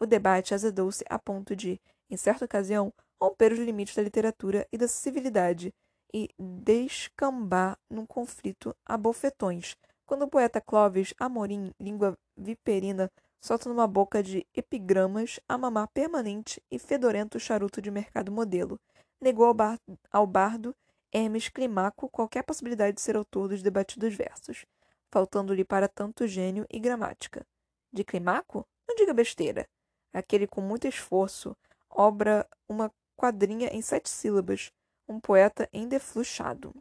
O 0.00 0.06
debate 0.06 0.54
azedou-se 0.54 1.04
a 1.08 1.18
ponto 1.18 1.56
de, 1.56 1.80
em 2.08 2.16
certa 2.16 2.44
ocasião, 2.44 2.92
romper 3.20 3.52
os 3.52 3.58
limites 3.58 3.96
da 3.96 4.02
literatura 4.02 4.66
e 4.72 4.78
da 4.78 4.86
civilidade 4.86 5.74
e 6.14 6.28
descambar 6.38 7.76
num 7.90 8.06
conflito 8.06 8.74
a 8.86 8.96
bofetões, 8.96 9.76
quando 10.06 10.22
o 10.22 10.28
poeta 10.28 10.60
Clovis 10.60 11.12
Amorim, 11.18 11.72
língua 11.80 12.16
viperina, 12.36 13.10
solta 13.40 13.68
numa 13.68 13.88
boca 13.88 14.22
de 14.22 14.46
epigramas 14.54 15.40
a 15.48 15.58
mamar 15.58 15.88
permanente 15.88 16.62
e 16.70 16.78
fedorento 16.78 17.40
charuto 17.40 17.82
de 17.82 17.90
mercado 17.90 18.30
modelo, 18.30 18.80
negou 19.20 19.46
ao, 19.46 19.54
bar 19.54 19.78
ao 20.12 20.26
bardo 20.26 20.74
Hermes 21.12 21.48
Climaco 21.48 22.08
qualquer 22.08 22.44
possibilidade 22.44 22.94
de 22.94 23.00
ser 23.00 23.16
autor 23.16 23.48
dos 23.48 23.62
debatidos 23.62 24.14
versos, 24.14 24.64
faltando-lhe 25.10 25.64
para 25.64 25.88
tanto 25.88 26.26
gênio 26.26 26.64
e 26.70 26.78
gramática. 26.78 27.44
De 27.92 28.04
Climaco? 28.04 28.64
Não 28.86 28.94
diga 28.94 29.12
besteira 29.12 29.68
aquele 30.12 30.46
com 30.46 30.60
muito 30.60 30.86
esforço, 30.86 31.56
obra 31.90 32.48
uma 32.68 32.92
quadrinha 33.16 33.68
em 33.68 33.82
sete 33.82 34.08
sílabas, 34.08 34.70
um 35.08 35.18
poeta 35.18 35.68
endefluxado. 35.72 36.74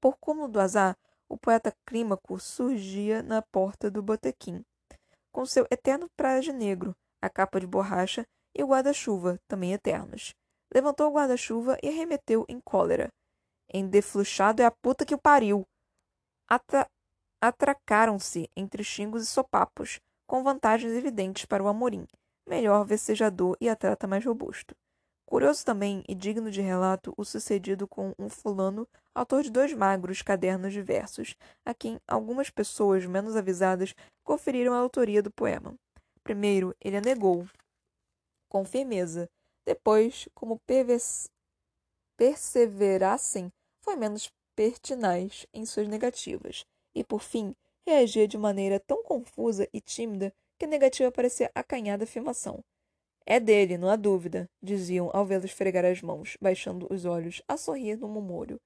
Por 0.00 0.16
como 0.18 0.48
do 0.48 0.60
azar, 0.60 0.96
o 1.28 1.36
poeta 1.36 1.74
Clímaco 1.86 2.38
surgia 2.38 3.22
na 3.22 3.42
porta 3.42 3.90
do 3.90 4.02
botequim, 4.02 4.64
com 5.32 5.44
seu 5.44 5.66
eterno 5.70 6.08
traje 6.16 6.52
negro, 6.52 6.94
a 7.20 7.28
capa 7.28 7.58
de 7.58 7.66
borracha 7.66 8.26
e 8.54 8.62
o 8.62 8.68
guarda-chuva, 8.68 9.40
também 9.48 9.72
eternos. 9.72 10.34
Levantou 10.72 11.10
o 11.10 11.14
guarda-chuva 11.14 11.78
e 11.82 11.88
arremeteu 11.88 12.44
em 12.48 12.60
cólera. 12.60 13.12
Endefluxado 13.72 14.62
é 14.62 14.64
a 14.64 14.70
puta 14.70 15.04
que 15.04 15.14
o 15.14 15.18
pariu! 15.18 15.66
Atra 16.48 16.88
Atracaram-se 17.40 18.48
entre 18.56 18.82
xingos 18.82 19.22
e 19.22 19.26
sopapos, 19.26 20.00
com 20.26 20.42
vantagens 20.42 20.94
evidentes 20.94 21.44
para 21.44 21.62
o 21.62 21.68
Amorim, 21.68 22.06
melhor 22.46 22.84
vecejador 22.84 23.56
e 23.60 23.68
atleta 23.68 24.06
mais 24.06 24.24
robusto. 24.24 24.74
Curioso 25.26 25.64
também 25.64 26.04
e 26.06 26.14
digno 26.14 26.50
de 26.50 26.60
relato 26.60 27.14
o 27.16 27.24
sucedido 27.24 27.88
com 27.88 28.14
um 28.18 28.28
fulano, 28.28 28.86
autor 29.14 29.42
de 29.42 29.50
dois 29.50 29.72
magros 29.72 30.22
cadernos 30.22 30.72
de 30.72 30.82
versos, 30.82 31.34
a 31.64 31.72
quem 31.72 31.98
algumas 32.06 32.50
pessoas 32.50 33.06
menos 33.06 33.34
avisadas 33.34 33.94
conferiram 34.22 34.74
a 34.74 34.78
autoria 34.78 35.22
do 35.22 35.30
poema. 35.30 35.74
Primeiro, 36.22 36.74
ele 36.80 36.96
a 36.96 37.00
negou, 37.00 37.46
com 38.48 38.64
firmeza. 38.64 39.28
Depois, 39.66 40.28
como 40.34 40.60
perseverassem, 42.16 43.52
foi 43.80 43.96
menos 43.96 44.30
pertinaz 44.54 45.46
em 45.52 45.66
suas 45.66 45.88
negativas. 45.88 46.64
E, 46.94 47.02
por 47.02 47.20
fim, 47.20 47.56
reagia 47.86 48.28
de 48.28 48.38
maneira 48.38 48.78
tão 48.78 49.02
confusa 49.02 49.68
e 49.72 49.80
tímida 49.80 50.32
que 50.58 50.66
negativa 50.66 51.10
parecia 51.10 51.50
acanhada 51.54 52.04
afirmação. 52.04 52.62
É 53.26 53.40
dele, 53.40 53.78
não 53.78 53.88
há 53.88 53.96
dúvida, 53.96 54.48
diziam 54.62 55.10
ao 55.12 55.24
vê-lo 55.24 55.46
esfregar 55.46 55.84
as 55.84 56.02
mãos, 56.02 56.36
baixando 56.40 56.86
os 56.92 57.04
olhos, 57.04 57.42
a 57.48 57.56
sorrir 57.56 57.96
no 57.96 58.08
murmúrio. 58.08 58.60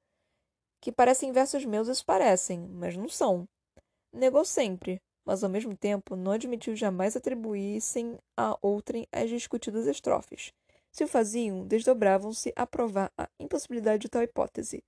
Que 0.80 0.91
parecem 0.91 1.32
versos 1.32 1.64
meus, 1.64 1.89
os 1.89 2.03
parecem, 2.03 2.61
mas 2.61 2.97
não 2.97 3.09
são. 3.09 3.49
Negou 4.12 4.45
sempre, 4.45 5.01
mas 5.24 5.45
ao 5.45 5.51
mesmo 5.51 5.76
tempo 5.76 6.16
não 6.16 6.32
admitiu 6.32 6.74
jamais 6.74 7.14
atribuíssem 7.14 8.18
a 8.36 8.59
outrem 8.62 9.07
as 9.12 9.28
discutidas 9.28 9.86
estrofes. 9.86 10.53
Se 10.91 11.05
o 11.05 11.09
faziam, 11.09 11.66
desdobravam-se 11.66 12.53
a 12.57 12.66
provar 12.66 13.12
a 13.16 13.28
impossibilidade 13.39 14.03
de 14.03 14.09
tal 14.09 14.22
hipótese. 14.22 14.82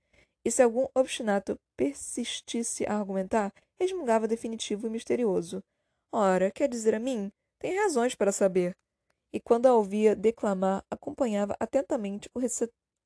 E 0.44 0.50
se 0.50 0.62
algum 0.62 0.86
obstinato 0.94 1.56
persistisse 1.76 2.86
a 2.86 2.96
argumentar, 2.98 3.52
resmungava 3.78 4.26
definitivo 4.26 4.86
e 4.86 4.90
misterioso. 4.90 5.62
Ora, 6.12 6.50
quer 6.50 6.68
dizer 6.68 6.94
a 6.94 6.98
mim? 6.98 7.30
Tem 7.58 7.78
razões 7.78 8.14
para 8.14 8.32
saber. 8.32 8.76
E 9.32 9.38
quando 9.38 9.66
a 9.66 9.74
ouvia 9.74 10.16
declamar, 10.16 10.84
acompanhava 10.90 11.56
atentamente 11.60 12.28
o, 12.34 12.40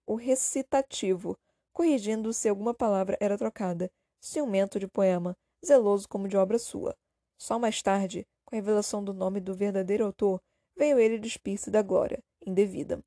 o 0.06 0.14
recitativo, 0.14 1.36
corrigindo 1.72 2.32
se 2.32 2.48
alguma 2.48 2.72
palavra 2.72 3.16
era 3.20 3.36
trocada, 3.36 3.90
ciumento 4.20 4.78
de 4.78 4.88
poema, 4.88 5.36
zeloso 5.64 6.08
como 6.08 6.28
de 6.28 6.36
obra 6.36 6.58
sua. 6.58 6.96
Só 7.38 7.58
mais 7.58 7.82
tarde, 7.82 8.26
com 8.44 8.54
a 8.54 8.58
revelação 8.58 9.04
do 9.04 9.12
nome 9.12 9.38
do 9.38 9.54
verdadeiro 9.54 10.06
autor, 10.06 10.40
veio 10.74 10.98
ele 10.98 11.18
despir-se 11.18 11.70
da 11.70 11.82
glória, 11.82 12.22
indevida. 12.46 13.04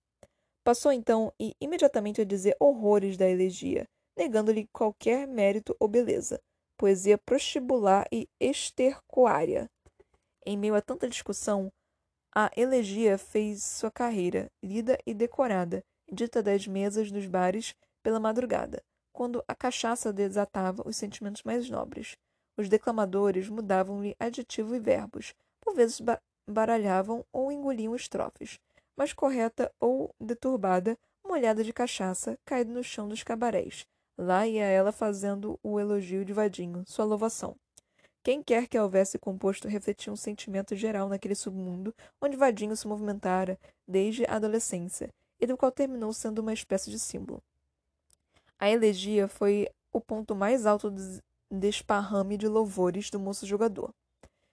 Passou 0.63 0.91
então 0.91 1.33
e 1.39 1.55
imediatamente 1.59 2.21
a 2.21 2.25
dizer 2.25 2.55
horrores 2.59 3.17
da 3.17 3.27
elegia, 3.27 3.87
negando-lhe 4.15 4.67
qualquer 4.71 5.27
mérito 5.27 5.75
ou 5.79 5.87
beleza. 5.87 6.39
poesia 6.77 7.17
prostíbular 7.17 8.05
e 8.11 8.29
estercoária. 8.39 9.67
Em 10.49 10.55
meio 10.55 10.75
a 10.75 10.81
tanta 10.81 11.09
discussão, 11.09 11.69
a 12.33 12.49
elegia 12.55 13.17
fez 13.17 13.61
sua 13.61 13.91
carreira, 13.91 14.49
lida 14.63 14.97
e 15.05 15.13
decorada, 15.13 15.83
dita 16.09 16.41
das 16.41 16.65
mesas 16.65 17.11
dos 17.11 17.25
bares 17.25 17.75
pela 18.01 18.17
madrugada, 18.17 18.81
quando 19.11 19.43
a 19.45 19.53
cachaça 19.53 20.13
desatava 20.13 20.87
os 20.87 20.95
sentimentos 20.95 21.43
mais 21.43 21.69
nobres. 21.69 22.15
Os 22.55 22.69
declamadores 22.69 23.49
mudavam-lhe 23.49 24.15
adjetivo 24.17 24.73
e 24.73 24.79
verbos, 24.79 25.33
por 25.59 25.75
vezes 25.75 25.99
ba 25.99 26.17
baralhavam 26.47 27.25
ou 27.33 27.51
engoliam 27.51 27.93
estrofes, 27.93 28.57
mas 28.95 29.11
correta 29.11 29.69
ou 29.81 30.15
deturbada, 30.17 30.97
uma 31.25 31.33
olhada 31.33 31.61
de 31.61 31.73
cachaça 31.73 32.39
caída 32.45 32.71
no 32.71 32.81
chão 32.85 33.09
dos 33.09 33.21
cabarés. 33.21 33.85
Lá 34.17 34.47
ia 34.47 34.63
ela 34.63 34.93
fazendo 34.93 35.59
o 35.61 35.77
elogio 35.77 36.23
de 36.23 36.31
Vadinho, 36.31 36.85
sua 36.87 37.03
louvação. 37.03 37.57
Quem 38.27 38.43
quer 38.43 38.67
que 38.67 38.77
houvesse 38.77 39.17
composto 39.17 39.69
refletia 39.69 40.11
um 40.11 40.15
sentimento 40.17 40.75
geral 40.75 41.07
naquele 41.07 41.33
submundo 41.33 41.95
onde 42.21 42.35
Vadinho 42.35 42.75
se 42.75 42.85
movimentara 42.85 43.57
desde 43.87 44.25
a 44.25 44.35
adolescência, 44.35 45.07
e 45.39 45.47
do 45.47 45.55
qual 45.55 45.71
terminou 45.71 46.11
sendo 46.11 46.39
uma 46.39 46.51
espécie 46.51 46.91
de 46.91 46.99
símbolo. 46.99 47.41
A 48.59 48.69
elegia 48.69 49.29
foi 49.29 49.69
o 49.93 50.01
ponto 50.01 50.35
mais 50.35 50.65
alto 50.65 50.91
do 50.91 51.01
desparrame 51.49 52.35
de 52.35 52.49
louvores 52.49 53.09
do 53.09 53.17
moço 53.17 53.45
jogador. 53.45 53.93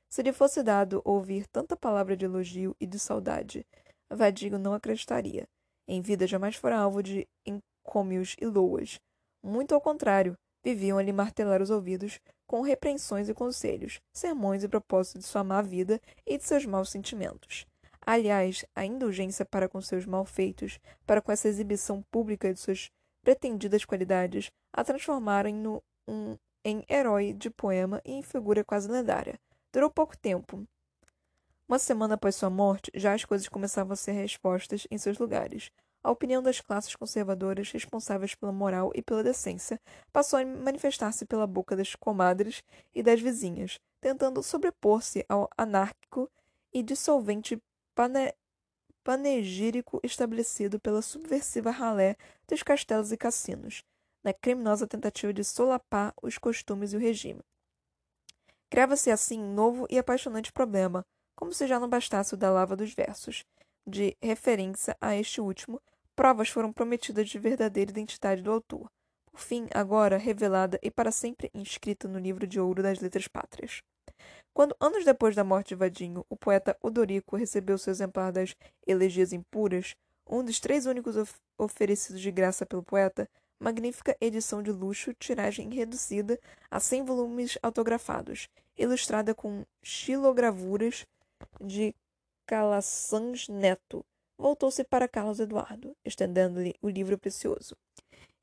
Se 0.08 0.22
lhe 0.22 0.32
fosse 0.32 0.62
dado 0.62 1.02
ouvir 1.04 1.44
tanta 1.48 1.76
palavra 1.76 2.16
de 2.16 2.26
elogio 2.26 2.76
e 2.78 2.86
de 2.86 3.00
saudade, 3.00 3.66
Vadinho 4.08 4.56
não 4.56 4.72
acreditaria. 4.72 5.48
Em 5.88 6.00
vida 6.00 6.28
jamais 6.28 6.54
fora 6.54 6.78
alvo 6.78 7.02
de 7.02 7.26
encômios 7.44 8.36
e 8.40 8.46
loas. 8.46 9.00
Muito 9.42 9.74
ao 9.74 9.80
contrário, 9.80 10.38
viviam 10.62 10.96
a 10.96 11.02
lhe 11.02 11.12
martelar 11.12 11.60
os 11.60 11.70
ouvidos 11.70 12.20
com 12.46 12.60
repreensões 12.62 13.28
e 13.28 13.34
conselhos, 13.34 14.00
sermões 14.12 14.62
e 14.62 14.68
propósitos 14.68 15.22
de 15.22 15.28
sua 15.28 15.44
má 15.44 15.62
vida 15.62 16.00
e 16.26 16.36
de 16.36 16.44
seus 16.44 16.64
maus 16.66 16.90
sentimentos. 16.90 17.66
Aliás, 18.06 18.64
a 18.74 18.84
indulgência 18.84 19.44
para 19.44 19.68
com 19.68 19.80
seus 19.80 20.04
malfeitos, 20.04 20.78
para 21.06 21.22
com 21.22 21.32
essa 21.32 21.48
exibição 21.48 22.02
pública 22.10 22.52
de 22.52 22.60
suas 22.60 22.90
pretendidas 23.22 23.84
qualidades, 23.84 24.50
a 24.72 24.84
transformaram 24.84 25.50
no, 25.52 25.82
um, 26.06 26.36
em 26.64 26.84
herói 26.88 27.32
de 27.32 27.48
poema 27.48 28.02
e 28.04 28.12
em 28.12 28.22
figura 28.22 28.62
quase 28.62 28.90
lendária. 28.90 29.40
Durou 29.72 29.90
pouco 29.90 30.16
tempo. 30.16 30.66
Uma 31.66 31.78
semana 31.78 32.14
após 32.14 32.36
sua 32.36 32.50
morte, 32.50 32.90
já 32.94 33.14
as 33.14 33.24
coisas 33.24 33.48
começavam 33.48 33.94
a 33.94 33.96
ser 33.96 34.12
respostas 34.12 34.86
em 34.90 34.98
seus 34.98 35.18
lugares. 35.18 35.70
A 36.04 36.10
opinião 36.10 36.42
das 36.42 36.60
classes 36.60 36.94
conservadoras 36.94 37.72
responsáveis 37.72 38.34
pela 38.34 38.52
moral 38.52 38.92
e 38.94 39.00
pela 39.00 39.24
decência 39.24 39.80
passou 40.12 40.38
a 40.38 40.44
manifestar-se 40.44 41.24
pela 41.24 41.46
boca 41.46 41.74
das 41.74 41.94
comadres 41.94 42.62
e 42.94 43.02
das 43.02 43.22
vizinhas, 43.22 43.80
tentando 44.02 44.42
sobrepor-se 44.42 45.24
ao 45.26 45.48
anárquico 45.56 46.30
e 46.74 46.82
dissolvente 46.82 47.58
pane 47.94 48.34
panegírico 49.02 49.98
estabelecido 50.02 50.78
pela 50.78 51.00
subversiva 51.00 51.70
ralé 51.70 52.16
dos 52.46 52.62
castelos 52.62 53.10
e 53.10 53.16
cassinos, 53.16 53.82
na 54.22 54.32
criminosa 54.32 54.86
tentativa 54.86 55.32
de 55.32 55.42
solapar 55.42 56.12
os 56.22 56.36
costumes 56.36 56.92
e 56.92 56.96
o 56.96 57.00
regime. 57.00 57.40
Criava-se 58.68 59.10
assim 59.10 59.40
um 59.40 59.54
novo 59.54 59.86
e 59.88 59.98
apaixonante 59.98 60.52
problema, 60.52 61.04
como 61.34 61.52
se 61.52 61.66
já 61.66 61.80
não 61.80 61.88
bastasse 61.88 62.34
o 62.34 62.36
da 62.36 62.50
lava 62.50 62.76
dos 62.76 62.92
versos. 62.92 63.44
De 63.86 64.16
referência 64.22 64.96
a 65.00 65.14
este 65.14 65.42
último, 65.42 65.80
provas 66.14 66.48
foram 66.48 66.72
prometidas 66.72 67.28
de 67.28 67.38
verdadeira 67.38 67.90
identidade 67.90 68.42
do 68.42 68.52
autor, 68.52 68.90
por 69.34 69.40
fim, 69.40 69.66
agora 69.74 70.16
revelada 70.16 70.78
e 70.80 70.90
para 70.90 71.10
sempre 71.10 71.50
inscrita 71.52 72.06
no 72.06 72.20
livro 72.20 72.46
de 72.46 72.60
ouro 72.60 72.84
das 72.84 73.00
letras 73.00 73.26
pátrias. 73.26 73.82
Quando, 74.52 74.76
anos 74.78 75.04
depois 75.04 75.34
da 75.34 75.42
morte 75.42 75.70
de 75.70 75.74
Vadinho, 75.74 76.24
o 76.30 76.36
poeta 76.36 76.76
Odorico 76.80 77.36
recebeu 77.36 77.76
seu 77.76 77.90
exemplar 77.90 78.30
das 78.30 78.54
Elegias 78.86 79.32
Impuras, 79.32 79.96
um 80.24 80.44
dos 80.44 80.60
três 80.60 80.86
únicos 80.86 81.16
of 81.16 81.34
oferecidos 81.58 82.20
de 82.20 82.30
graça 82.30 82.64
pelo 82.64 82.82
poeta, 82.82 83.28
magnífica 83.58 84.16
edição 84.20 84.62
de 84.62 84.70
luxo, 84.70 85.12
tiragem 85.14 85.68
reduzida 85.70 86.38
a 86.70 86.78
cem 86.78 87.04
volumes 87.04 87.58
autografados, 87.60 88.48
ilustrada 88.78 89.34
com 89.34 89.66
xilogravuras 89.82 91.06
de 91.60 91.92
Calasanz 92.46 93.48
Neto, 93.48 94.04
voltou-se 94.38 94.82
para 94.84 95.08
Carlos 95.08 95.40
Eduardo, 95.40 95.96
estendendo-lhe 96.04 96.74
o 96.80 96.88
livro 96.88 97.18
precioso. 97.18 97.76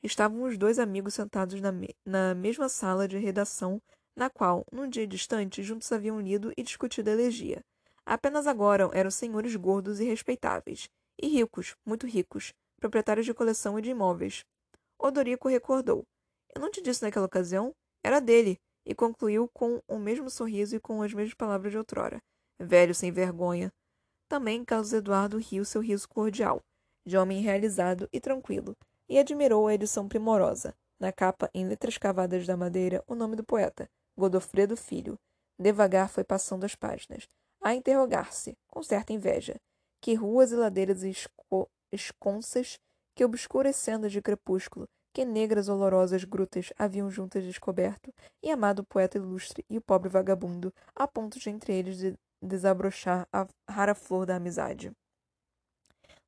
Estavam 0.03 0.43
os 0.43 0.57
dois 0.57 0.79
amigos 0.79 1.13
sentados 1.13 1.59
na, 1.61 1.71
me 1.71 1.95
na 2.05 2.33
mesma 2.33 2.67
sala 2.67 3.07
de 3.07 3.17
redação 3.17 3.81
na 4.15 4.29
qual, 4.29 4.65
num 4.71 4.89
dia 4.89 5.07
distante, 5.07 5.63
juntos 5.63 5.91
haviam 5.91 6.19
lido 6.19 6.51
e 6.57 6.63
discutido 6.63 7.09
a 7.09 7.13
elegia. 7.13 7.63
Apenas 8.05 8.47
agora 8.47 8.89
eram 8.93 9.11
senhores 9.11 9.55
gordos 9.55 9.99
e 9.99 10.05
respeitáveis, 10.05 10.89
e 11.21 11.27
ricos, 11.27 11.75
muito 11.85 12.07
ricos, 12.07 12.53
proprietários 12.79 13.25
de 13.25 13.33
coleção 13.33 13.77
e 13.77 13.81
de 13.81 13.91
imóveis. 13.91 14.43
Odorico 14.99 15.47
recordou. 15.47 16.03
Eu 16.53 16.61
não 16.61 16.69
te 16.69 16.81
disse 16.81 17.03
naquela 17.03 17.25
ocasião? 17.25 17.73
Era 18.03 18.19
dele, 18.19 18.59
e 18.85 18.93
concluiu 18.93 19.47
com 19.53 19.81
o 19.87 19.97
mesmo 19.97 20.29
sorriso 20.29 20.75
e 20.75 20.79
com 20.79 21.01
as 21.01 21.13
mesmas 21.13 21.33
palavras 21.33 21.71
de 21.71 21.77
outrora. 21.77 22.21
Velho 22.59 22.93
sem 22.93 23.11
vergonha. 23.11 23.71
Também 24.31 24.63
Carlos 24.63 24.93
Eduardo 24.93 25.37
riu 25.39 25.65
seu 25.65 25.81
riso 25.81 26.07
cordial, 26.07 26.63
de 27.05 27.17
homem 27.17 27.41
realizado 27.41 28.07
e 28.13 28.21
tranquilo, 28.21 28.77
e 29.09 29.19
admirou 29.19 29.67
a 29.67 29.73
edição 29.73 30.07
primorosa. 30.07 30.73
Na 30.97 31.11
capa, 31.11 31.49
em 31.53 31.67
letras 31.67 31.97
cavadas 31.97 32.47
da 32.47 32.55
madeira, 32.55 33.03
o 33.05 33.13
nome 33.13 33.35
do 33.35 33.43
poeta, 33.43 33.89
Godofredo 34.17 34.77
Filho. 34.77 35.19
Devagar 35.59 36.07
foi 36.07 36.23
passando 36.23 36.63
as 36.63 36.75
páginas, 36.75 37.27
a 37.61 37.75
interrogar-se, 37.75 38.57
com 38.69 38.81
certa 38.81 39.11
inveja, 39.11 39.57
que 39.99 40.13
ruas 40.13 40.53
e 40.53 40.55
ladeiras 40.55 41.03
esco 41.03 41.69
esconsas, 41.91 42.79
que 43.13 43.25
obscuras 43.25 43.75
sendas 43.75 44.13
de 44.13 44.21
crepúsculo, 44.21 44.87
que 45.13 45.25
negras 45.25 45.67
olorosas 45.67 46.23
grutas 46.23 46.71
haviam 46.79 47.11
juntas 47.11 47.43
descoberto 47.43 48.13
e 48.41 48.49
amado 48.49 48.79
o 48.79 48.85
poeta 48.85 49.17
ilustre 49.17 49.65
e 49.69 49.77
o 49.77 49.81
pobre 49.81 50.07
vagabundo, 50.07 50.73
a 50.95 51.05
ponto 51.05 51.37
de 51.37 51.49
entre 51.49 51.73
eles 51.73 51.97
de 51.97 52.17
desabrochar 52.41 53.27
a 53.31 53.47
rara 53.69 53.93
flor 53.93 54.25
da 54.25 54.35
amizade. 54.35 54.91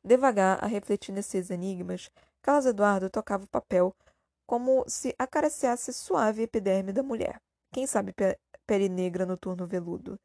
Devagar, 0.04 0.64
a 0.64 0.68
refletir 0.68 1.14
nesses 1.14 1.50
enigmas, 1.50 2.10
Carlos 2.42 2.66
Eduardo 2.66 3.10
tocava 3.10 3.46
o 3.46 3.48
papel 3.48 3.96
como 4.46 4.84
se 4.88 5.16
acariciasse 5.18 5.94
suave 5.94 6.44
epiderme 6.44 6.92
da 6.92 7.02
mulher. 7.02 7.42
Quem 7.72 7.88
sabe 7.88 8.14
pele 8.68 8.90
negra 8.90 9.26
no 9.26 9.38
turno 9.38 9.66
veludo. 9.66 10.20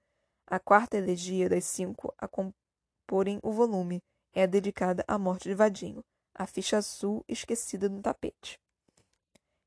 A 0.47 0.59
quarta 0.59 0.97
elegia 0.97 1.49
das 1.49 1.65
cinco 1.65 2.13
a 2.19 2.27
comporem 2.27 3.39
o 3.43 3.53
volume 3.53 4.03
é 4.33 4.47
dedicada 4.47 5.05
à 5.07 5.19
morte 5.19 5.49
de 5.49 5.55
Vadinho, 5.55 6.03
a 6.35 6.47
ficha 6.47 6.79
azul 6.79 7.25
esquecida 7.29 7.89
no 7.89 8.01
tapete. 8.03 8.59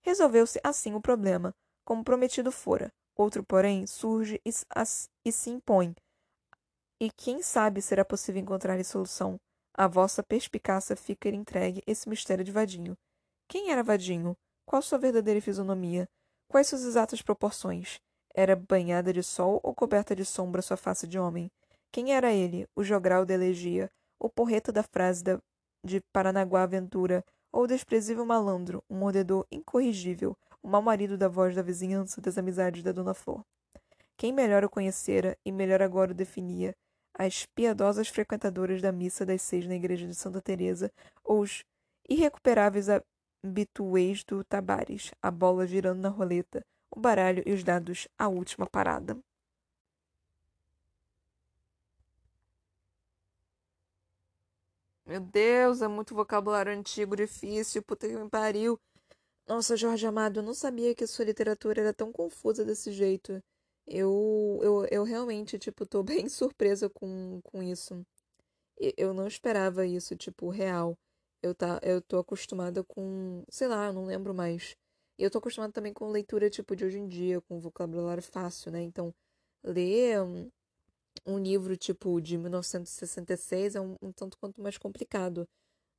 Resolveu-se 0.02 0.60
assim 0.64 0.94
o 0.94 1.02
problema, 1.02 1.54
como 1.86 2.04
prometido 2.04 2.52
fora. 2.52 2.92
Outro, 3.16 3.44
porém, 3.44 3.86
surge 3.86 4.42
e, 4.46 4.52
e 5.26 5.32
se 5.32 5.50
impõe. 5.50 5.94
E 7.02 7.10
quem 7.10 7.41
sabe 7.41 7.82
será 7.82 8.06
possível 8.06 8.39
encontrar-lhe 8.39 8.84
solução. 8.84 9.39
A 9.74 9.88
vossa 9.88 10.22
perspicácia 10.22 10.95
fica 10.95 11.30
entregue 11.30 11.82
esse 11.88 12.08
mistério 12.08 12.45
de 12.45 12.52
Vadinho. 12.52 12.95
Quem 13.47 13.72
era 13.72 13.82
Vadinho? 13.82 14.38
Qual 14.68 14.84
sua 14.84 14.99
verdadeira 14.99 15.41
fisionomia? 15.41 16.08
Quais 16.47 16.68
suas 16.68 16.84
exatas 16.84 17.24
proporções? 17.24 17.99
Era 18.36 18.56
banhada 18.56 19.12
de 19.12 19.24
sol 19.24 19.60
ou 19.64 19.74
coberta 19.74 20.16
de 20.16 20.24
sombra 20.24 20.62
sua 20.62 20.78
face 20.78 21.08
de 21.08 21.18
homem? 21.18 21.49
Quem 21.91 22.14
era 22.14 22.32
ele, 22.32 22.68
o 22.76 22.84
jogral 22.84 23.26
da 23.26 23.34
elegia, 23.34 23.89
o 24.20 24.30
porreta 24.30 24.72
da 24.72 24.84
frase 24.84 25.24
da, 25.24 25.41
de 25.84 26.02
Paranaguá 26.14 26.62
Aventura, 26.62 27.26
ou 27.52 27.64
o 27.64 27.68
desprezível 27.68 28.28
malandro, 28.28 28.84
um 28.88 28.95
mordedor 28.95 29.47
incorrigível, 29.52 30.38
o 30.62 30.68
mau 30.68 30.84
marido 30.84 31.18
da 31.18 31.28
voz 31.28 31.56
da 31.56 31.64
vizinhança 31.64 32.22
das 32.22 32.38
amizades 32.38 32.84
da 32.84 32.91
Dona 32.91 33.16
Flor? 33.16 33.43
Quem 34.16 34.32
melhor 34.32 34.64
o 34.64 34.70
conhecera 34.70 35.36
e 35.43 35.52
melhor 35.52 35.82
agora 35.82 36.12
o 36.12 36.16
definia? 36.16 36.76
As 37.14 37.45
piedosas 37.45 38.07
frequentadoras 38.07 38.82
da 38.82 38.91
missa 38.91 39.26
das 39.26 39.41
seis 39.41 39.68
na 39.68 39.76
igreja 39.76 40.07
de 40.07 40.16
Santa 40.16 40.41
Teresa, 40.41 40.91
ou 41.24 41.41
os 41.41 41.64
irrecuperáveis 42.09 42.88
bituês 43.43 44.24
do 44.24 44.43
Tabares, 44.43 45.12
a 45.22 45.32
bola 45.32 45.66
girando 45.68 46.01
na 46.01 46.09
roleta, 46.09 46.66
o 46.89 46.99
baralho 46.99 47.43
e 47.45 47.53
os 47.53 47.64
dados, 47.64 48.07
a 48.18 48.28
última 48.28 48.68
parada. 48.68 49.18
Meu 55.05 55.20
Deus, 55.20 55.82
é 55.82 55.88
muito 55.88 56.16
vocabulário 56.16 56.72
antigo, 56.72 57.16
difícil, 57.16 57.84
puta 57.84 58.07
que 58.07 58.16
me 58.16 58.30
pariu. 58.30 58.80
Nossa, 59.47 59.76
Jorge 59.78 60.05
Amado, 60.07 60.39
eu 60.39 60.43
não 60.43 60.53
sabia 60.53 60.95
que 60.95 61.03
a 61.03 61.07
sua 61.07 61.26
literatura 61.26 61.82
era 61.82 61.93
tão 61.93 62.12
confusa 62.12 62.66
desse 62.66 62.91
jeito. 62.91 63.43
Eu, 63.94 64.60
eu, 64.64 64.86
eu 64.89 65.04
realmente, 65.04 65.60
tipo, 65.60 65.86
tô 65.86 66.02
bem 66.26 66.30
surpresa 66.30 66.89
com, 66.89 67.42
com 67.44 67.62
isso. 67.62 68.06
Eu 68.98 69.14
não 69.14 69.28
esperava 69.28 69.86
isso, 69.86 70.16
tipo, 70.16 70.50
real. 70.50 70.98
Eu, 71.44 71.54
tá, 71.56 71.80
eu 71.84 72.02
tô 72.02 72.20
acostumada 72.20 72.84
com. 72.84 73.44
Sei 73.50 73.68
lá, 73.68 73.88
eu 73.88 73.94
não 73.94 74.06
lembro 74.06 74.34
mais. 74.34 74.76
E 75.20 75.24
eu 75.24 75.30
tô 75.32 75.39
acostumada 75.39 75.74
também 75.74 75.94
com 75.94 76.10
leitura, 76.10 76.50
tipo, 76.50 76.76
de 76.76 76.86
hoje 76.86 77.00
em 77.00 77.08
dia, 77.08 77.42
com 77.42 77.60
vocabulário 77.60 78.24
fácil, 78.24 78.72
né? 78.72 78.82
Então, 78.82 79.14
ler 79.64 80.22
um, 80.22 80.50
um 81.26 81.39
livro, 81.39 81.78
tipo, 81.78 82.22
de 82.22 82.38
1966 82.38 83.76
é 83.76 83.82
um, 83.82 83.96
um 84.02 84.12
tanto 84.12 84.38
quanto 84.38 84.62
mais 84.62 84.78
complicado. 84.78 85.48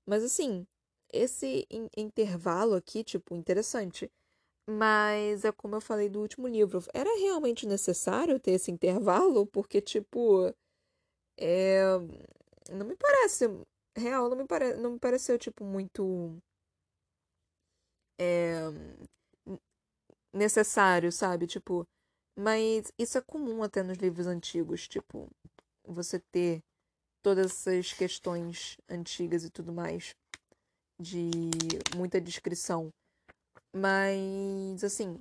Mas, 0.07 0.25
assim, 0.25 0.67
esse 1.13 1.67
in 1.71 1.89
intervalo 1.97 2.75
aqui, 2.75 3.05
tipo, 3.05 3.37
interessante. 3.37 4.11
Mas 4.69 5.45
é 5.45 5.53
como 5.53 5.77
eu 5.77 5.81
falei 5.81 6.09
do 6.09 6.21
último 6.21 6.47
livro. 6.47 6.81
Era 6.95 7.11
realmente 7.19 7.67
necessário 7.67 8.39
ter 8.39 8.53
esse 8.53 8.71
intervalo? 8.71 9.47
Porque, 9.47 9.81
tipo. 9.81 10.55
É, 11.39 11.83
não 12.71 12.87
me 12.87 12.97
parece. 12.97 13.47
Real, 13.97 14.29
não 14.29 14.37
me, 14.37 14.47
pare, 14.47 14.75
não 14.75 14.93
me 14.93 14.99
pareceu, 14.99 15.39
tipo, 15.39 15.65
muito. 15.65 16.39
É, 18.21 18.63
necessário, 20.33 21.11
sabe? 21.13 21.47
Tipo. 21.47 21.87
Mas 22.39 22.91
isso 22.99 23.19
é 23.19 23.21
comum 23.21 23.63
até 23.63 23.83
nos 23.83 23.99
livros 23.99 24.27
antigos, 24.27 24.89
tipo, 24.89 25.29
você 25.85 26.19
ter 26.19 26.63
todas 27.23 27.47
essas 27.53 27.93
questões 27.93 28.79
antigas 28.89 29.45
e 29.45 29.51
tudo 29.51 29.73
mais, 29.73 30.15
de 30.99 31.31
muita 31.95 32.19
descrição. 32.21 32.91
Mas, 33.75 34.85
assim, 34.85 35.19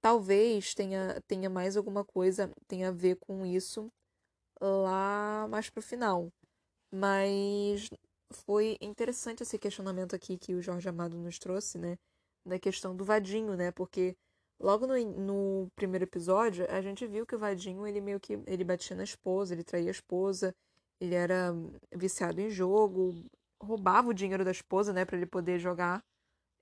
talvez 0.00 0.74
tenha, 0.74 1.20
tenha 1.26 1.50
mais 1.50 1.76
alguma 1.76 2.04
coisa, 2.04 2.50
tenha 2.66 2.88
a 2.88 2.92
ver 2.92 3.16
com 3.16 3.46
isso 3.46 3.90
lá 4.60 5.46
mais 5.48 5.70
pro 5.70 5.82
final. 5.82 6.32
Mas 6.92 7.88
foi 8.32 8.76
interessante 8.80 9.42
esse 9.42 9.58
questionamento 9.58 10.14
aqui 10.14 10.38
que 10.38 10.54
o 10.54 10.62
Jorge 10.62 10.88
Amado 10.88 11.16
nos 11.16 11.38
trouxe, 11.38 11.78
né? 11.78 11.98
Da 12.44 12.58
questão 12.58 12.96
do 12.96 13.04
vadinho, 13.04 13.56
né? 13.56 13.70
Porque 13.72 14.16
logo 14.60 14.86
no, 14.86 14.96
no 14.96 15.70
primeiro 15.76 16.04
episódio, 16.04 16.66
a 16.70 16.80
gente 16.80 17.06
viu 17.06 17.26
que 17.26 17.34
o 17.34 17.38
vadinho, 17.38 17.86
ele 17.86 18.00
meio 18.00 18.20
que 18.20 18.34
ele 18.46 18.64
batia 18.64 18.96
na 18.96 19.04
esposa, 19.04 19.54
ele 19.54 19.64
traía 19.64 19.88
a 19.88 19.90
esposa, 19.90 20.54
ele 21.00 21.14
era 21.14 21.52
viciado 21.94 22.40
em 22.40 22.50
jogo, 22.50 23.14
roubava 23.60 24.08
o 24.08 24.14
dinheiro 24.14 24.44
da 24.44 24.50
esposa, 24.50 24.92
né, 24.92 25.04
para 25.04 25.16
ele 25.16 25.26
poder 25.26 25.58
jogar 25.58 26.02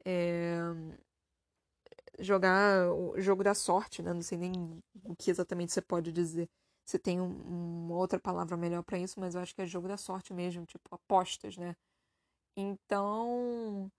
é, 0.05 0.59
jogar 2.18 2.90
o 2.92 3.20
jogo 3.20 3.42
da 3.44 3.54
sorte, 3.54 4.02
né? 4.02 4.12
Não 4.12 4.22
sei 4.22 4.38
nem 4.38 4.52
o 5.04 5.14
que 5.16 5.30
exatamente 5.30 5.72
você 5.72 5.82
pode 5.82 6.12
dizer. 6.12 6.48
Você 6.84 6.98
tem 6.98 7.20
um, 7.20 7.86
uma 7.86 7.96
outra 7.96 8.18
palavra 8.20 8.56
melhor 8.56 8.82
para 8.82 8.98
isso, 8.98 9.18
mas 9.18 9.34
eu 9.34 9.40
acho 9.40 9.54
que 9.54 9.62
é 9.62 9.66
jogo 9.66 9.88
da 9.88 9.96
sorte 9.96 10.34
mesmo, 10.34 10.66
tipo 10.66 10.94
apostas, 10.94 11.56
né? 11.56 11.74
Então. 12.56 13.90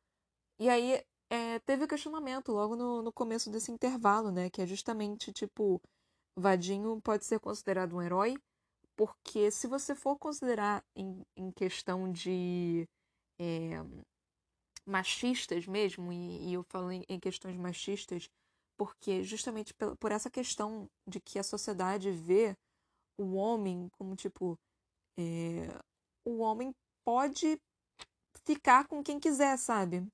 E 0.60 0.70
aí 0.70 1.04
é, 1.30 1.60
teve 1.60 1.88
questionamento 1.88 2.52
logo 2.52 2.76
no, 2.76 3.02
no 3.02 3.12
começo 3.12 3.50
desse 3.50 3.72
intervalo, 3.72 4.32
né? 4.32 4.50
Que 4.50 4.62
é 4.62 4.68
justamente 4.68 5.32
tipo: 5.34 5.82
Vadinho 6.38 7.02
pode 7.02 7.26
ser 7.26 7.40
considerado 7.40 7.96
um 7.96 8.02
herói, 8.02 8.36
porque 8.96 9.52
se 9.52 9.68
você 9.68 9.96
for 9.96 10.18
considerar 10.18 10.84
em, 10.96 11.22
em 11.36 11.52
questão 11.52 12.12
de. 12.12 12.88
É, 13.40 13.82
machistas 14.86 15.66
mesmo, 15.66 16.12
e, 16.12 16.50
e 16.50 16.54
eu 16.54 16.64
falo 16.64 16.92
em, 16.92 17.04
em, 17.10 17.20
questões 17.20 17.56
machistas, 17.58 18.30
porque 18.78 19.24
justamente 19.24 19.74
por, 19.74 19.96
por 19.98 20.12
essa 20.12 20.30
questão 20.30 20.90
de 21.08 21.20
que 21.20 21.40
a 21.40 21.44
sociedade 21.44 22.12
vê 22.12 22.56
o 23.18 23.36
homem 23.36 23.90
como 23.98 24.16
tipo. 24.16 24.60
É, 25.18 25.82
o 26.26 26.40
homem 26.40 26.74
pode 27.06 27.60
ficar 28.44 28.88
com 28.88 29.04
quem 29.04 29.20
quiser, 29.20 29.58
sabe? 29.58 30.06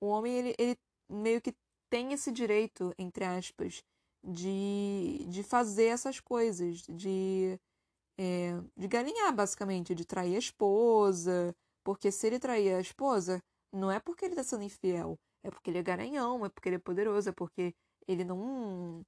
O 0.00 0.06
homem, 0.06 0.32
ele, 0.32 0.54
ele 0.58 0.76
meio 1.08 1.40
que 1.40 1.54
tem 1.90 2.12
esse 2.12 2.32
direito, 2.32 2.94
entre 2.98 3.24
aspas, 3.24 3.84
de, 4.24 5.26
de 5.28 5.42
fazer 5.42 5.86
essas 5.86 6.20
coisas, 6.20 6.78
de, 6.88 7.58
é, 8.18 8.52
de 8.76 8.88
galinhar, 8.88 9.34
basicamente, 9.34 9.94
de 9.94 10.04
trair 10.04 10.36
a 10.36 10.38
esposa. 10.38 11.54
Porque 11.84 12.10
se 12.10 12.26
ele 12.26 12.38
trair 12.38 12.74
a 12.74 12.80
esposa, 12.80 13.42
não 13.72 13.90
é 13.90 14.00
porque 14.00 14.24
ele 14.24 14.34
tá 14.36 14.44
sendo 14.44 14.64
infiel, 14.64 15.18
é 15.42 15.50
porque 15.50 15.70
ele 15.70 15.78
é 15.78 15.82
garanhão, 15.82 16.44
é 16.44 16.48
porque 16.48 16.68
ele 16.68 16.76
é 16.76 16.78
poderoso, 16.78 17.28
é 17.28 17.32
porque 17.32 17.74
ele 18.06 18.24
não. 18.24 19.04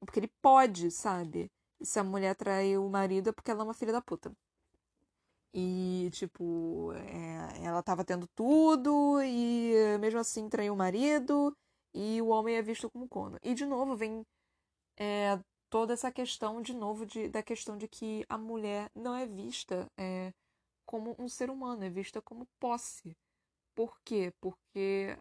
É 0.00 0.04
porque 0.04 0.20
ele 0.20 0.32
pode, 0.42 0.90
sabe? 0.90 1.50
E 1.80 1.86
se 1.86 1.98
a 1.98 2.04
mulher 2.04 2.34
trai 2.36 2.76
o 2.76 2.88
marido 2.88 3.30
é 3.30 3.32
porque 3.32 3.50
ela 3.50 3.62
é 3.62 3.64
uma 3.64 3.74
filha 3.74 3.92
da 3.92 4.02
puta. 4.02 4.32
E, 5.54 6.08
tipo, 6.12 6.92
é, 6.94 7.64
ela 7.64 7.82
tava 7.82 8.04
tendo 8.04 8.26
tudo 8.34 9.20
e 9.22 9.74
mesmo 10.00 10.18
assim 10.18 10.48
traiu 10.48 10.72
o 10.72 10.76
marido 10.76 11.54
e 11.92 12.22
o 12.22 12.28
homem 12.28 12.56
é 12.56 12.62
visto 12.62 12.90
como 12.90 13.08
corno. 13.08 13.38
E, 13.42 13.54
de 13.54 13.66
novo, 13.66 13.94
vem 13.96 14.24
é, 14.96 15.38
toda 15.68 15.92
essa 15.94 16.10
questão, 16.12 16.62
de 16.62 16.74
novo, 16.74 17.06
de, 17.06 17.28
da 17.28 17.42
questão 17.42 17.76
de 17.76 17.88
que 17.88 18.24
a 18.28 18.38
mulher 18.38 18.90
não 18.94 19.14
é 19.14 19.26
vista 19.26 19.90
é, 19.98 20.32
como 20.86 21.14
um 21.18 21.28
ser 21.28 21.50
humano, 21.50 21.84
é 21.84 21.90
vista 21.90 22.22
como 22.22 22.46
posse. 22.58 23.16
Por 23.74 23.98
quê? 24.04 24.32
Porque 24.40 25.16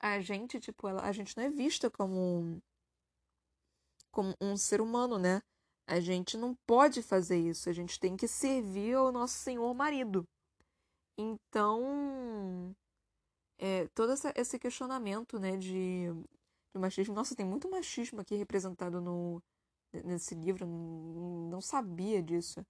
a 0.00 0.20
gente, 0.20 0.60
tipo, 0.60 0.88
ela, 0.88 1.02
a 1.02 1.12
gente 1.12 1.36
não 1.36 1.44
é 1.44 1.50
vista 1.50 1.90
como, 1.90 2.62
como 4.10 4.34
um 4.40 4.56
ser 4.56 4.80
humano, 4.80 5.18
né? 5.18 5.42
A 5.86 6.00
gente 6.00 6.36
não 6.36 6.54
pode 6.66 7.02
fazer 7.02 7.38
isso. 7.38 7.68
A 7.68 7.72
gente 7.72 7.98
tem 7.98 8.16
que 8.16 8.28
servir 8.28 8.94
ao 8.94 9.10
nosso 9.10 9.34
senhor 9.34 9.72
marido. 9.74 10.26
Então, 11.16 12.74
é, 13.58 13.88
todo 13.88 14.12
essa, 14.12 14.32
esse 14.36 14.58
questionamento, 14.58 15.38
né, 15.38 15.56
de, 15.56 16.06
de 16.74 16.78
machismo. 16.80 17.14
Nossa, 17.14 17.34
tem 17.34 17.46
muito 17.46 17.70
machismo 17.70 18.20
aqui 18.20 18.36
representado 18.36 19.00
no, 19.00 19.42
nesse 20.04 20.34
livro. 20.34 20.66
Não 20.66 21.60
sabia 21.60 22.22
disso. 22.22 22.64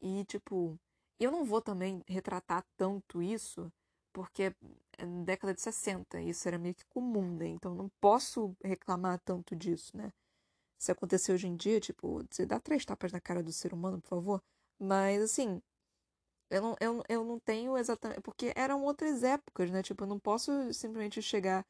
E, 0.00 0.24
tipo, 0.24 0.78
eu 1.20 1.30
não 1.30 1.44
vou 1.44 1.62
também 1.62 2.02
retratar 2.08 2.64
tanto 2.76 3.22
isso 3.22 3.72
porque 4.16 4.44
é 4.98 5.04
na 5.04 5.24
década 5.24 5.52
de 5.52 5.60
60 5.60 6.18
isso 6.22 6.48
era 6.48 6.58
meio 6.58 6.74
que 6.74 6.86
comum, 6.86 7.36
né? 7.36 7.48
Então 7.48 7.74
não 7.74 7.90
posso 8.00 8.56
reclamar 8.64 9.20
tanto 9.20 9.54
disso, 9.54 9.94
né? 9.94 10.10
Se 10.78 10.90
acontecer 10.90 11.32
hoje 11.34 11.46
em 11.48 11.54
dia, 11.54 11.78
tipo, 11.80 12.24
você 12.30 12.46
dá 12.46 12.58
três 12.58 12.84
tapas 12.86 13.12
na 13.12 13.20
cara 13.20 13.42
do 13.42 13.52
ser 13.52 13.74
humano, 13.74 14.00
por 14.00 14.08
favor. 14.08 14.42
Mas, 14.78 15.22
assim, 15.22 15.60
eu 16.50 16.62
não, 16.62 16.76
eu, 16.80 17.02
eu 17.10 17.24
não 17.24 17.38
tenho 17.40 17.76
exatamente. 17.76 18.22
Porque 18.22 18.52
eram 18.56 18.82
outras 18.84 19.22
épocas, 19.22 19.70
né? 19.70 19.82
Tipo, 19.82 20.04
eu 20.04 20.08
não 20.08 20.18
posso 20.18 20.72
simplesmente 20.72 21.20
chegar, 21.20 21.66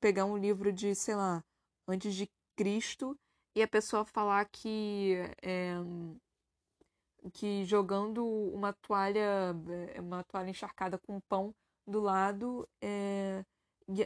pegar 0.00 0.26
um 0.26 0.36
livro 0.36 0.72
de, 0.72 0.94
sei 0.94 1.14
lá, 1.14 1.42
antes 1.88 2.14
de 2.14 2.28
Cristo 2.56 3.18
e 3.56 3.62
a 3.62 3.68
pessoa 3.68 4.04
falar 4.04 4.46
que. 4.46 5.16
É, 5.42 5.74
que 7.32 7.64
jogando 7.64 8.26
uma 8.26 8.72
toalha, 8.72 9.54
é, 9.94 10.00
uma 10.00 10.24
toalha 10.24 10.50
encharcada 10.50 10.98
com 10.98 11.20
pão 11.20 11.54
do 11.86 12.00
lado 12.00 12.68
é, 12.80 13.44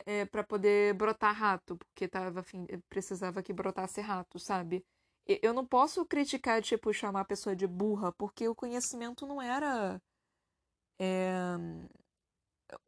é, 0.05 0.24
para 0.27 0.43
poder 0.45 0.95
brotar 0.95 1.35
rato, 1.35 1.77
porque 1.77 2.09
tava, 2.09 2.41
afim, 2.41 2.66
precisava 2.89 3.43
que 3.43 3.53
brotasse 3.53 4.01
rato, 4.01 4.39
sabe? 4.39 4.85
Eu 5.27 5.53
não 5.53 5.66
posso 5.66 6.05
criticar, 6.07 6.62
tipo, 6.62 6.93
chamar 6.93 7.22
a 7.22 7.24
pessoa 7.24 7.57
de 7.57 7.66
burra, 7.66 8.12
porque 8.12 8.49
o 8.49 8.55
conhecimento 8.55 9.27
não 9.27 9.43
era. 9.43 10.01
É, 11.01 11.57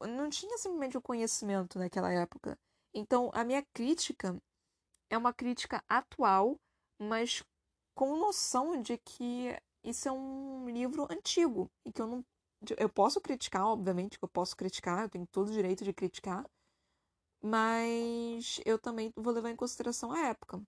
não 0.06 0.28
tinha 0.30 0.56
simplesmente 0.58 0.96
o 0.96 1.02
conhecimento 1.02 1.78
naquela 1.78 2.12
época. 2.12 2.56
Então, 2.94 3.30
a 3.34 3.44
minha 3.44 3.64
crítica 3.72 4.40
é 5.10 5.18
uma 5.18 5.32
crítica 5.32 5.82
atual, 5.88 6.56
mas 7.00 7.42
com 7.94 8.16
noção 8.16 8.80
de 8.80 8.98
que 8.98 9.56
isso 9.82 10.08
é 10.08 10.12
um 10.12 10.68
livro 10.68 11.06
antigo 11.10 11.70
e 11.84 11.92
que 11.92 12.00
eu 12.00 12.06
não 12.06 12.24
eu 12.76 12.88
posso 12.88 13.20
criticar, 13.20 13.66
obviamente, 13.66 14.18
eu 14.20 14.28
posso 14.28 14.56
criticar, 14.56 15.02
eu 15.02 15.08
tenho 15.08 15.26
todo 15.26 15.48
o 15.48 15.52
direito 15.52 15.84
de 15.84 15.92
criticar, 15.92 16.44
mas 17.42 18.60
eu 18.64 18.78
também 18.78 19.12
vou 19.16 19.32
levar 19.32 19.50
em 19.50 19.56
consideração 19.56 20.12
a 20.12 20.26
época. 20.26 20.60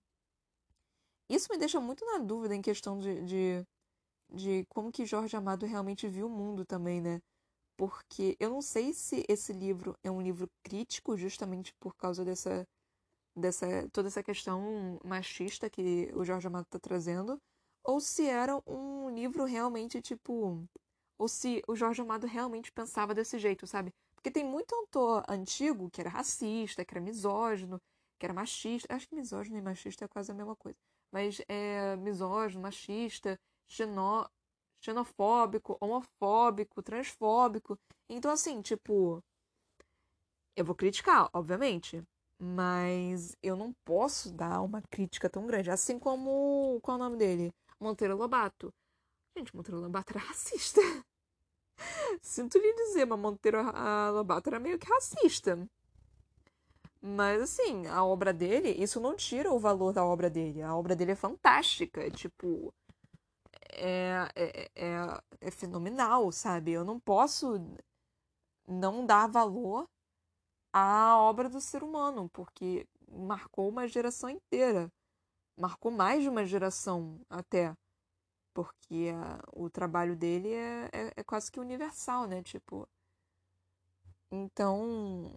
Isso 1.29 1.47
me 1.51 1.57
deixa 1.57 1.79
muito 1.79 2.05
na 2.05 2.17
dúvida 2.19 2.55
em 2.55 2.61
questão 2.61 2.99
de, 2.99 3.21
de, 3.23 3.67
de 4.29 4.65
como 4.69 4.91
que 4.91 5.05
Jorge 5.05 5.35
Amado 5.35 5.65
realmente 5.65 6.07
viu 6.07 6.27
o 6.27 6.29
mundo 6.29 6.65
também, 6.65 7.01
né? 7.01 7.21
Porque 7.77 8.35
eu 8.39 8.49
não 8.49 8.61
sei 8.61 8.93
se 8.93 9.25
esse 9.27 9.53
livro 9.53 9.97
é 10.03 10.11
um 10.11 10.21
livro 10.21 10.49
crítico, 10.63 11.17
justamente 11.17 11.73
por 11.79 11.95
causa 11.95 12.23
dessa, 12.25 12.67
dessa 13.35 13.89
toda 13.91 14.07
essa 14.09 14.23
questão 14.23 14.99
machista 15.03 15.69
que 15.69 16.11
o 16.15 16.23
Jorge 16.23 16.47
Amado 16.47 16.65
está 16.65 16.79
trazendo, 16.79 17.41
ou 17.83 17.99
se 17.99 18.27
era 18.27 18.61
um 18.67 19.09
livro 19.09 19.45
realmente 19.45 20.01
tipo 20.01 20.63
ou 21.21 21.27
se 21.27 21.61
o 21.67 21.75
Jorge 21.75 22.01
Amado 22.01 22.25
realmente 22.25 22.71
pensava 22.71 23.13
desse 23.13 23.37
jeito, 23.37 23.67
sabe? 23.67 23.93
Porque 24.15 24.31
tem 24.31 24.43
muito 24.43 24.73
autor 24.73 25.23
antigo 25.29 25.87
que 25.91 26.01
era 26.01 26.09
racista, 26.09 26.83
que 26.83 26.95
era 26.95 26.99
misógino, 26.99 27.79
que 28.17 28.25
era 28.25 28.33
machista. 28.33 28.91
Acho 28.91 29.07
que 29.07 29.13
misógino 29.15 29.55
e 29.55 29.61
machista 29.61 30.05
é 30.05 30.07
quase 30.07 30.31
a 30.31 30.33
mesma 30.33 30.55
coisa. 30.55 30.75
Mas 31.11 31.39
é 31.47 31.95
misógino, 31.97 32.63
machista, 32.63 33.39
xenó... 33.67 34.27
xenofóbico, 34.79 35.77
homofóbico, 35.79 36.81
transfóbico. 36.81 37.77
Então, 38.09 38.31
assim, 38.31 38.59
tipo. 38.59 39.23
Eu 40.55 40.65
vou 40.65 40.75
criticar, 40.75 41.29
obviamente. 41.33 42.03
Mas 42.39 43.35
eu 43.43 43.55
não 43.55 43.73
posso 43.85 44.33
dar 44.33 44.61
uma 44.61 44.81
crítica 44.89 45.29
tão 45.29 45.45
grande. 45.45 45.69
Assim 45.69 45.99
como. 45.99 46.79
Qual 46.81 46.97
é 46.97 46.99
o 46.99 47.03
nome 47.03 47.17
dele? 47.17 47.53
Monteiro 47.79 48.17
Lobato. 48.17 48.73
Gente, 49.37 49.55
Monteiro 49.55 49.79
Lobato 49.79 50.13
era 50.13 50.19
racista. 50.25 50.81
Sinto 52.21 52.57
lhe 52.57 52.73
dizer, 52.73 53.05
mas 53.05 53.19
Monteiro 53.19 53.57
Lobato 54.13 54.49
era 54.49 54.59
meio 54.59 54.77
que 54.79 54.87
racista. 54.87 55.57
Mas, 57.01 57.41
assim, 57.41 57.87
a 57.87 58.03
obra 58.03 58.31
dele, 58.31 58.69
isso 58.71 58.99
não 58.99 59.15
tira 59.15 59.51
o 59.51 59.59
valor 59.59 59.91
da 59.91 60.05
obra 60.05 60.29
dele. 60.29 60.61
A 60.61 60.75
obra 60.75 60.95
dele 60.95 61.13
é 61.13 61.15
fantástica. 61.15 62.09
Tipo, 62.11 62.71
é, 63.71 64.27
é, 64.35 64.71
é, 64.75 65.21
é 65.41 65.51
fenomenal, 65.51 66.31
sabe? 66.31 66.71
Eu 66.71 66.85
não 66.85 66.99
posso 66.99 67.59
não 68.67 69.05
dar 69.05 69.27
valor 69.27 69.87
à 70.73 71.17
obra 71.17 71.49
do 71.49 71.59
ser 71.59 71.83
humano, 71.83 72.29
porque 72.29 72.87
marcou 73.09 73.69
uma 73.69 73.87
geração 73.87 74.29
inteira. 74.29 74.91
Marcou 75.57 75.91
mais 75.91 76.23
de 76.23 76.29
uma 76.29 76.45
geração 76.45 77.19
até. 77.29 77.75
Porque 78.53 79.11
a, 79.15 79.39
o 79.53 79.69
trabalho 79.69 80.15
dele 80.15 80.53
é, 80.53 80.89
é, 80.93 81.13
é 81.17 81.23
quase 81.23 81.51
que 81.51 81.59
universal, 81.59 82.27
né? 82.27 82.41
Tipo. 82.43 82.87
Então. 84.31 85.31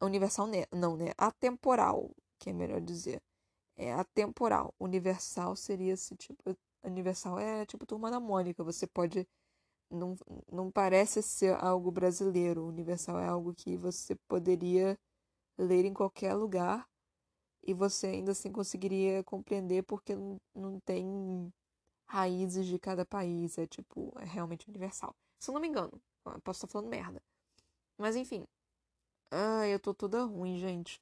Universal 0.00 0.48
não, 0.72 0.96
né? 0.96 1.12
Atemporal, 1.18 2.10
que 2.38 2.50
é 2.50 2.52
melhor 2.52 2.80
dizer. 2.80 3.22
É 3.76 3.92
atemporal. 3.92 4.74
Universal 4.80 5.56
seria 5.56 5.94
esse 5.94 6.16
tipo. 6.16 6.56
Universal 6.84 7.38
é 7.38 7.66
tipo 7.66 7.86
turma 7.86 8.10
da 8.10 8.20
Mônica. 8.20 8.64
Você 8.64 8.86
pode. 8.86 9.28
Não, 9.90 10.16
não 10.52 10.70
parece 10.72 11.22
ser 11.22 11.54
algo 11.64 11.90
brasileiro. 11.90 12.66
Universal 12.66 13.20
é 13.20 13.26
algo 13.28 13.54
que 13.54 13.76
você 13.76 14.16
poderia 14.28 14.98
ler 15.58 15.84
em 15.84 15.94
qualquer 15.94 16.34
lugar 16.34 16.88
e 17.66 17.74
você 17.74 18.08
ainda 18.08 18.32
assim 18.32 18.52
conseguiria 18.52 19.24
compreender 19.24 19.82
porque 19.84 20.14
não, 20.54 20.80
tem 20.84 21.52
raízes 22.06 22.66
de 22.66 22.78
cada 22.78 23.04
país. 23.06 23.58
É 23.58 23.66
tipo, 23.66 24.12
é 24.18 24.24
realmente 24.24 24.68
universal. 24.68 25.14
Se 25.38 25.50
eu 25.50 25.54
não 25.54 25.60
me 25.60 25.68
engano, 25.68 25.92
posso 26.42 26.58
estar 26.58 26.68
falando 26.68 26.88
merda. 26.90 27.22
Mas 27.98 28.16
enfim. 28.16 28.46
Ai, 29.30 29.74
eu 29.74 29.80
tô 29.80 29.94
toda 29.94 30.24
ruim, 30.24 30.58
gente. 30.58 31.00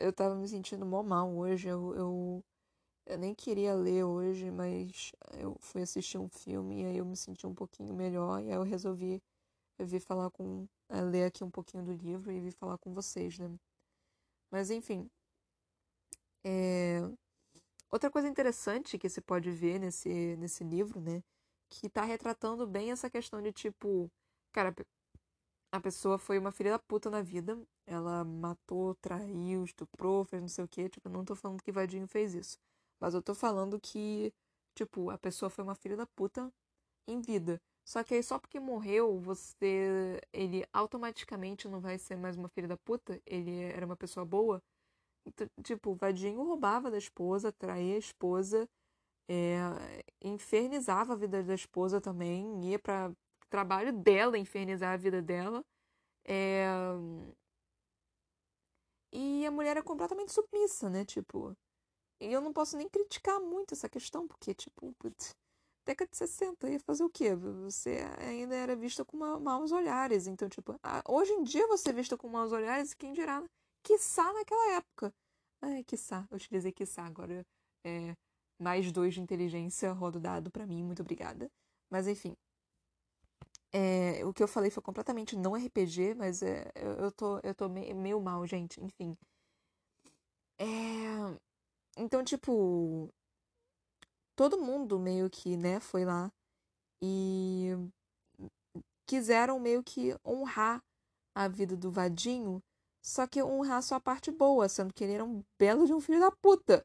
Eu 0.00 0.12
tava 0.12 0.34
me 0.34 0.48
sentindo 0.48 0.86
mó 0.86 1.02
mal 1.02 1.30
hoje. 1.30 1.68
Eu, 1.68 1.94
eu, 1.94 2.44
eu 3.06 3.18
nem 3.18 3.34
queria 3.34 3.74
ler 3.74 4.04
hoje, 4.04 4.50
mas 4.50 5.12
eu 5.38 5.56
fui 5.60 5.82
assistir 5.82 6.18
um 6.18 6.28
filme 6.28 6.82
e 6.82 6.86
aí 6.86 6.98
eu 6.98 7.06
me 7.06 7.16
senti 7.16 7.46
um 7.46 7.54
pouquinho 7.54 7.94
melhor. 7.94 8.40
E 8.42 8.50
aí 8.50 8.56
eu 8.56 8.62
resolvi 8.62 9.22
vir 9.78 10.00
falar 10.00 10.30
com. 10.30 10.66
Eh, 10.90 11.02
ler 11.02 11.24
aqui 11.26 11.44
um 11.44 11.50
pouquinho 11.50 11.84
do 11.84 11.92
livro 11.92 12.32
e 12.32 12.40
vir 12.40 12.52
falar 12.52 12.78
com 12.78 12.92
vocês, 12.94 13.38
né? 13.38 13.50
Mas 14.50 14.70
enfim. 14.70 15.08
É... 16.44 17.00
Outra 17.90 18.10
coisa 18.10 18.28
interessante 18.28 18.98
que 18.98 19.08
você 19.08 19.20
pode 19.20 19.50
ver 19.50 19.78
nesse, 19.78 20.36
nesse 20.36 20.64
livro, 20.64 21.00
né? 21.00 21.22
Que 21.70 21.88
tá 21.88 22.04
retratando 22.04 22.66
bem 22.66 22.90
essa 22.92 23.10
questão 23.10 23.40
de 23.42 23.52
tipo. 23.52 24.10
Cara, 24.52 24.74
a 25.72 25.80
pessoa 25.80 26.18
foi 26.18 26.38
uma 26.38 26.52
filha 26.52 26.70
da 26.72 26.78
puta 26.78 27.10
na 27.10 27.22
vida. 27.22 27.58
Ela 27.86 28.24
matou, 28.24 28.94
traiu, 28.96 29.64
estuprou, 29.64 30.24
fez 30.24 30.40
não 30.42 30.48
sei 30.48 30.64
o 30.64 30.68
quê. 30.68 30.88
Tipo, 30.88 31.08
não 31.08 31.24
tô 31.24 31.34
falando 31.34 31.62
que 31.62 31.72
Vadinho 31.72 32.06
fez 32.08 32.34
isso. 32.34 32.58
Mas 33.00 33.14
eu 33.14 33.22
tô 33.22 33.34
falando 33.34 33.78
que, 33.80 34.32
tipo, 34.74 35.10
a 35.10 35.18
pessoa 35.18 35.50
foi 35.50 35.64
uma 35.64 35.74
filha 35.74 35.96
da 35.96 36.06
puta 36.06 36.52
em 37.08 37.20
vida. 37.20 37.60
Só 37.84 38.04
que 38.04 38.14
aí 38.14 38.22
só 38.22 38.38
porque 38.38 38.60
morreu, 38.60 39.18
você. 39.20 40.20
Ele 40.32 40.64
automaticamente 40.72 41.68
não 41.68 41.80
vai 41.80 41.98
ser 41.98 42.16
mais 42.16 42.36
uma 42.36 42.48
filha 42.48 42.68
da 42.68 42.76
puta. 42.76 43.20
Ele 43.26 43.62
era 43.62 43.86
uma 43.86 43.96
pessoa 43.96 44.24
boa. 44.26 44.62
Tipo, 45.62 45.94
Vadinho 45.94 46.42
roubava 46.42 46.90
da 46.90 46.98
esposa, 46.98 47.52
traía 47.52 47.96
a 47.96 47.98
esposa, 47.98 48.68
é, 49.28 50.02
infernizava 50.22 51.12
a 51.12 51.16
vida 51.16 51.42
da 51.42 51.54
esposa 51.54 52.00
também, 52.00 52.64
ia 52.70 52.78
pra 52.78 53.12
trabalho 53.48 53.92
dela 53.92 54.38
infernizar 54.38 54.94
a 54.94 54.96
vida 54.96 55.22
dela. 55.22 55.64
É... 56.24 56.66
E 59.12 59.46
a 59.46 59.50
mulher 59.50 59.76
é 59.76 59.82
completamente 59.82 60.32
submissa, 60.32 60.90
né? 60.90 61.04
Tipo. 61.04 61.56
E 62.20 62.32
eu 62.32 62.40
não 62.40 62.52
posso 62.52 62.76
nem 62.76 62.88
criticar 62.88 63.40
muito 63.40 63.74
essa 63.74 63.88
questão, 63.88 64.26
porque, 64.26 64.52
tipo, 64.52 64.92
putz, 64.98 65.36
década 65.86 66.10
de 66.10 66.16
60 66.16 66.68
ia 66.68 66.80
fazer 66.80 67.04
o 67.04 67.10
quê? 67.10 67.34
Você 67.34 68.00
ainda 68.18 68.54
era 68.56 68.74
vista 68.76 69.04
com 69.04 69.16
maus 69.16 69.72
olhares. 69.72 70.26
Então, 70.26 70.48
tipo, 70.48 70.74
hoje 71.08 71.32
em 71.32 71.42
dia 71.44 71.66
você 71.68 71.90
é 71.90 71.92
vista 71.92 72.16
com 72.16 72.28
maus 72.28 72.52
olhares, 72.52 72.92
quem 72.92 73.12
dirá, 73.12 73.42
quiçá 73.88 74.30
naquela 74.34 74.76
época. 74.76 75.14
Ai, 75.62 75.82
quiçá, 75.82 76.26
eu 76.30 76.36
utilizei 76.36 76.70
quiçá, 76.72 77.04
agora 77.06 77.44
é 77.84 78.14
mais 78.60 78.92
dois 78.92 79.14
de 79.14 79.20
inteligência, 79.20 79.92
rodo 79.92 80.20
dado 80.20 80.50
para 80.50 80.66
mim, 80.66 80.84
muito 80.84 81.00
obrigada. 81.00 81.50
Mas 81.90 82.06
enfim, 82.06 82.36
é, 83.72 84.24
o 84.26 84.32
que 84.32 84.42
eu 84.42 84.48
falei 84.48 84.70
foi 84.70 84.82
completamente 84.82 85.36
não 85.36 85.56
RPG, 85.56 86.14
mas 86.14 86.42
é, 86.42 86.70
eu, 86.74 86.92
eu, 87.04 87.12
tô, 87.12 87.38
eu 87.42 87.54
tô 87.54 87.68
meio, 87.68 87.96
meio 87.96 88.20
mal, 88.20 88.46
gente. 88.46 88.78
Enfim. 88.82 89.16
É, 90.58 90.64
então, 91.96 92.22
tipo. 92.24 93.08
Todo 94.36 94.60
mundo 94.60 95.00
meio 95.00 95.28
que, 95.28 95.56
né, 95.56 95.80
foi 95.80 96.04
lá 96.04 96.30
e 97.02 97.70
quiseram 99.04 99.58
meio 99.58 99.82
que 99.82 100.14
honrar 100.24 100.80
a 101.34 101.48
vida 101.48 101.76
do 101.76 101.90
Vadinho, 101.90 102.62
só 103.02 103.26
que 103.26 103.42
honrar 103.42 103.82
só 103.82 103.96
a 103.96 104.00
parte 104.00 104.30
boa, 104.30 104.68
sendo 104.68 104.92
que 104.92 105.04
ele 105.04 105.14
era 105.14 105.24
um 105.24 105.42
belo 105.58 105.86
de 105.86 105.92
um 105.92 106.00
filho 106.00 106.20
da 106.20 106.30
puta. 106.30 106.84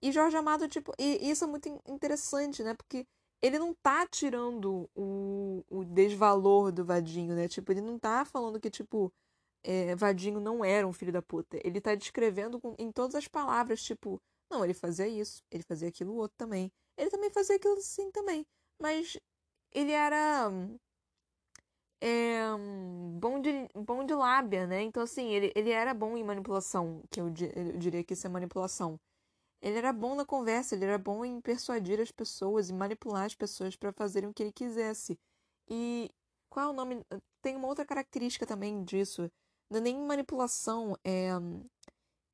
E 0.00 0.10
Jorge 0.12 0.36
Amado, 0.36 0.68
tipo, 0.68 0.92
e 0.98 1.30
isso 1.30 1.44
é 1.44 1.46
muito 1.46 1.68
interessante, 1.86 2.62
né? 2.62 2.74
Porque 2.74 3.06
ele 3.40 3.58
não 3.58 3.74
tá 3.74 4.06
tirando 4.06 4.88
o, 4.94 5.64
o 5.70 5.84
desvalor 5.84 6.72
do 6.72 6.84
Vadinho, 6.84 7.34
né? 7.34 7.48
Tipo, 7.48 7.72
ele 7.72 7.80
não 7.80 7.98
tá 7.98 8.24
falando 8.24 8.60
que, 8.60 8.70
tipo, 8.70 9.12
é, 9.64 9.94
Vadinho 9.96 10.40
não 10.40 10.64
era 10.64 10.86
um 10.86 10.92
filho 10.92 11.12
da 11.12 11.22
puta. 11.22 11.58
Ele 11.64 11.80
tá 11.80 11.94
descrevendo 11.94 12.60
com, 12.60 12.74
em 12.78 12.90
todas 12.92 13.14
as 13.14 13.28
palavras, 13.28 13.82
tipo, 13.82 14.20
não, 14.50 14.64
ele 14.64 14.74
fazia 14.74 15.08
isso, 15.08 15.42
ele 15.50 15.62
fazia 15.62 15.88
aquilo 15.88 16.14
outro 16.14 16.36
também. 16.36 16.70
Ele 16.96 17.10
também 17.10 17.30
fazia 17.30 17.56
aquilo 17.56 17.74
assim 17.78 18.10
também. 18.10 18.46
Mas 18.80 19.16
ele 19.72 19.92
era. 19.92 20.50
É, 22.04 22.40
bom, 23.20 23.40
de, 23.40 23.68
bom 23.76 24.04
de 24.04 24.12
lábia, 24.12 24.66
né? 24.66 24.82
Então, 24.82 25.04
assim, 25.04 25.28
ele, 25.30 25.52
ele 25.54 25.70
era 25.70 25.94
bom 25.94 26.16
em 26.16 26.24
manipulação, 26.24 27.00
que 27.08 27.20
eu, 27.20 27.26
eu 27.54 27.78
diria 27.78 28.02
que 28.02 28.14
isso 28.14 28.26
é 28.26 28.30
manipulação. 28.30 28.98
Ele 29.60 29.78
era 29.78 29.92
bom 29.92 30.16
na 30.16 30.24
conversa, 30.26 30.74
ele 30.74 30.84
era 30.84 30.98
bom 30.98 31.24
em 31.24 31.40
persuadir 31.40 32.00
as 32.00 32.10
pessoas 32.10 32.70
e 32.70 32.72
manipular 32.72 33.26
as 33.26 33.36
pessoas 33.36 33.76
para 33.76 33.92
fazerem 33.92 34.28
o 34.28 34.34
que 34.34 34.42
ele 34.42 34.50
quisesse. 34.50 35.16
E 35.70 36.10
qual 36.50 36.66
é 36.66 36.70
o 36.70 36.72
nome? 36.72 37.06
Tem 37.40 37.54
uma 37.54 37.68
outra 37.68 37.84
característica 37.86 38.44
também 38.44 38.82
disso. 38.82 39.30
Não 39.70 39.78
é 39.78 39.82
nem 39.82 39.96
manipulação, 39.96 40.98
é. 41.04 41.28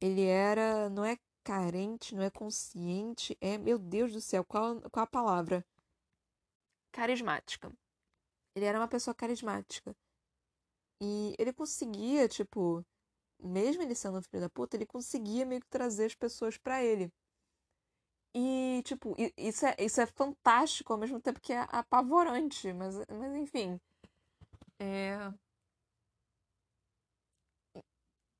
Ele 0.01 0.25
era. 0.25 0.89
Não 0.89 1.05
é 1.05 1.19
carente, 1.45 2.15
não 2.15 2.23
é 2.23 2.31
consciente, 2.31 3.37
é. 3.39 3.59
Meu 3.59 3.79
Deus 3.79 4.15
do 4.15 4.21
céu, 4.23 4.43
qual, 4.45 4.81
qual 4.91 5.05
a 5.05 5.07
palavra? 5.07 5.63
Carismática. 6.91 7.71
Ele 8.59 8.67
era 8.67 8.79
uma 8.79 8.89
pessoa 8.89 9.15
carismática. 9.15 9.95
E 11.01 11.35
ele 11.39 11.53
conseguia, 11.53 12.29
tipo, 12.29 12.85
mesmo 13.41 13.83
ele 13.83 13.95
sendo 13.95 14.19
um 14.19 14.23
filho 14.23 14.43
da 14.43 14.51
puta, 14.51 14.77
ele 14.77 14.87
conseguia 14.87 15.47
meio 15.47 15.61
que 15.61 15.69
trazer 15.69 16.07
as 16.07 16.15
pessoas 16.15 16.59
para 16.59 16.83
ele. 16.83 17.13
E, 18.35 18.83
tipo, 18.85 19.15
isso 19.37 19.67
é, 19.67 19.77
isso 19.79 20.01
é 20.01 20.07
fantástico 20.07 20.93
ao 20.93 20.99
mesmo 20.99 21.21
tempo 21.21 21.41
que 21.41 21.53
é 21.53 21.67
apavorante, 21.71 22.73
mas, 22.73 22.97
mas 23.09 23.35
enfim. 23.37 23.81
É... 24.81 25.33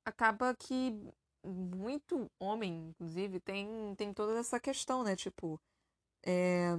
Acaba 0.05 0.55
que 0.55 0.91
muito 1.45 2.29
homem, 2.39 2.89
inclusive, 2.89 3.39
tem, 3.39 3.95
tem 3.95 4.13
toda 4.13 4.37
essa 4.39 4.59
questão, 4.59 5.03
né? 5.03 5.15
Tipo, 5.15 5.59
é, 6.23 6.69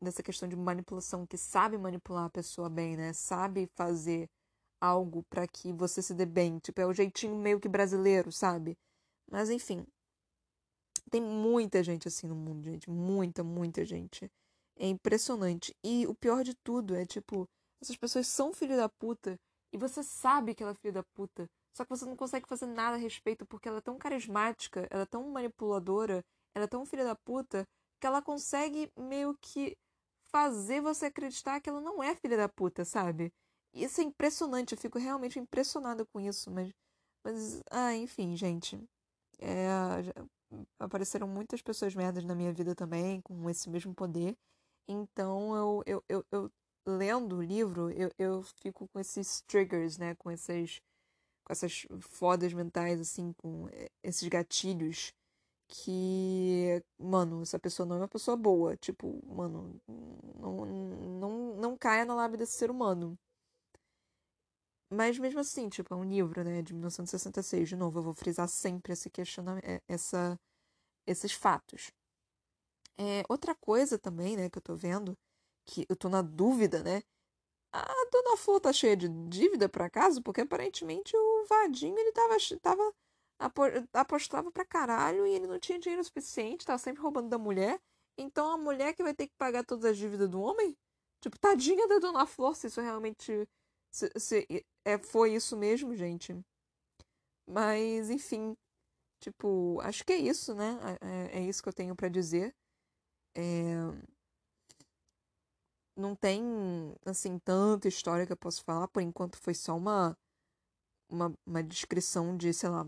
dessa 0.00 0.22
questão 0.22 0.48
de 0.48 0.56
manipulação, 0.56 1.26
que 1.26 1.36
sabe 1.38 1.78
manipular 1.78 2.24
a 2.26 2.30
pessoa 2.30 2.68
bem, 2.68 2.96
né? 2.96 3.12
Sabe 3.12 3.68
fazer 3.76 4.28
algo 4.80 5.22
para 5.24 5.46
que 5.46 5.72
você 5.72 6.02
se 6.02 6.14
dê 6.14 6.26
bem. 6.26 6.58
Tipo, 6.58 6.80
é 6.80 6.86
o 6.86 6.92
jeitinho 6.92 7.36
meio 7.36 7.60
que 7.60 7.68
brasileiro, 7.68 8.32
sabe? 8.32 8.76
Mas 9.30 9.50
enfim. 9.50 9.86
Tem 11.10 11.20
muita 11.20 11.82
gente 11.82 12.08
assim 12.08 12.26
no 12.28 12.34
mundo, 12.36 12.64
gente. 12.64 12.88
Muita, 12.88 13.42
muita 13.44 13.84
gente. 13.84 14.30
É 14.76 14.86
impressionante. 14.86 15.74
E 15.84 16.06
o 16.06 16.14
pior 16.14 16.42
de 16.44 16.54
tudo 16.54 16.94
é, 16.94 17.04
tipo, 17.04 17.48
essas 17.82 17.96
pessoas 17.96 18.26
são 18.28 18.52
filho 18.52 18.76
da 18.76 18.88
puta 18.88 19.38
e 19.72 19.78
você 19.78 20.02
sabe 20.02 20.54
que 20.54 20.62
ela 20.62 20.72
é 20.72 20.74
filho 20.74 20.94
da 20.94 21.02
puta. 21.14 21.48
Só 21.76 21.84
que 21.84 21.90
você 21.90 22.04
não 22.04 22.16
consegue 22.16 22.48
fazer 22.48 22.66
nada 22.66 22.96
a 22.96 22.98
respeito 22.98 23.46
porque 23.46 23.68
ela 23.68 23.78
é 23.78 23.80
tão 23.80 23.98
carismática, 23.98 24.86
ela 24.90 25.02
é 25.02 25.06
tão 25.06 25.28
manipuladora, 25.30 26.24
ela 26.54 26.64
é 26.64 26.68
tão 26.68 26.84
filha 26.84 27.04
da 27.04 27.14
puta 27.14 27.66
que 28.00 28.06
ela 28.06 28.22
consegue 28.22 28.90
meio 28.98 29.36
que 29.40 29.76
fazer 30.32 30.80
você 30.80 31.06
acreditar 31.06 31.60
que 31.60 31.68
ela 31.70 31.80
não 31.80 32.02
é 32.02 32.14
filha 32.16 32.36
da 32.36 32.48
puta, 32.48 32.84
sabe? 32.84 33.32
Isso 33.74 34.00
é 34.00 34.04
impressionante, 34.04 34.72
eu 34.74 34.78
fico 34.78 34.98
realmente 34.98 35.38
impressionada 35.38 36.04
com 36.06 36.20
isso, 36.20 36.50
mas 36.50 36.72
Mas, 37.24 37.62
ah, 37.70 37.94
enfim, 37.96 38.36
gente. 38.36 38.78
É, 39.40 39.68
apareceram 40.78 41.28
muitas 41.28 41.62
pessoas 41.62 41.94
merdas 41.94 42.24
na 42.24 42.34
minha 42.34 42.52
vida 42.52 42.74
também, 42.74 43.20
com 43.22 43.48
esse 43.50 43.68
mesmo 43.70 43.94
poder. 43.94 44.36
Então, 44.88 45.54
eu, 45.56 45.82
eu, 45.86 46.04
eu, 46.08 46.26
eu 46.32 46.52
lendo 46.86 47.36
o 47.36 47.42
livro, 47.42 47.90
eu, 47.92 48.10
eu 48.18 48.42
fico 48.62 48.88
com 48.88 49.00
esses 49.00 49.42
triggers, 49.42 49.98
né? 49.98 50.14
Com 50.16 50.30
essas, 50.30 50.80
com 51.44 51.52
essas 51.52 51.86
fodas 52.00 52.52
mentais, 52.52 53.00
assim, 53.00 53.32
com 53.34 53.68
esses 54.02 54.28
gatilhos 54.28 55.12
que, 55.70 56.82
mano, 56.98 57.42
essa 57.42 57.58
pessoa 57.58 57.86
não 57.86 57.96
é 57.96 57.98
uma 58.00 58.08
pessoa 58.08 58.36
boa. 58.36 58.76
Tipo, 58.76 59.20
mano, 59.26 59.80
não, 60.38 60.66
não, 60.66 61.56
não 61.56 61.76
caia 61.78 62.04
na 62.04 62.14
lábia 62.14 62.38
desse 62.38 62.54
ser 62.54 62.70
humano. 62.70 63.18
Mas 64.92 65.18
mesmo 65.18 65.38
assim, 65.40 65.68
tipo, 65.68 65.94
é 65.94 65.96
um 65.96 66.04
livro, 66.04 66.42
né, 66.44 66.62
de 66.62 66.72
1966. 66.74 67.68
De 67.68 67.76
novo, 67.76 68.00
eu 68.00 68.02
vou 68.02 68.14
frisar 68.14 68.48
sempre 68.48 68.92
esse 68.92 69.08
questionamento, 69.08 69.64
é, 69.64 69.80
essa, 69.88 70.38
esses 71.06 71.32
fatos. 71.32 71.92
É, 72.98 73.22
outra 73.28 73.54
coisa 73.54 73.98
também, 73.98 74.36
né, 74.36 74.50
que 74.50 74.58
eu 74.58 74.62
tô 74.62 74.74
vendo, 74.74 75.16
que 75.64 75.86
eu 75.88 75.96
tô 75.96 76.08
na 76.08 76.22
dúvida, 76.22 76.82
né? 76.82 77.02
A 77.72 77.84
dona 78.12 78.36
Flor 78.36 78.60
tá 78.60 78.72
cheia 78.72 78.96
de 78.96 79.08
dívida, 79.28 79.68
por 79.68 79.82
acaso? 79.82 80.22
Porque 80.22 80.40
aparentemente 80.42 81.16
o 81.16 81.46
Vadinho, 81.46 81.96
ele 81.98 82.12
tava, 82.12 82.36
tava 82.60 82.94
apostava 83.92 84.50
pra 84.52 84.64
caralho 84.64 85.26
e 85.26 85.34
ele 85.34 85.46
não 85.46 85.58
tinha 85.58 85.78
dinheiro 85.78 86.04
suficiente, 86.04 86.64
tava 86.64 86.78
sempre 86.78 87.02
roubando 87.02 87.28
da 87.28 87.38
mulher. 87.38 87.80
Então 88.18 88.52
a 88.52 88.58
mulher 88.58 88.94
que 88.94 89.02
vai 89.02 89.14
ter 89.14 89.26
que 89.28 89.34
pagar 89.36 89.64
todas 89.64 89.84
as 89.84 89.96
dívidas 89.96 90.28
do 90.28 90.40
homem? 90.40 90.76
Tipo, 91.20 91.38
tadinha 91.38 91.86
da 91.88 91.98
Dona 91.98 92.26
Flor, 92.26 92.54
se 92.56 92.66
isso 92.66 92.80
realmente 92.80 93.48
se, 93.90 94.10
se, 94.16 94.66
é, 94.84 94.98
foi 94.98 95.34
isso 95.34 95.56
mesmo, 95.56 95.94
gente. 95.96 96.38
Mas, 97.46 98.10
enfim, 98.10 98.56
tipo, 99.20 99.80
acho 99.82 100.04
que 100.04 100.12
é 100.12 100.16
isso, 100.16 100.54
né? 100.54 100.78
É, 101.00 101.38
é 101.38 101.42
isso 101.42 101.62
que 101.62 101.68
eu 101.68 101.72
tenho 101.72 101.96
para 101.96 102.08
dizer. 102.08 102.54
É... 103.36 103.74
Não 105.96 106.14
tem, 106.16 106.42
assim, 107.04 107.38
tanta 107.38 107.88
história 107.88 108.26
que 108.26 108.32
eu 108.32 108.36
posso 108.36 108.64
falar. 108.64 108.88
Por 108.88 109.02
enquanto 109.02 109.36
foi 109.38 109.54
só 109.54 109.76
uma, 109.76 110.16
uma, 111.10 111.34
uma 111.46 111.62
descrição 111.62 112.36
de, 112.36 112.52
sei 112.54 112.68
lá, 112.70 112.86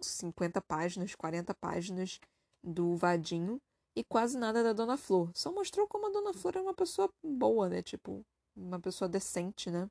50 0.00 0.60
páginas, 0.62 1.14
40 1.14 1.54
páginas 1.54 2.20
do 2.62 2.96
Vadinho 2.96 3.60
e 3.94 4.04
quase 4.04 4.38
nada 4.38 4.62
da 4.62 4.72
Dona 4.72 4.96
Flor. 4.96 5.30
Só 5.34 5.52
mostrou 5.52 5.88
como 5.88 6.06
a 6.06 6.10
Dona 6.10 6.34
Flor 6.34 6.56
é 6.56 6.60
uma 6.60 6.74
pessoa 6.74 7.08
boa, 7.22 7.68
né? 7.68 7.82
Tipo, 7.82 8.24
uma 8.54 8.80
pessoa 8.80 9.08
decente, 9.08 9.70
né? 9.70 9.88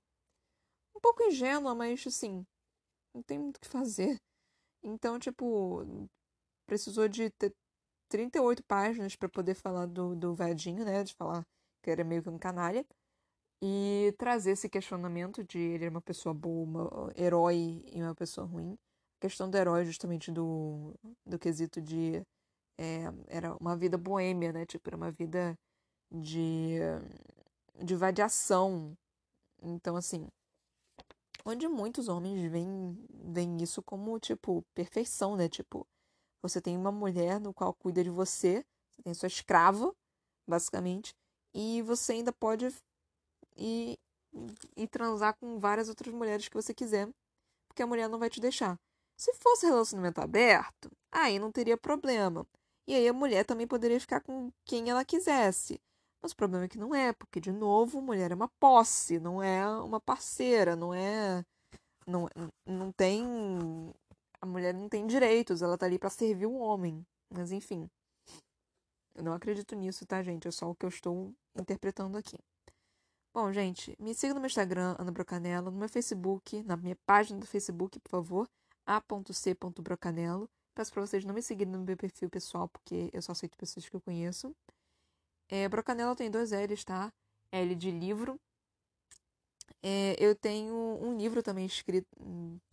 Um 0.95 0.99
pouco 0.99 1.23
ingênua, 1.23 1.73
mas 1.75 2.05
assim, 2.05 2.45
não 3.13 3.23
tem 3.23 3.39
muito 3.39 3.57
o 3.57 3.59
que 3.59 3.67
fazer. 3.67 4.19
Então, 4.83 5.17
tipo, 5.19 6.07
precisou 6.67 7.07
de 7.07 7.29
ter 7.31 7.53
38 8.09 8.63
páginas 8.63 9.15
para 9.15 9.29
poder 9.29 9.55
falar 9.55 9.87
do, 9.87 10.15
do 10.15 10.35
Vadinho, 10.35 10.85
né? 10.85 11.03
De 11.03 11.15
falar 11.15 11.43
que 11.81 11.89
era 11.89 12.03
meio 12.03 12.21
que 12.23 12.29
um 12.29 12.37
canalha. 12.37 12.85
E 13.61 14.13
trazer 14.17 14.51
esse 14.51 14.69
questionamento 14.69 15.43
de 15.43 15.57
ele 15.57 15.85
era 15.85 15.91
uma 15.91 16.01
pessoa 16.01 16.33
boa, 16.33 17.11
herói 17.15 17.83
e 17.85 18.01
uma 18.01 18.13
pessoa 18.13 18.45
ruim 18.45 18.77
questão 19.25 19.49
do 19.49 19.57
herói, 19.57 19.85
justamente 19.85 20.31
do, 20.31 20.93
do 21.25 21.39
quesito 21.39 21.81
de. 21.81 22.21
É, 22.77 23.05
era 23.27 23.55
uma 23.57 23.75
vida 23.75 23.97
boêmia, 23.97 24.51
né? 24.51 24.65
Tipo, 24.65 24.89
era 24.89 24.97
uma 24.97 25.11
vida 25.11 25.57
de, 26.11 26.77
de 27.83 27.95
vadiação. 27.95 28.95
Então, 29.61 29.95
assim. 29.95 30.27
Onde 31.43 31.67
muitos 31.67 32.07
homens 32.07 32.51
veem, 32.51 32.97
veem 33.09 33.61
isso 33.61 33.81
como, 33.81 34.19
tipo, 34.19 34.63
perfeição, 34.73 35.35
né? 35.35 35.47
Tipo, 35.47 35.87
você 36.41 36.61
tem 36.61 36.77
uma 36.77 36.91
mulher 36.91 37.39
no 37.39 37.53
qual 37.53 37.73
cuida 37.73 38.03
de 38.03 38.09
você, 38.09 38.65
você 38.95 39.03
tem 39.03 39.13
sua 39.13 39.27
escrava, 39.27 39.93
basicamente, 40.47 41.13
e 41.53 41.81
você 41.83 42.13
ainda 42.13 42.33
pode 42.33 42.67
ir, 43.55 43.97
ir 44.75 44.87
transar 44.87 45.35
com 45.37 45.59
várias 45.59 45.87
outras 45.87 46.13
mulheres 46.13 46.47
que 46.47 46.55
você 46.55 46.73
quiser, 46.73 47.07
porque 47.67 47.83
a 47.83 47.87
mulher 47.87 48.09
não 48.09 48.17
vai 48.17 48.29
te 48.29 48.39
deixar. 48.39 48.79
Se 49.17 49.33
fosse 49.35 49.65
relacionamento 49.65 50.19
aberto, 50.19 50.91
aí 51.11 51.39
não 51.39 51.51
teria 51.51 51.77
problema. 51.77 52.45
E 52.87 52.93
aí 52.93 53.07
a 53.07 53.13
mulher 53.13 53.45
também 53.45 53.65
poderia 53.65 53.99
ficar 53.99 54.21
com 54.21 54.51
quem 54.65 54.89
ela 54.89 55.05
quisesse. 55.05 55.79
Mas 56.21 56.31
o 56.33 56.35
problema 56.35 56.65
é 56.65 56.67
que 56.67 56.77
não 56.77 56.93
é, 56.93 57.13
porque, 57.13 57.39
de 57.39 57.51
novo, 57.51 58.01
mulher 58.01 58.31
é 58.31 58.35
uma 58.35 58.49
posse, 58.59 59.19
não 59.19 59.41
é 59.41 59.67
uma 59.79 59.99
parceira, 59.99 60.75
não 60.75 60.93
é. 60.93 61.45
Não, 62.05 62.29
não 62.65 62.91
tem. 62.91 63.23
A 64.41 64.45
mulher 64.45 64.73
não 64.73 64.89
tem 64.89 65.07
direitos, 65.07 65.61
ela 65.61 65.77
tá 65.77 65.85
ali 65.85 65.97
para 65.97 66.09
servir 66.09 66.45
o 66.45 66.55
homem. 66.55 67.05
Mas, 67.31 67.51
enfim. 67.51 67.89
Eu 69.15 69.23
não 69.23 69.33
acredito 69.33 69.75
nisso, 69.75 70.05
tá, 70.05 70.21
gente? 70.21 70.47
É 70.47 70.51
só 70.51 70.69
o 70.69 70.75
que 70.75 70.85
eu 70.85 70.89
estou 70.89 71.33
interpretando 71.57 72.17
aqui. 72.17 72.37
Bom, 73.33 73.51
gente, 73.51 73.95
me 73.99 74.13
siga 74.13 74.33
no 74.33 74.39
meu 74.39 74.47
Instagram, 74.47 74.95
Ana 74.99 75.11
Brocanello, 75.11 75.71
no 75.71 75.77
meu 75.77 75.89
Facebook, 75.89 76.63
na 76.63 76.77
minha 76.77 76.97
página 77.05 77.39
do 77.39 77.47
Facebook, 77.47 77.99
por 77.99 78.09
favor 78.09 78.49
a.c.brocanelo. 78.85 80.49
Peço 80.73 80.91
para 80.91 81.05
vocês 81.05 81.23
não 81.23 81.33
me 81.33 81.41
seguirem 81.41 81.73
no 81.73 81.79
meu 81.79 81.95
perfil 81.95 82.29
pessoal, 82.29 82.67
porque 82.67 83.09
eu 83.13 83.21
só 83.21 83.31
aceito 83.31 83.57
pessoas 83.57 83.87
que 83.87 83.95
eu 83.95 84.01
conheço. 84.01 84.53
É, 85.47 85.69
Brocanelo 85.69 86.15
tem 86.15 86.29
dois 86.29 86.51
L's, 86.51 86.83
tá? 86.83 87.11
L 87.51 87.75
de 87.75 87.91
livro. 87.91 88.39
É, 89.81 90.15
eu 90.19 90.35
tenho 90.35 90.73
um 90.73 91.15
livro 91.17 91.41
também 91.43 91.65
escrito 91.65 92.07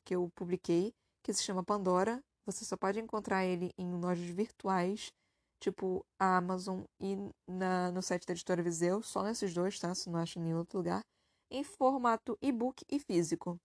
que 0.05 0.17
eu 0.17 0.31
publiquei, 0.35 0.95
que 1.23 1.33
se 1.33 1.43
chama 1.43 1.63
Pandora. 1.63 2.23
Você 2.47 2.65
só 2.65 2.77
pode 2.77 2.99
encontrar 2.99 3.45
ele 3.45 3.73
em 3.79 3.93
lojas 4.01 4.27
virtuais, 4.27 5.13
tipo 5.61 6.05
a 6.19 6.39
Amazon 6.39 6.83
e 7.01 7.17
na, 7.47 7.93
no 7.93 8.03
site 8.03 8.27
da 8.27 8.33
editora 8.33 8.63
Viseu, 8.63 9.03
só 9.03 9.23
nesses 9.23 9.55
dois, 9.55 9.79
tá? 9.79 9.95
Se 9.95 10.11
não 10.11 10.19
acha 10.19 10.39
em 10.39 10.43
nenhum 10.43 10.59
outro 10.59 10.79
lugar, 10.79 11.03
em 11.51 11.63
formato 11.63 12.37
e-book 12.43 12.85
e 12.91 12.99
físico. 12.99 13.61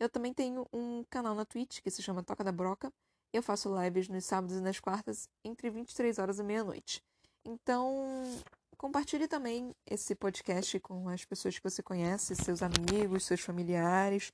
Eu 0.00 0.08
também 0.08 0.32
tenho 0.32 0.66
um 0.72 1.04
canal 1.10 1.34
na 1.34 1.44
Twitch 1.44 1.80
que 1.80 1.90
se 1.90 2.02
chama 2.02 2.22
Toca 2.22 2.44
da 2.44 2.52
Broca. 2.52 2.92
Eu 3.32 3.42
faço 3.42 3.74
lives 3.82 4.08
nos 4.08 4.24
sábados 4.24 4.56
e 4.56 4.60
nas 4.60 4.80
quartas 4.80 5.28
entre 5.44 5.68
23 5.70 6.18
horas 6.18 6.38
e 6.38 6.42
meia-noite. 6.42 7.02
Então, 7.44 8.22
compartilhe 8.76 9.26
também 9.26 9.74
esse 9.86 10.14
podcast 10.14 10.78
com 10.80 11.08
as 11.08 11.24
pessoas 11.24 11.58
que 11.58 11.68
você 11.68 11.82
conhece, 11.82 12.36
seus 12.36 12.62
amigos, 12.62 13.24
seus 13.24 13.40
familiares, 13.40 14.32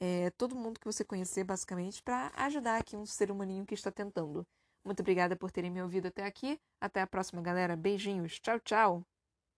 é, 0.00 0.30
todo 0.30 0.54
mundo 0.54 0.78
que 0.78 0.86
você 0.86 1.04
conhecer, 1.04 1.44
basicamente, 1.44 2.02
para 2.02 2.32
ajudar 2.36 2.78
aqui 2.78 2.96
um 2.96 3.04
ser 3.04 3.30
humaninho 3.30 3.66
que 3.66 3.74
está 3.74 3.90
tentando. 3.90 4.46
Muito 4.84 5.00
obrigada 5.00 5.36
por 5.36 5.50
terem 5.50 5.70
me 5.70 5.82
ouvido 5.82 6.06
até 6.06 6.24
aqui. 6.24 6.58
Até 6.80 7.00
a 7.00 7.06
próxima, 7.06 7.42
galera. 7.42 7.76
Beijinhos. 7.76 8.38
Tchau, 8.40 8.60
tchau. 8.60 9.17